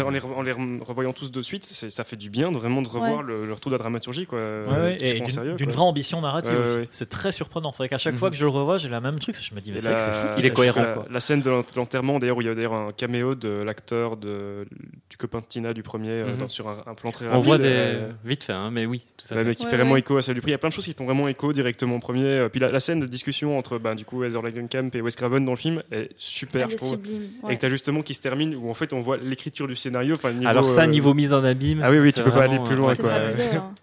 [0.82, 3.24] revoyant tous de suite, ça fait du bien de vraiment de revoir Ouais.
[3.26, 4.26] le, le retour de la dramaturgie.
[4.26, 5.22] Quoi, Ouais, et
[5.56, 6.88] d'une vraie ambition narrative.
[6.92, 7.72] C'est très surprenant.
[7.72, 8.20] C'est vrai qu'à chaque Mhm.
[8.20, 9.36] fois que je le revois, j'ai la même truc.
[9.42, 10.28] Je me dis, mais c'est vrai que c'est la- fou.
[10.40, 10.56] Il est ça.
[10.56, 11.06] cohérent, La, quoi.
[11.10, 14.18] la scène de l'ent- l'enterrement, d'ailleurs, où il y a d'ailleurs un caméo de l'acteur
[14.18, 16.38] du copain de Tina du premier, euh, Mhm.
[16.38, 17.46] dans- sur un, un plan très On rapide.
[17.46, 17.66] voit des.
[17.68, 19.48] euh, Vite fait, hein, mais oui, tout à Ouais, fait.
[19.50, 20.52] mais qui fait vraiment écho à celle du prix.
[20.52, 22.24] Il y a plein de choses qui font vraiment écho directement au premier.
[22.26, 25.44] Euh, Puis la, scène de discussion entre ben, du coup Heather Langenkamp et Wes Craven
[25.46, 26.92] dans le film est super, je trouve.
[26.92, 27.24] sublime.
[27.50, 30.16] Et que t'as justement qui se termine où en fait on voit l'écriture du scénario.
[30.16, 31.82] niveau, Alors ça, euh, niveau mise en abîme.
[31.84, 33.12] Ah oui, oui, tu peux pas aller plus loin, C'est quoi.
[33.12, 33.74] fabuleux, hein.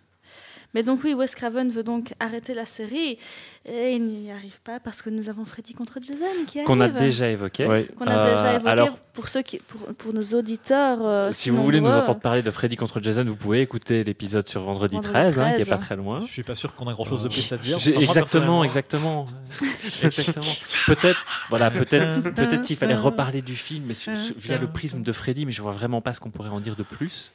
[0.75, 3.19] Mais donc oui, Wes Craven veut donc arrêter la série
[3.67, 6.67] et il n'y arrive pas parce que nous avons Freddy contre Jason qui arrive.
[6.67, 7.67] Qu'on a déjà évoqué.
[7.67, 7.89] Ouais.
[7.97, 10.99] Qu'on a Euh, déjà évoqué alors- pour ceux qui, pour, pour nos auditeurs.
[11.03, 14.47] euh, Si vous voulez nous entendre parler de Freddy contre Jason, vous pouvez écouter l'épisode
[14.47, 15.69] sur vendredi, Vendredi 13, hein, qui est 13.
[15.69, 16.21] pas très loin.
[16.27, 17.79] Je suis pas sûr qu'on a grand chose de plus à dire.
[17.99, 19.27] Exactement, exactement,
[20.05, 20.45] exactement.
[20.87, 25.01] Peut-être, voilà, peut-être, peut-être s'il fallait reparler du film, mais su- su- via le prisme
[25.03, 27.33] de Freddy, mais je vois vraiment pas ce qu'on pourrait en dire de plus.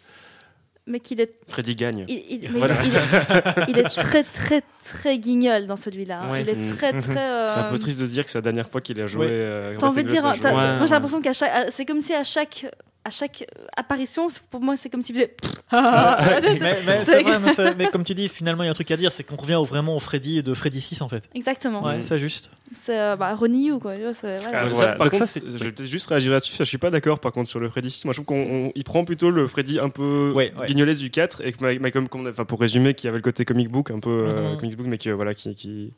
[0.87, 2.05] Mais qu'il est, Freddy gagne.
[2.07, 2.75] il, il- mais Voilà.
[2.83, 6.21] il est, il est très très très guignol dans celui-là.
[6.23, 6.31] hein.
[6.31, 6.41] Ouais.
[6.41, 6.75] Il est Mm.
[6.75, 7.01] très très.
[7.49, 9.05] C'est un euh, peu triste de se dire que c'est la dernière fois qu'il a
[9.05, 9.27] joué.
[9.27, 9.31] Ouais.
[9.31, 10.87] euh, T'as envie de dire, moi j'ai ouais.
[10.89, 12.65] l'impression qu'à chaque, c'est comme si à chaque,
[13.03, 15.35] à chaque euh, apparition, pour moi c'est comme s'il faisait.
[15.71, 18.67] C'est- c'est- mais, mais c'est- c'est vrai, mais, c'est- mais comme tu dis, finalement, il
[18.67, 20.81] y a un truc à dire, c'est qu'on revient au- vraiment au Freddy de Freddy
[20.81, 21.27] 6 en fait.
[21.33, 21.83] Exactement.
[21.83, 22.01] Ouais, Mm.
[22.03, 22.51] c'est juste.
[22.73, 23.95] C'est euh, bah, Ronnie Yu quoi.
[23.97, 24.11] voilà.
[24.53, 26.53] Ah, ça, par Donc contre, ça, c'est- je vais juste réagir là-dessus.
[26.53, 28.05] ça, Je suis pas d'accord, par contre, sur le Freddy 6.
[28.05, 31.09] Moi, je trouve qu'on on- il prend plutôt le Freddy un peu Ouais, guignolesque du
[31.09, 33.69] 4 et que, ma- ma- comme, comme- enfin, pour résumer, qui avait le côté comic
[33.69, 34.57] book un peu euh, Mhm.
[34.57, 35.93] comic book, mais qui, euh, voilà, qui, qui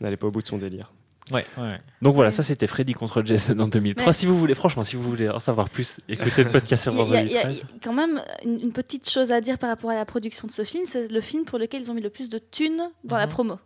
[0.00, 0.92] n'allait pas au bout de son délire.
[1.32, 1.80] Ouais, ouais.
[2.02, 2.34] Donc voilà, Ouais.
[2.36, 4.06] ça c'était Freddy contre Jason en 2003.
[4.06, 6.92] Mais- Si vous voulez, franchement, si vous voulez en savoir plus, écoutez le podcast sur
[6.92, 7.64] vendredi il y a 13.
[7.82, 10.64] quand même une, une petite chose à dire par rapport à la production de ce
[10.64, 10.84] film.
[10.86, 13.32] C'est le film pour lequel ils ont mis le plus de thunes dans la Mhm.
[13.32, 13.58] promo.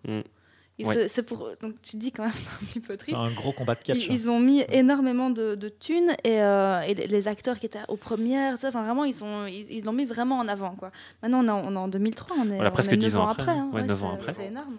[0.78, 1.08] Ouais.
[1.08, 3.18] c'est- pour donc tu te dis quand même c'est un petit peu C'est triste.
[3.18, 3.96] un gros combat de catch.
[4.08, 7.78] Ils, ils ont mis énormément de, de thunes et, euh, et les, acteurs qui étaient
[7.88, 10.90] aux premières, enfin vraiment ils ont ils ils l'ont mis vraiment en avant quoi.
[11.22, 13.06] Maintenant on est en, on est en 2003, on est, Voilà, on presque est 10
[13.06, 13.54] neuf ans après, après.
[13.54, 13.68] hein.
[13.72, 13.74] hein.
[13.74, 14.34] Ouais, neuf c'est- ans après.
[14.34, 14.76] C'est énorme.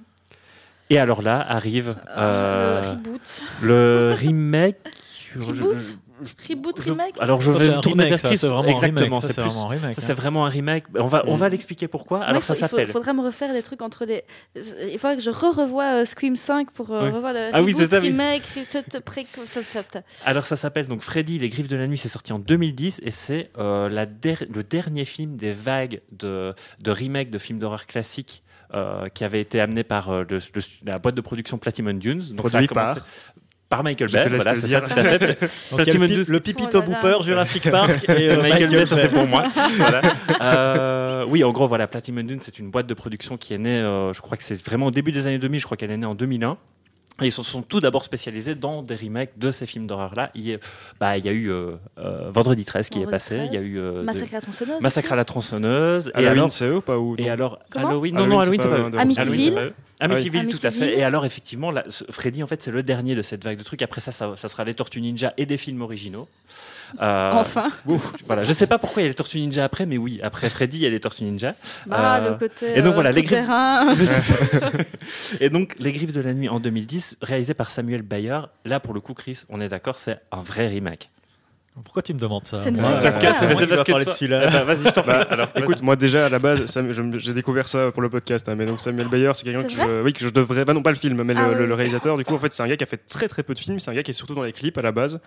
[0.89, 4.77] Et alors là arrive Euh, euh, le reboot, le remake.
[5.35, 5.95] Reboot je-
[6.49, 7.13] reboot je- remake.
[7.19, 8.37] Alors je vais tourner remake, vers ça, Chris.
[8.37, 9.97] c'est vraiment un Exactement, c'est vraiment un remake.
[9.97, 10.01] hein.
[10.01, 10.83] c'est vraiment un remake.
[10.95, 11.39] On va, on Mm.
[11.39, 12.23] va l'expliquer pourquoi.
[12.23, 12.87] Alors il ça faut- il s'appelle.
[12.87, 14.23] faudrait me refaire des trucs entre les.
[14.55, 17.83] Il faudrait que je re-revoie euh, Scream 5 pour euh, revoir le Ah oui, reboot,
[17.83, 18.07] c'est ça, oui.
[18.07, 18.41] remake.
[20.25, 21.97] Alors ça s'appelle donc Freddy les griffes de la nuit.
[21.99, 26.55] C'est sorti en 2010 et c'est euh, la der- le dernier film des vagues de,
[26.79, 28.43] de remake de films d'horreur classiques.
[28.73, 32.21] Euh, qui avait été amené par euh, le- le- la boîte de production Platinum Dunes.
[32.33, 33.05] Donc ça a Produit commencé- par
[33.69, 35.37] par Michael Bay, voilà, c'est le ça tout à fait.
[35.75, 36.23] Platinum Dunes.
[36.29, 37.01] le Pipito Oh là là.
[37.01, 39.43] Booper, Jurassic Park et euh, Michael Bay, ça c'est pour moi.
[39.77, 40.01] Voilà.
[40.41, 43.79] Euh, oui, en gros, voilà, Platinum Dune, c'est une boîte de production qui est née,
[43.79, 45.97] euh, je crois que c'est vraiment au début des années 2000, je crois qu'elle est
[45.97, 46.57] née en 2001.
[47.21, 50.29] Et ils se sont tout d'abord spécialisés dans des remakes de ces films d'horreur-là.
[50.35, 50.57] Il, y a-
[50.99, 53.59] bah, il y a eu euh, euh, Vendredi 13 qui est passé, il y a
[53.59, 54.81] 13, eu euh, de- Massacre à la tronçonneuse.
[54.81, 56.07] Massacre à la tronçonneuse.
[56.09, 58.33] Et Halloween, alors, c'est eux ou pas ou et non alors Comment Halloween, non, Halloween,
[58.33, 59.69] non, Halloween, pas c'est pas un eux.
[59.69, 60.41] de- Amityville.
[60.41, 60.43] Eux.
[60.43, 60.59] Amityville, oui.
[60.59, 60.97] tout à fait.
[60.97, 63.81] Et alors, effectivement, là, Freddy, en fait, c'est le dernier de cette vague de trucs.
[63.81, 66.27] Après ça, ça, ça sera les Tortues Ninja et des films originaux.
[67.01, 69.85] Euh, Enfin, Ouf, voilà, je sais pas pourquoi il y a les Tortues Ninja après,
[69.85, 71.55] mais oui, après Freddy, il y a les Tortues Ninja.
[71.85, 72.71] bah, Euh, le côté.
[72.77, 73.47] et donc euh, voilà, les griffes-
[75.39, 78.39] et donc, Les Griffes de la Nuit en 2010, réalisé par Samuel Bayer.
[78.65, 81.09] Là, pour le coup, Chris, on est d'accord, c'est un vrai remake.
[81.83, 84.05] Pourquoi tu me demandes ça C'est une Moi, vraie euh, parce que- parce que parler
[84.05, 84.11] de.
[84.21, 85.11] Eh ben, vas-y, je t'en prie.
[85.11, 86.63] Alors, Écoute, moi déjà à la base,
[87.17, 90.01] j'ai découvert ça pour le podcast, hein, mais donc Samuel Bayer, c'est quelqu'un que je,
[90.03, 91.67] oui, que je devrais, bah non pas le film, mais Ah le, oui.
[91.67, 92.17] le réalisateur.
[92.17, 93.79] Du coup, en fait, c'est un gars qui a fait très très peu de films.
[93.79, 95.19] C'est un gars qui est surtout dans les clips à la base,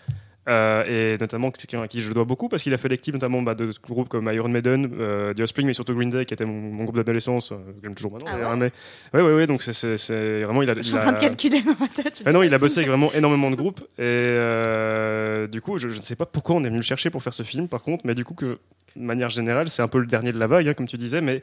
[0.46, 3.54] et notamment quelqu'un à qui je dois beaucoup parce qu'il a fait clips notamment bah,
[3.54, 6.54] de groupes comme Iron Maiden, euh, The Offspring, mais surtout Green Day, qui était mon,
[6.54, 8.30] mon groupe d'adolescence, euh, j'aime toujours maintenant.
[8.32, 8.72] Ah ouais mais
[9.14, 9.46] ouais, ouais, ouais.
[9.46, 10.74] Donc c'est- vraiment il a.
[10.74, 12.22] Je suis en train de calculer dans ma tête.
[12.24, 15.88] ah non, il a bossé avec vraiment énormément de groupes et euh, du coup, je,
[15.88, 18.06] ne sais pas pourquoi on est venu le chercher pour faire ce film, par contre,
[18.06, 18.58] mais du coup que
[18.96, 21.20] de manière générale, c'est un peu le dernier de la vague, hein, comme tu disais,
[21.20, 21.42] mais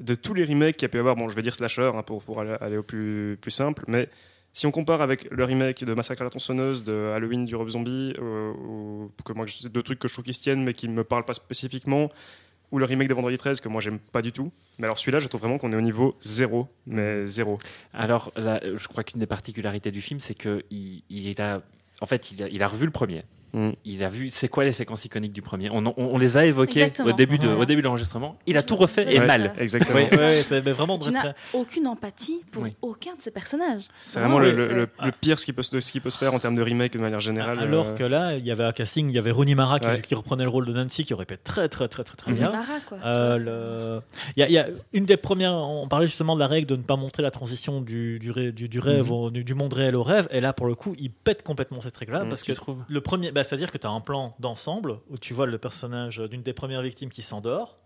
[0.00, 2.02] de tous les remakes qu'il y a pu avoir, bon, je vais dire slasher hein,
[2.02, 4.08] pour, pour aller, aller au plus, plus simple, mais
[4.52, 7.68] si on compare avec le remake de Massacre à la tronçonneuse, de Halloween du Rob
[7.70, 10.74] Zombie, euh, ou que moi, c'est deux trucs que je trouve qui se tiennent mais
[10.74, 12.10] qui ne me parlent pas spécifiquement,
[12.70, 14.52] ou le remake de Vendredi 13 que moi j'aime pas du tout.
[14.78, 17.58] Mais alors celui-là, je trouve vraiment qu'on est au niveau zéro, mais zéro.
[17.94, 21.62] Alors, là, je crois qu'une des particularités du film, c'est que il, il a,
[22.00, 23.24] en fait, il a, il a revu le premier.
[23.52, 23.70] Mm.
[23.84, 25.68] Il a vu c'est quoi les séquences iconiques du premier?
[25.70, 27.10] On, on- on les a évoquées Exactement.
[27.10, 28.36] au début de, au début de l'enregistrement.
[28.46, 29.52] Il a tout refait et mal.
[29.58, 29.98] Exactement.
[30.00, 30.06] Oui,
[30.42, 30.98] c'est mais vraiment
[31.52, 32.74] aucune empathie pour Oui.
[32.82, 33.82] aucun de ces personnages.
[33.94, 36.38] C'est vraiment le, oui, le- pire ce qui, peut ce qui peut se faire en
[36.38, 37.58] termes de remake de manière générale.
[37.58, 39.86] Alors euh, que là, il y avait un casting, il y avait Rooney Mara qui,
[39.86, 40.00] Ouais.
[40.00, 42.30] qui reprenait le rôle de Nancy, qui aurait pu être très très très très très
[42.32, 42.36] Mhm.
[42.38, 42.50] bien.
[42.52, 42.98] Mara, quoi.
[43.04, 44.00] Euh, le-
[44.36, 46.66] Il y, a- il y a une des premières, on parlait justement de la règle
[46.66, 49.12] de ne pas montrer la transition du, du, du- du rêve, Mhm.
[49.12, 51.80] au- du, du monde réel au rêve, et là pour le coup, il pète complètement
[51.80, 54.34] cette règle-là, Mhm, parce que trouves le premier, bah, c'est-à-dire que tu as un plan
[54.38, 57.78] d'ensemble où tu vois le personnage d'une des premières victimes qui s'endort.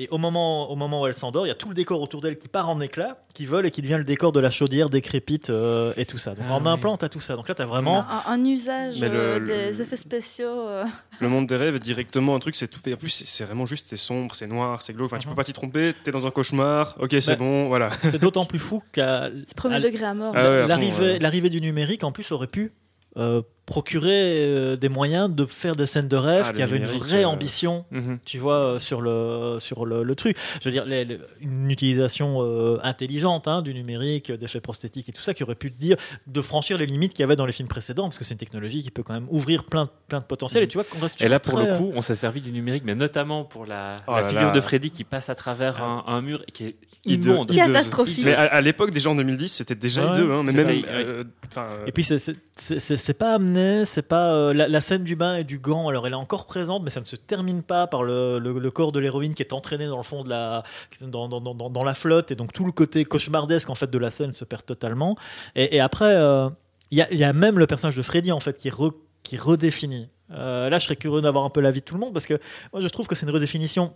[0.00, 2.20] Et au moment, au moment où elle s'endort, il y a tout le décor autour
[2.20, 4.88] d'elle qui part en éclats, qui vole et qui devient le décor de la chaudière
[4.90, 6.36] décrépite euh, et tout ça.
[6.36, 6.80] Donc Ah en un oui.
[6.80, 7.34] plan, tu as tout ça.
[7.34, 8.04] Donc là, tu as Un, vraiment.
[8.08, 10.68] un usage le- euh, le- des effets spéciaux.
[10.68, 10.84] euh,
[11.18, 12.78] Le monde des rêves, directement un truc, c'est tout.
[12.88, 15.06] Et en plus, c'est- vraiment juste, c'est sombre, c'est noir, c'est glauque.
[15.06, 15.32] Enfin, tu Mhm.
[15.32, 15.92] peux pas t'y tromper.
[16.04, 16.94] T'es dans un cauchemar.
[17.00, 17.88] Ok, c'est Bah, bon, voilà.
[18.04, 20.32] C'est d'autant plus fou qu'à C'est premier à- degré à mort.
[20.36, 21.18] Ah ouais, à fond, l'arrivée ouais.
[21.18, 22.72] l'arrivée du numérique, en plus, aurait pu.
[23.16, 26.86] euh, procurer euh, des moyens de faire des scènes de rêve Ah, qui avaient une
[26.86, 28.18] vraie euh, ambition Mhm.
[28.24, 30.36] tu vois, euh, sur le, sur le, le truc.
[30.62, 35.12] Je veux dire, les- les- une utilisation euh, intelligente hein, du numérique, d'effets prosthétiques et
[35.12, 35.96] tout ça, qui aurait pu te dire
[36.26, 38.38] de franchir les limites qu'il y avait dans les films précédents, parce que c'est une
[38.38, 40.62] technologie qui peut quand même ouvrir plein, plein de potentiel.
[40.64, 42.50] Et tu vois qu'on reste Et là, pour très, le coup, on s'est servi du
[42.52, 44.50] numérique, mais notamment pour la, Oh la là figure là.
[44.52, 47.32] de Freddy qui passe à travers un, un mur et qui est Hideux.
[47.32, 47.50] immonde.
[47.54, 48.24] Catastrophique.
[48.24, 50.32] Mais à, à l'époque, déjà en 2010, c'était déjà Ouais, hideux.
[50.32, 50.68] Hein, mais même.
[50.88, 51.24] euh,
[51.58, 55.04] euh, Et puis c'est- c'est- c'est c'est- c'est pas amené, c'est pas euh, la, scène
[55.04, 55.88] du bain et du gant.
[55.88, 58.98] Alors elle est encore présente, mais ça ne se termine pas par le, corps de
[58.98, 60.62] l'héroïne qui est entraîné dans le fond de la
[61.08, 64.44] dans, la flotte et donc tout le côté cauchemardesque en fait de la scène se
[64.44, 65.16] perd totalement.
[65.54, 66.48] Et, après euh,
[66.90, 68.94] il y, a, il y a même le personnage de Freddy en fait qui re-
[69.22, 70.08] qui redéfini.
[70.30, 72.38] Euh, là je serais curieux d'avoir un peu l'avis de tout le monde parce que
[72.72, 73.92] moi je trouve que c'est une redéfinition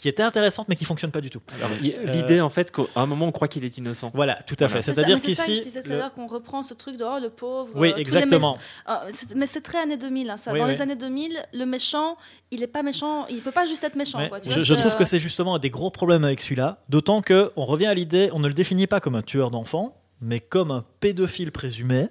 [0.00, 1.40] qui était intéressante mais qui fonctionne pas du tout.
[1.82, 4.10] Il- L'idée, en fait, qu'à un moment, on croit qu'il est innocent.
[4.14, 4.82] Voilà, tout à Voilà.
[4.82, 4.92] fait.
[4.92, 6.74] C'est-à-dire mais c'est ça que je qu'ici, disais tout à le- l'heure qu'on reprend ce
[6.74, 7.70] truc de oh, le pauvre.
[7.74, 8.56] oui, euh, exactement.
[8.86, 9.04] Ah,
[9.36, 10.30] mais c'est très années 2000.
[10.30, 10.52] hein, ça.
[10.52, 10.72] Oui, Dans oui.
[10.72, 12.16] les années 2000, le méchant,
[12.50, 13.26] il est pas méchant.
[13.28, 14.18] Il peut pas juste être méchant.
[14.18, 15.90] Ouais, quoi, tu je, vois, je c'est, trouve euh, que c'est justement un des gros
[15.90, 19.14] problèmes avec celui-là, d'autant que on revient à l'idée, on ne le définit pas comme
[19.16, 22.08] un tueur d'enfants, mais comme un pédophile présumé.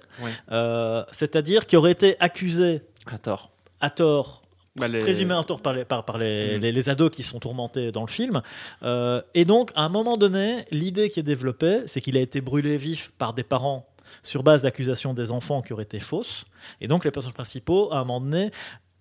[0.52, 3.50] Euh, c'est-à-dire qui aurait été accusé À tort.
[3.80, 4.42] à tort,
[4.76, 6.60] bah, les- présumé à tort par les, par, par les, Mhm.
[6.62, 8.40] les- les ados qui sont tourmentés dans le film.
[8.82, 12.40] Euh, et donc, à un moment donné, l'idée qui est développée, c'est qu'il a été
[12.40, 13.86] brûlé vif par des parents
[14.22, 16.44] sur base d'accusations des enfants qui auraient été fausses.
[16.80, 18.50] Et donc, les personnages principaux, à un moment donné,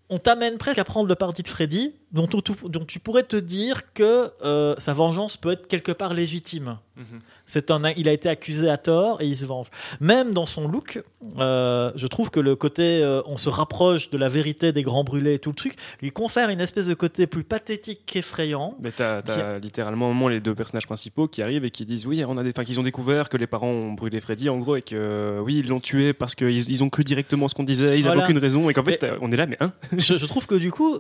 [0.10, 3.24] on t'amène presque à prendre le parti de Freddy, dont, tu- tu- dont tu pourrais
[3.24, 6.78] te dire que euh, sa vengeance peut être quelque part légitime.
[6.98, 7.20] Mhm.
[7.46, 9.68] C'est un, il a été accusé à tort et il se venge.
[10.02, 11.02] Même dans son look,
[11.40, 15.04] euh, je trouve que le côté euh, on se rapproche de la vérité des grands
[15.04, 18.76] brûlés et tout le truc lui confère une espèce de côté plus pathétique qu'effrayant.
[18.82, 22.06] Mais t'as, t'as littéralement un moment les deux personnages principaux qui arrivent et qui disent
[22.06, 24.76] oui, on a des, qu'ils ont découvert que les parents ont brûlé Freddy en gros
[24.76, 27.98] et que oui, ils l'ont tué parce qu'ils ils ont cru directement ce qu'on disait,
[27.98, 28.18] ils Voilà.
[28.18, 29.72] n'avaient aucune raison et qu'en fait Mais- on est là, mais hein?
[29.98, 31.00] je, je trouve que du coup,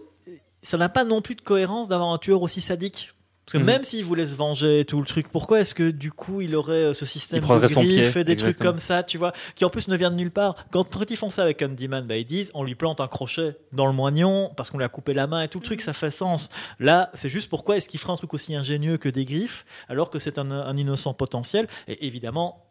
[0.62, 3.14] ça n'a pas non plus de cohérence d'avoir un tueur aussi sadique.
[3.46, 3.66] Parce que Mhm.
[3.66, 6.56] même s'il voulait se venger et tout le truc, pourquoi est-ce que du coup il
[6.56, 9.18] aurait euh, ce système Il de son griffes pied, et des trucs comme ça, tu
[9.18, 10.56] vois, qui en plus ne vient de nulle part.
[10.70, 13.58] Quand, quand ils font ça avec Candyman, bah, ils disent on lui plante un crochet
[13.72, 15.94] dans le moignon parce qu'on lui a coupé la main et tout le truc, ça
[15.94, 16.50] fait sens.
[16.80, 20.12] Là, c'est juste pourquoi est-ce qu'il ferait un truc aussi ingénieux que des griffes alors
[20.12, 21.68] que c'est un, un innocent potentiel?
[21.88, 22.69] Et évidemment,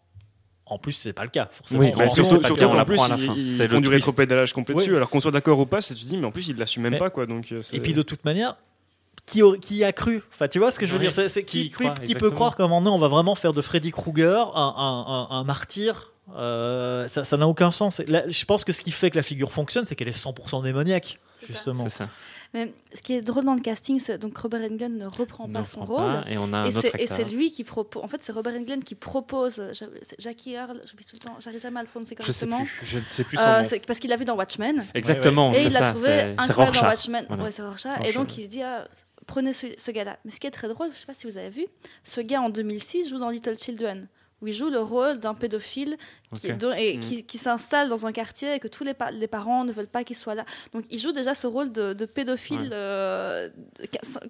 [0.71, 1.49] en plus, c'est pas le cas.
[1.53, 3.35] Forcément, Oui, bah, surtout- surtout, qu'en plus à la fin.
[3.37, 4.81] ils, ils font du rétropédalage complet Oui.
[4.83, 4.97] dessus.
[4.97, 6.93] Alors qu'on soit d'accord ou pas, c'est tu dis mais en plus il l'assume même
[6.93, 7.27] Mais- pas quoi.
[7.27, 8.57] Donc euh, Et puis de toute manière,
[9.27, 10.23] qui, aurait- qui y a cru?
[10.33, 11.09] Enfin, tu vois ce que je veux Ouais.
[11.09, 13.35] dire C'est Qui qui, croit, qui peut croire qu'à un moment donné, on va vraiment
[13.35, 18.01] faire de Freddy Krueger un, un- un- un martyr Euh, Ça n'a aucun sens.
[18.07, 20.63] Là, je pense que ce qui fait que la figure fonctionne, c'est qu'elle est 100%
[20.63, 21.53] démoniaque, C'est ça.
[21.55, 21.85] justement.
[21.85, 22.09] C'est ça.
[22.55, 25.65] Mais ce qui est drôle dans le casting, c'est donc Robert Englund ne reprend pas
[25.65, 25.99] son rôle.
[25.99, 27.17] pas, et on a un Et autre c'est, et acteur.
[27.19, 28.03] c'est lui qui propose.
[28.03, 29.63] En fait, c'est Robert Englund qui propose.
[30.19, 32.65] Jackie Earl, j'oublie tout le temps, j'arrive jamais à le prononcer Je sais correctement.
[32.79, 32.87] plus.
[32.87, 33.69] Je ne sais plus son Euh, nom.
[33.87, 34.87] parce qu'il l'a vu dans Watchmen.
[34.95, 35.53] Exactement.
[35.53, 36.87] Et il l'a trouvé incroyable dans.
[36.87, 37.25] Watchmen.
[37.29, 37.45] Voilà.
[37.45, 37.93] Ouais, c'est Rorschach.
[37.93, 38.11] Rorschach.
[38.11, 38.89] Et donc il se dit ah,
[39.27, 40.17] prenez ce, ce gars-là.
[40.25, 41.67] Mais ce qui est très drôle, je sais pas si vous avez vu,
[42.03, 44.09] ce gars en 2006 joue dans Little Children,
[44.41, 45.97] où il joue le rôle d'un pédophile
[46.37, 47.01] qui, et Mm.
[47.01, 49.87] qui, qui s'installe dans un quartier et que tous les, pa- les parents ne veulent
[49.89, 50.45] pas qu'il soit là.
[50.75, 52.69] Donc il joue déjà ce rôle de, de pédophile Ouais.
[52.73, 53.49] euh,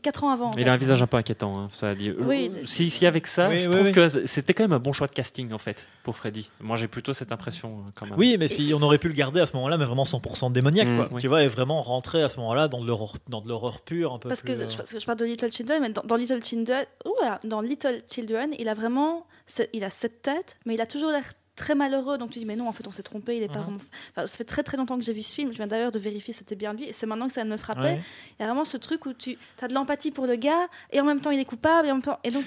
[0.02, 0.50] 4 ans avant.
[0.56, 0.68] Il fait.
[0.68, 2.10] a un visage un peu inquiétant, hein, ça dit.
[2.20, 3.92] Oui, Euh, c'est- si, si avec ça, Oui, je oui, trouve oui.
[3.92, 6.50] que c'était quand même un bon choix de casting en fait pour Freddy.
[6.60, 8.14] Moi, j'ai plutôt cette impression euh, quand même.
[8.18, 10.88] Oui, mais si on aurait pu le garder à ce moment-là, mais vraiment 100% démoniaque,
[10.88, 11.08] Mm, quoi.
[11.12, 11.20] oui.
[11.20, 14.14] Tu vois, et vraiment rentrer à ce moment-là dans de l'horreur, dans de l'horreur pure,
[14.14, 15.90] un peu Parce que, plus, euh, je, parce que je parle de Little Children, mais
[15.90, 19.26] dans, dans Little Children, ouah, dans Little Children, il a vraiment,
[19.72, 22.18] il a cette tête, mais il a toujours l'air très malheureux.
[22.18, 23.78] Donc tu dis mais non, en fait on s'est trompé, il est pas Mhm.
[24.16, 25.50] Enfin, ça fait très très longtemps que j'ai vu ce film.
[25.50, 27.46] Je viens d'ailleurs de vérifier si c'était bien lui, et c'est maintenant que ça vient
[27.46, 27.80] de me frapper.
[27.82, 28.00] Ouais.
[28.38, 31.00] Il y a vraiment ce truc où tu as de l'empathie pour le gars, et
[31.00, 32.44] en même temps il est coupable, et en même temps, et donc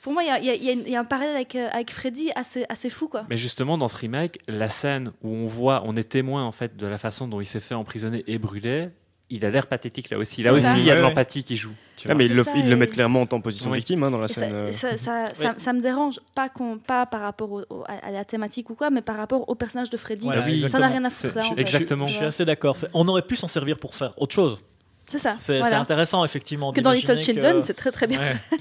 [0.00, 2.64] pour moi il y a, y y y un parallèle avec euh, avec Freddy assez
[2.70, 3.26] assez fou quoi.
[3.28, 6.76] Mais justement, dans ce remake, la scène où on voit, on est témoin en fait
[6.76, 8.88] de la façon dont il s'est fait emprisonner et brûler,
[9.36, 10.42] il a l'air pathétique là aussi.
[10.42, 10.76] Là aussi, ça.
[10.78, 11.72] il y a de l'empathie qui joue.
[11.96, 12.14] Tu Ah, vois.
[12.16, 13.78] mais ils le, mettent clairement en position Oui.
[13.78, 14.54] victime hein, dans la Et ça, scène.
[14.54, 14.72] euh.
[14.72, 18.24] ça, ça, ça- ça me dérange pas qu'on pas par rapport au- au- à la
[18.24, 20.24] thématique ou quoi, mais par rapport au personnage de Freddy.
[20.26, 21.42] Voilà, oui, ça n'a rien à foutre là.
[21.42, 21.60] je- en fait.
[21.60, 22.06] exactement.
[22.08, 22.76] Je suis assez d'accord.
[22.94, 24.58] On aurait pu s'en servir pour faire autre chose.
[25.06, 25.34] C'est ça.
[25.38, 25.80] C'est voilà.
[25.80, 26.72] intéressant, effectivement.
[26.72, 28.20] Que dans Little Children, que- c'est très très bien.
[28.20, 28.36] Ouais.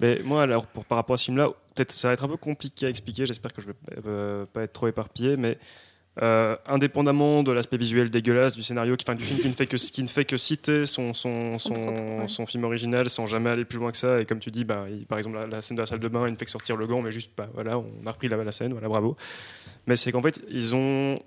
[0.00, 2.36] Mais moi, alors, pour, par rapport à ce film-là, peut-être ça va être un peu
[2.36, 3.26] compliqué à expliquer.
[3.26, 3.74] J'espère que je vais
[4.06, 5.56] euh, pas être trop éparpillé, mais
[6.22, 9.66] euh, indépendamment de l'aspect visuel dégueulasse du scénario, qui, enfin, du film qui ne fait
[9.66, 12.28] que qui ne fait que citer son son, Son son, propre, ouais.
[12.28, 14.20] son film original sans jamais aller plus loin que ça.
[14.20, 16.08] Et comme tu dis, bah, il- par exemple la, la scène de la salle de
[16.08, 18.28] bain, il ne fait que sortir le gant, mais juste, bah, voilà, on a repris
[18.28, 19.16] la, la scène, voilà, bravo.
[19.86, 21.18] Mais c'est qu'en fait, ils ont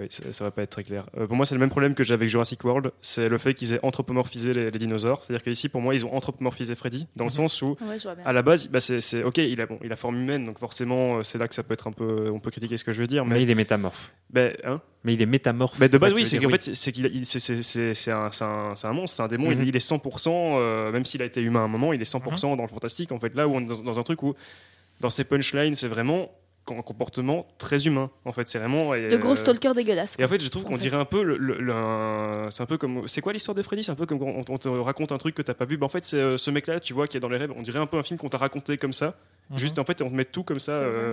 [0.00, 1.06] oui, ça, ça va pas être très clair.
[1.16, 3.54] Euh, pour moi, c'est le même problème que j'ai avec Jurassic World, c'est le fait
[3.54, 5.22] qu'ils aient anthropomorphisé les, les dinosaures.
[5.22, 7.36] C'est-à-dire qu'ici, pour moi, ils ont anthropomorphisé Freddy, dans le Mhm.
[7.36, 10.16] sens où, Ouais, à la base, bah, c'est ok, il a, bon, il a forme
[10.20, 12.76] humaine, donc forcément, euh, c'est là que ça peut être un peu, on peut critiquer
[12.76, 14.10] ce que je veux dire, Mais mais, il est métamorphe.
[14.30, 14.80] ben, hein?
[15.04, 15.78] Mais il est métamorphe.
[15.78, 19.22] Bah, de ça base, que oui, c'est qu'en fait, c'est- qu'il c'est- un, monstre, c'est
[19.22, 19.50] un démon.
[19.50, 19.64] il- Mhm.
[19.66, 22.50] il, est 100%, euh, même s'il a été humain à un moment, il est 100%
[22.52, 22.56] Mhm.
[22.58, 23.12] dans le fantastique.
[23.12, 24.34] En fait, là où on est dans, dans un truc où,
[25.00, 26.30] dans ses punchlines, c'est vraiment
[26.70, 28.10] un comportement très humain.
[28.24, 28.92] En fait, c'est vraiment.
[28.94, 30.14] De gros euh, stalkers dégueulasses.
[30.18, 30.82] Et en fait, je trouve en qu'on fait.
[30.82, 33.62] dirait un peu le, le- le- un- c'est un peu comme c'est quoi l'histoire de
[33.62, 33.82] Freddy?
[33.82, 35.76] C'est un peu comme quand on, on te raconte un truc que t'as pas vu.
[35.78, 37.52] Ben, en fait, c'est euh, ce mec-là, tu vois, qui est dans les rêves.
[37.56, 39.16] On dirait un peu un film qu'on t'a raconté comme ça.
[39.50, 39.58] Mhm.
[39.58, 40.72] Juste en fait, on te met tout comme ça.
[40.72, 41.12] Euh,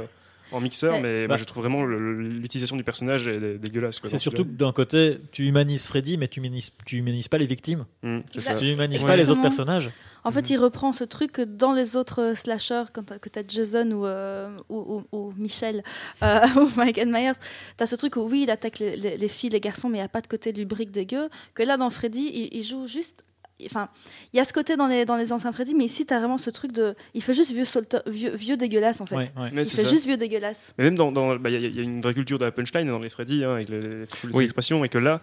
[0.54, 1.02] en mixeur, Ouais.
[1.02, 1.28] mais Bah.
[1.34, 4.00] moi je trouve vraiment l'utilisation du personnage est dé- dégueulasse.
[4.06, 7.48] C'est surtout que d'un côté, tu humanises Freddy, mais tu humanises, tu humanises pas les
[7.48, 7.86] victimes.
[8.02, 8.52] Mm, ça.
[8.54, 8.56] Exact.
[8.60, 9.10] Tu humanises Ouais.
[9.10, 9.90] pas les autres personnages.
[10.24, 13.30] En fait, il reprend ce truc que dans les autres euh, slashers, quand t'as- que
[13.30, 15.84] tu as Jason ou, euh, ou, ou- ou Michel
[16.24, 17.32] euh, ou Michael Myers,
[17.78, 19.98] tu as ce truc où oui, il attaque les, les- les filles, les garçons, mais
[20.00, 21.30] il n'y a pas de côté lubrique dégueu.
[21.54, 23.24] Que là, dans Freddy, il, il joue juste.
[23.66, 23.90] Enfin,
[24.34, 26.20] il y a ce côté dans les, dans les anciens Freddy, mais ici, tu as
[26.20, 26.94] vraiment ce truc de.
[27.16, 29.16] Il fait juste vieux, solta- vieux, vieux dégueulasse, en fait.
[29.16, 29.50] Ouais, ouais.
[29.52, 29.90] Mais Il fait ça.
[29.90, 30.74] juste vieux dégueulasse.
[30.78, 32.52] Mais même dans, bah, il y, a- il y a une vraie culture de la
[32.52, 34.44] punchline dans les Freddy, hein, avec les, les Oui.
[34.44, 35.22] expressions, et que là,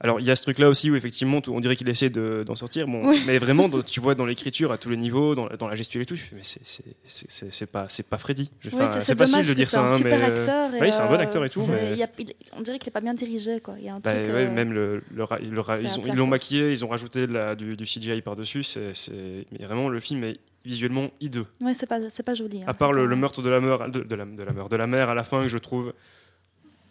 [0.00, 2.54] alors il y a ce truc-là aussi où effectivement, on dirait qu'il essaie de- d'en
[2.54, 3.22] sortir, bon, Oui.
[3.26, 6.02] mais vraiment, tu vois dans l'écriture à tous les niveaux, dans, la- dans la gestuelle
[6.02, 8.50] et tout, mais c'est- pas, c'est pas Freddy.
[8.64, 8.70] Oui,
[9.00, 10.74] c'est- facile de dire ça, C'est hein, un super mais acteur.
[10.74, 12.78] et, oui, c'est un bon euh, acteur et tout, mais- y a- il- on dirait
[12.78, 13.78] qu'il est pas bien dirigé, quoi.
[13.78, 14.26] Y a un Bah, truc.
[14.26, 17.84] ouais, euh, même le, le ils l'ont maquillé, ils ont rajouté de la- du, du
[17.84, 21.46] CGI par-dessus, c'est c'est- mais vraiment le film est visuellement hideux.
[21.60, 22.60] Ouais, c'est pas, c'est pas joli.
[22.62, 22.66] hein.
[22.66, 24.86] À part le, meurtre de la mère, de, de la, de la mère, de la
[24.86, 25.92] mère à la fin que je trouve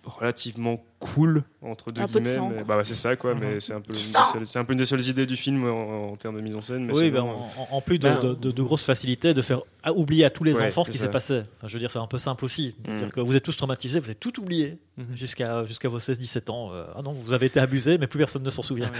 [0.07, 2.35] relativement cool entre deux Un peu de guillemets.
[2.35, 2.77] sang, mais- quoi.
[2.77, 3.59] bah c'est ça quoi, mais Mhm.
[3.59, 5.35] c'est un peu une Sang des seules- c'est un peu une des seules idées du
[5.35, 6.85] film en, en termes de mise en scène.
[6.85, 9.34] Mais Oui, c'est ben, vraiment- en, en plus de, Ben, de- de- de grosses facilités
[9.34, 11.05] de faire ah, oublier à tous les Ouais, enfants ce qui ça.
[11.05, 11.43] s'est passé.
[11.57, 12.75] Enfin, je veux dire, c'est un peu simple aussi.
[12.84, 12.95] De Mm.
[12.95, 15.15] dire que vous êtes tous traumatisés, vous êtes tout oublié Mhm.
[15.15, 16.71] jusqu'à jusqu'à vos 16-17 ans.
[16.73, 18.91] Euh, ah non, vous avez été abusé, mais plus personne ne s'en souvient.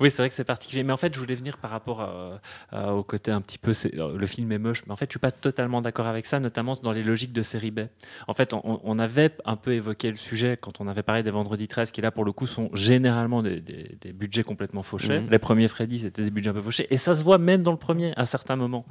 [0.00, 0.82] Oui, c'est vrai que c'est particulier.
[0.82, 2.40] Mais en fait, je voulais venir par rapport à-
[2.70, 3.72] à- au côté un petit peu.
[3.94, 6.40] euh, Le film est moche, mais en fait, je suis pas totalement d'accord avec ça,
[6.40, 7.80] notamment dans les logiques de série B.
[8.26, 11.30] En fait, on, on avait un peu évoqué le sujet quand on avait parlé des
[11.30, 15.20] Vendredi 13, qui là, pour le coup, sont généralement des, des- des budgets complètement fauchés.
[15.20, 15.30] Mhm.
[15.30, 16.86] Les premiers Freddy, c'était des budgets un peu fauchés.
[16.90, 18.86] Et ça se voit même dans le premier, à certains moments.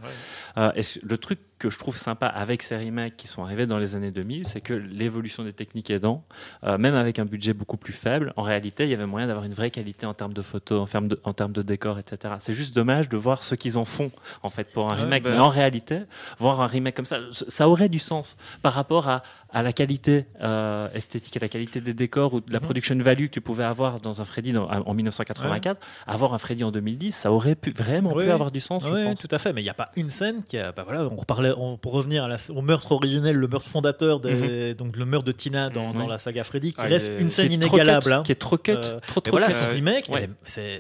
[0.58, 3.80] Euh, et le truc que je trouve sympa avec ces remakes qui sont arrivés dans
[3.80, 6.24] les années 2000, c'est que l'évolution des techniques aidant,
[6.64, 9.46] euh, même avec un budget beaucoup plus faible, en réalité, il y avait moyen d'avoir
[9.46, 12.36] une vraie qualité en termes de photos, en termes de, en termes de décor, etc.
[12.40, 14.12] C'est juste dommage de voir ce qu'ils en font,
[14.44, 15.24] en fait, pour un Ouais, remake.
[15.24, 16.02] ben- Mais en réalité,
[16.40, 20.26] voir un remake comme ça, ça aurait du sens par rapport à, à la qualité
[20.42, 22.66] euh, esthétique, à la qualité des décors ou de la Mhm.
[22.66, 25.80] production value que tu pouvais avoir dans un Freddy dans- en 1984.
[26.06, 29.28] Avoir un Freddy en 2010, ça aurait pu vraiment pu avoir du sens, Oui, tout
[29.32, 29.54] à fait.
[29.54, 30.72] Mais il n'y a pas une scène qui a.
[30.72, 34.20] bah voilà, on reparlait, on- pour revenir à la- au meurtre originel, le meurtre fondateur,
[34.20, 35.98] des, donc le meurtre de Tina dans, Mhm.
[36.00, 38.04] dans la saga Freddy, qui Ah, reste est- une Qui scène est trop inégalable.
[38.06, 38.24] cut, hein.
[38.24, 39.54] qui est trop cut, Euh, trop Et trop voilà, cut.
[39.54, 39.78] Euh, c'est-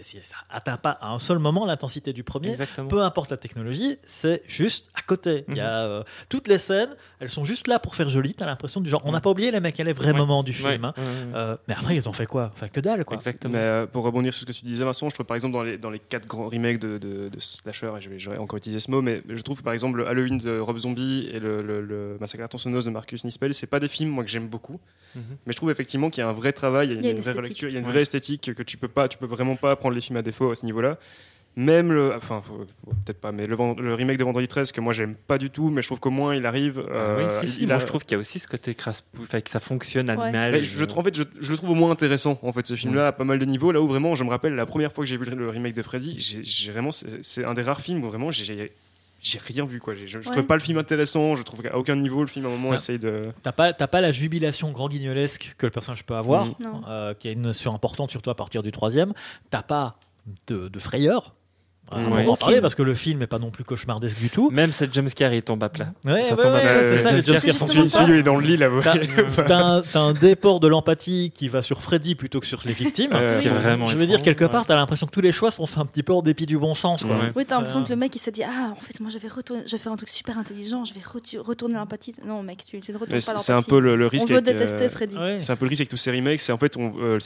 [0.01, 2.49] ça atteint pas à un seul moment l'intensité du premier.
[2.49, 2.87] Exactement.
[2.87, 5.45] Peu importe la technologie, c'est juste à côté.
[5.49, 8.33] Il y a euh, toutes les scènes, elles sont juste là pour faire joli.
[8.33, 10.17] T'as l'impression du genre, on n'a pas oublié les mecs, les vrais Ouais.
[10.17, 10.85] moments du Ouais, film.
[10.85, 10.93] hein.
[10.97, 11.03] ouais.
[11.35, 12.51] Euh, mais après, ils ont fait quoi?
[12.53, 13.15] Enfin, que dalle, quoi.
[13.17, 13.53] Exactement.
[13.53, 15.63] Mais euh, pour rebondir sur ce que tu disais, Vincent, je trouve par exemple dans
[15.63, 18.37] les, dans les quatre grands remakes de, de, de slasher, et je vais, je vais
[18.37, 21.39] encore utiliser ce mot, mais je trouve par exemple le Halloween de Rob Zombie et
[21.39, 24.23] le, le, le Massacre à la tronçonneuse de Marcus Nispel, c'est pas des films moi
[24.23, 24.79] que j'aime beaucoup,
[25.15, 25.23] Mhm.
[25.45, 27.05] mais je trouve effectivement qu'il y a un vrai travail, il y a une, Il
[27.05, 27.43] y a une vraie esthétique.
[27.45, 27.91] relecture, il y a une Ouais.
[27.91, 30.51] vraie esthétique que tu peux pas, tu peux vraiment pas prendre les films à défaut
[30.51, 30.97] à ce niveau-là.
[31.55, 32.43] Même le, enfin
[33.03, 33.55] peut-être pas, mais le,
[33.95, 36.35] remake de Vendredi 13 que moi j'aime pas du tout, mais je trouve qu'au moins
[36.35, 36.83] il arrive.
[36.87, 38.47] Ah euh, oui, si, si, il moi a- je trouve qu'il y a aussi ce
[38.47, 40.27] côté crasse enfin, que ça fonctionne à Ouais.
[40.27, 40.61] l'image.
[40.65, 43.07] je, trouve- en fait, je, je le trouve au moins intéressant, en fait, ce film-là,
[43.07, 43.71] à pas mal de niveaux.
[43.71, 45.81] Là où vraiment, je me rappelle, la première fois que j'ai vu le, remake de
[45.81, 48.71] Freddy, j'ai vraiment, c'est c'est un des rares films où vraiment j'ai
[49.19, 49.95] j'ai rien vu quoi.
[49.95, 50.23] Je, je Ouais.
[50.23, 51.35] trouvais pas le film intéressant.
[51.35, 52.75] Je trouve qu'à aucun niveau le film à un moment Ouais.
[52.75, 53.31] essaye de.
[53.43, 56.45] T'as pas, t'as pas la jubilation grand guignolesque que le personnage peut avoir.
[56.59, 56.81] Non.
[56.87, 59.13] euh, qui est une notion importante surtout à partir du troisième.
[59.49, 59.99] T'as pas
[60.47, 61.33] de, de frayeur.
[61.89, 62.25] On Ouais.
[62.25, 62.61] va en parler Film.
[62.61, 64.49] parce que le film est pas non plus cauchemardesque du tout.
[64.51, 65.93] Même cette jumpscare, il tombe à plat.
[66.05, 66.83] Ouais, Ça ouais, tombe à ouais, plat.
[66.83, 67.85] c'est ça, Euh, les jumpscares sont ça.
[68.05, 68.67] Celui est dans le lit là.
[68.67, 69.07] vous T'as voyez.
[69.47, 73.11] t'as un, un déport de l'empathie qui va sur Freddy plutôt que sur les victimes.
[73.13, 74.49] Euh, Je veux dire, étrange, quelque ouais.
[74.49, 76.57] part, t'as l'impression que tous les choix sont faits un petit peu en dépit du
[76.57, 77.03] bon sens.
[77.03, 77.15] Quoi.
[77.17, 77.31] Ouais.
[77.35, 79.27] Oui, t'as l'impression que le mec il s'est dit Ah, en fait, moi je vais,
[79.29, 81.01] retourner, je vais faire un truc super intelligent, je vais
[81.39, 82.13] retourner l'empathie.
[82.25, 83.45] Non, mec, tu, tu ne retournes Mais pas C'est l'empathie.
[83.45, 84.27] c'est un peu le, le On risque.
[84.29, 85.15] veut avec, euh, détester Freddy.
[85.39, 87.17] C'est un peu le risque avec tous ces remakes, c'est en fait on, euh,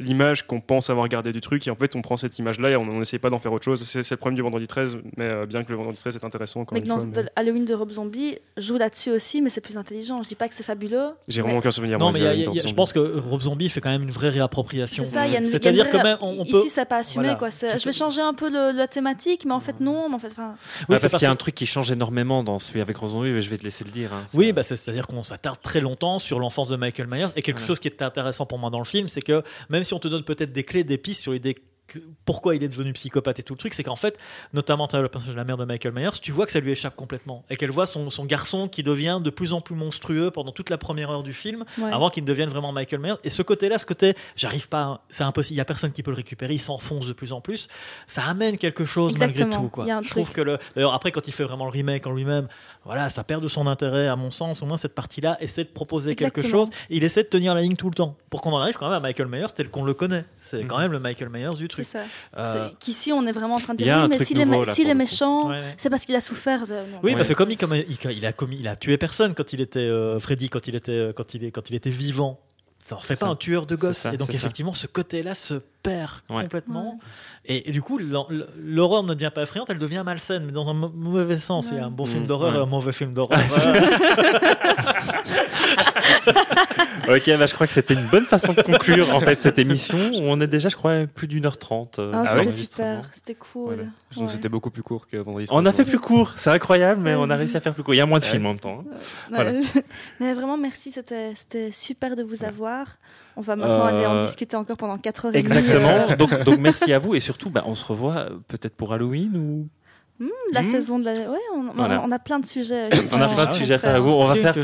[0.00, 2.70] l'image qu'on pense avoir gardée du truc et en fait on prend cette image là
[2.70, 3.84] et on n'essaye pas d'en faire autre chose.
[4.10, 6.62] C'est le problème du vendredi 13, mais euh, bien que le vendredi 13 est intéressant
[6.62, 7.06] encore Mais une dans fois.
[7.14, 10.20] mais Halloween de Rob Zombie joue là-dessus aussi, mais c'est plus intelligent.
[10.20, 11.10] Je dis pas que c'est fabuleux.
[11.28, 11.96] J'ai mais- vraiment aucun souvenir.
[12.00, 12.74] Non, moi, mais y a- y a- je Zombie.
[12.74, 15.04] pense que Rob Zombie fait quand même une vraie réappropriation.
[15.04, 16.58] C'est ça, C'est-à-dire vraie- que même on, on peut.
[16.58, 17.38] Ici, c'est pas assumé, Voilà.
[17.38, 17.50] quoi.
[17.50, 20.08] Je vais changer un peu le- la thématique, mais en fait, non.
[20.08, 20.56] Mais en fait, enfin,
[20.88, 22.96] Oui, Ah, parce qu'il y a que- un truc qui change énormément dans celui avec
[22.96, 24.12] Rosemary, mais je vais te laisser le dire.
[24.12, 24.24] hein.
[24.34, 27.26] Oui, bah, c'est- c'est-à-dire qu'on s'attarde très longtemps sur l'enfance de Michael Myers.
[27.36, 29.94] Et quelque chose qui est intéressant pour moi dans le film, c'est que même si
[29.94, 31.60] on te donne peut-être des clés, des pistes sur l'idée que-
[32.24, 34.18] pourquoi il est devenu psychopathe et tout le truc, c'est qu'en fait,
[34.52, 36.72] notamment à le personnage de la mère de Michael Myers, tu vois que ça lui
[36.72, 37.44] échappe complètement.
[37.50, 40.70] Et qu'elle voit son, son garçon qui devient de plus en plus monstrueux pendant toute
[40.70, 41.90] la première heure du film, ouais.
[41.90, 43.16] avant qu'il ne devienne vraiment Michael Myers.
[43.24, 46.10] Et ce côté-là, ce côté, j'arrive pas, c'est impossible, il y a personne qui peut
[46.10, 47.68] le récupérer, il s'enfonce de plus en plus.
[48.06, 49.68] Ça amène quelque chose malgré tout.
[49.68, 49.84] Quoi.
[49.84, 50.24] il y a un Je truc.
[50.24, 52.48] trouve que le, d'ailleurs après quand il fait vraiment le remake en lui-même,
[52.84, 54.62] voilà, ça perd de son intérêt à mon sens.
[54.62, 56.70] Au moins cette partie-là essaie de proposer quelque chose.
[56.88, 58.96] Il essaie de tenir la ligne tout le temps pour qu'on en arrive quand même
[58.96, 60.24] à Michael Myers tel qu'on le connaît.
[60.40, 61.79] C'est quand même le Michael Myers du truc.
[61.84, 62.00] Ça.
[62.36, 65.48] Euh, C'est- Qu'ici, on est vraiment en train de dire, oui, mais s'il est, méchant,
[65.48, 65.74] Ouais, ouais.
[65.76, 66.66] c'est parce qu'il a souffert.
[66.66, 67.00] de- non.
[67.02, 67.86] Oui, parce que comme il, comme il,
[68.16, 70.92] il a commis, il a tué personne quand il était euh, Freddy, quand il était,
[70.92, 72.40] euh, quand il est, quand il était vivant.
[72.82, 73.32] Ça en fait pas ça.
[73.32, 74.34] un tueur de ça, et donc ça.
[74.34, 76.42] effectivement, ce côté-là se perd Ouais.
[76.42, 76.98] complètement.
[77.44, 78.30] Et, et du coup, l'hor-
[78.62, 81.70] l'horreur ne devient pas effrayante, elle devient malsaine, mais dans un mau- mauvais sens.
[81.72, 82.58] Il y a un bon film Mm, d'horreur ouais.
[82.58, 83.38] et un mauvais film d'horreur.
[87.08, 89.98] Ok, bah, je crois que c'était une bonne façon de conclure en fait cette émission
[89.98, 91.98] où on est déjà, je crois, plus d'une heure trente.
[91.98, 93.74] euh, Ah, c'était super, c'était cool.
[93.74, 93.82] Voilà.
[94.14, 94.28] Donc Ouais.
[94.28, 95.46] c'était beaucoup plus court que vendredi.
[95.50, 97.20] On a 13, fait plus court, c'est incroyable, mais Ouais.
[97.20, 97.94] on a réussi à faire plus court.
[97.94, 98.30] Il y a moins de Ouais.
[98.30, 98.84] films en même temps.
[98.92, 98.96] hein.
[99.30, 99.52] Voilà.
[100.20, 102.86] Mais vraiment, merci, c'était c'était super de vous avoir.
[103.40, 105.56] On va maintenant Euh, aller en discuter encore pendant 4 heures et demie.
[105.56, 106.14] Exactement.
[106.18, 109.34] donc, donc merci à vous et surtout, bah, on se revoit euh, peut-être pour Halloween
[109.34, 109.68] ou.
[110.20, 110.64] Euh, la Hmm.
[110.64, 111.12] saison de la.
[111.12, 112.02] Ouais, on, on- Voilà.
[112.04, 112.82] on a plein de sujets.
[113.14, 114.10] On a plein de sujets à faire vous.
[114.10, 114.54] On va faire.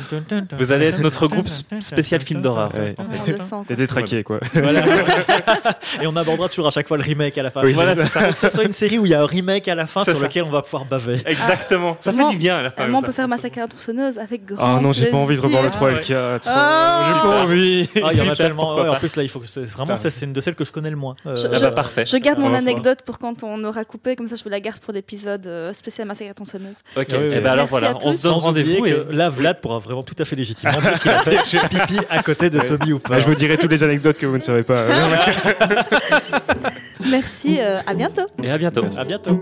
[0.58, 1.48] Vous allez être notre groupe
[1.80, 2.74] spécial film d'horreur.
[2.74, 2.94] Ouais.
[2.98, 3.20] en fait.
[3.26, 3.48] On le sent.
[3.50, 3.64] quoi.
[3.70, 4.38] Et détraqué, quoi.
[4.52, 4.82] Voilà.
[6.02, 7.62] et on abordera toujours à chaque fois le remake à la fin.
[7.62, 8.28] Oui, voilà, ça.
[8.32, 10.16] que ce soit une série où il y a un remake à la fin sur
[10.16, 10.26] ça.
[10.26, 11.20] lequel on va pouvoir baver.
[11.24, 11.96] Exactement.
[12.00, 12.82] Ça fait du bien à la fin.
[12.82, 15.36] Vraiment, on peut faire Massacre à la tronçonneuse avec grand Ah non, j'ai pas envie
[15.36, 15.78] de revoir le plaisir.
[15.78, 16.48] 3 et le 4.
[16.52, 17.88] Ah, J'ai pas envie.
[18.04, 18.76] Ah, il y en a tellement.
[18.76, 20.90] en plus, là, il faut que c'est vraiment c'est une de celles que je connais
[20.90, 21.16] le moins.
[21.26, 22.04] Euh, Je- Ah bah, parfait.
[22.06, 24.78] Je garde mon anecdote pour quand on aura coupé, comme ça je vous la garde
[24.80, 26.76] pour l'épisode spécial Massacre à la tronçonneuse.
[26.96, 27.06] Ok.
[27.10, 28.86] Ah oui, Et ben alors Merci voilà, à on se donne rendez-vous.
[28.86, 31.98] et- que là, Vlad pourra vraiment tout à fait légitimement dire qu'il a fait pipi
[32.10, 32.66] à côté de Ouais.
[32.66, 33.20] Toby ou Bah, pas.
[33.20, 34.86] je vous dirai toutes les anecdotes que vous ne savez pas.
[37.10, 38.22] Merci, euh, à bientôt.
[38.42, 38.84] Et à bientôt.
[38.96, 39.38] À bientôt.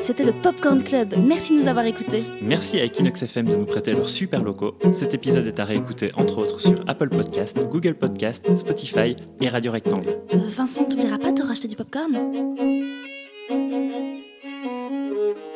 [0.00, 1.14] C'était le Popcorn Club.
[1.18, 2.24] Merci de nous avoir écoutés.
[2.42, 4.76] Merci à Equinox FM de nous prêter leurs super locaux.
[4.92, 9.72] Cet épisode est à réécouter entre autres sur Apple Podcast, Google Podcast, Spotify et Radio
[9.72, 10.16] Rectangle.
[10.34, 12.12] Euh, Vincent, t'oublieras pas de racheter du popcorn?
[14.62, 15.49] Música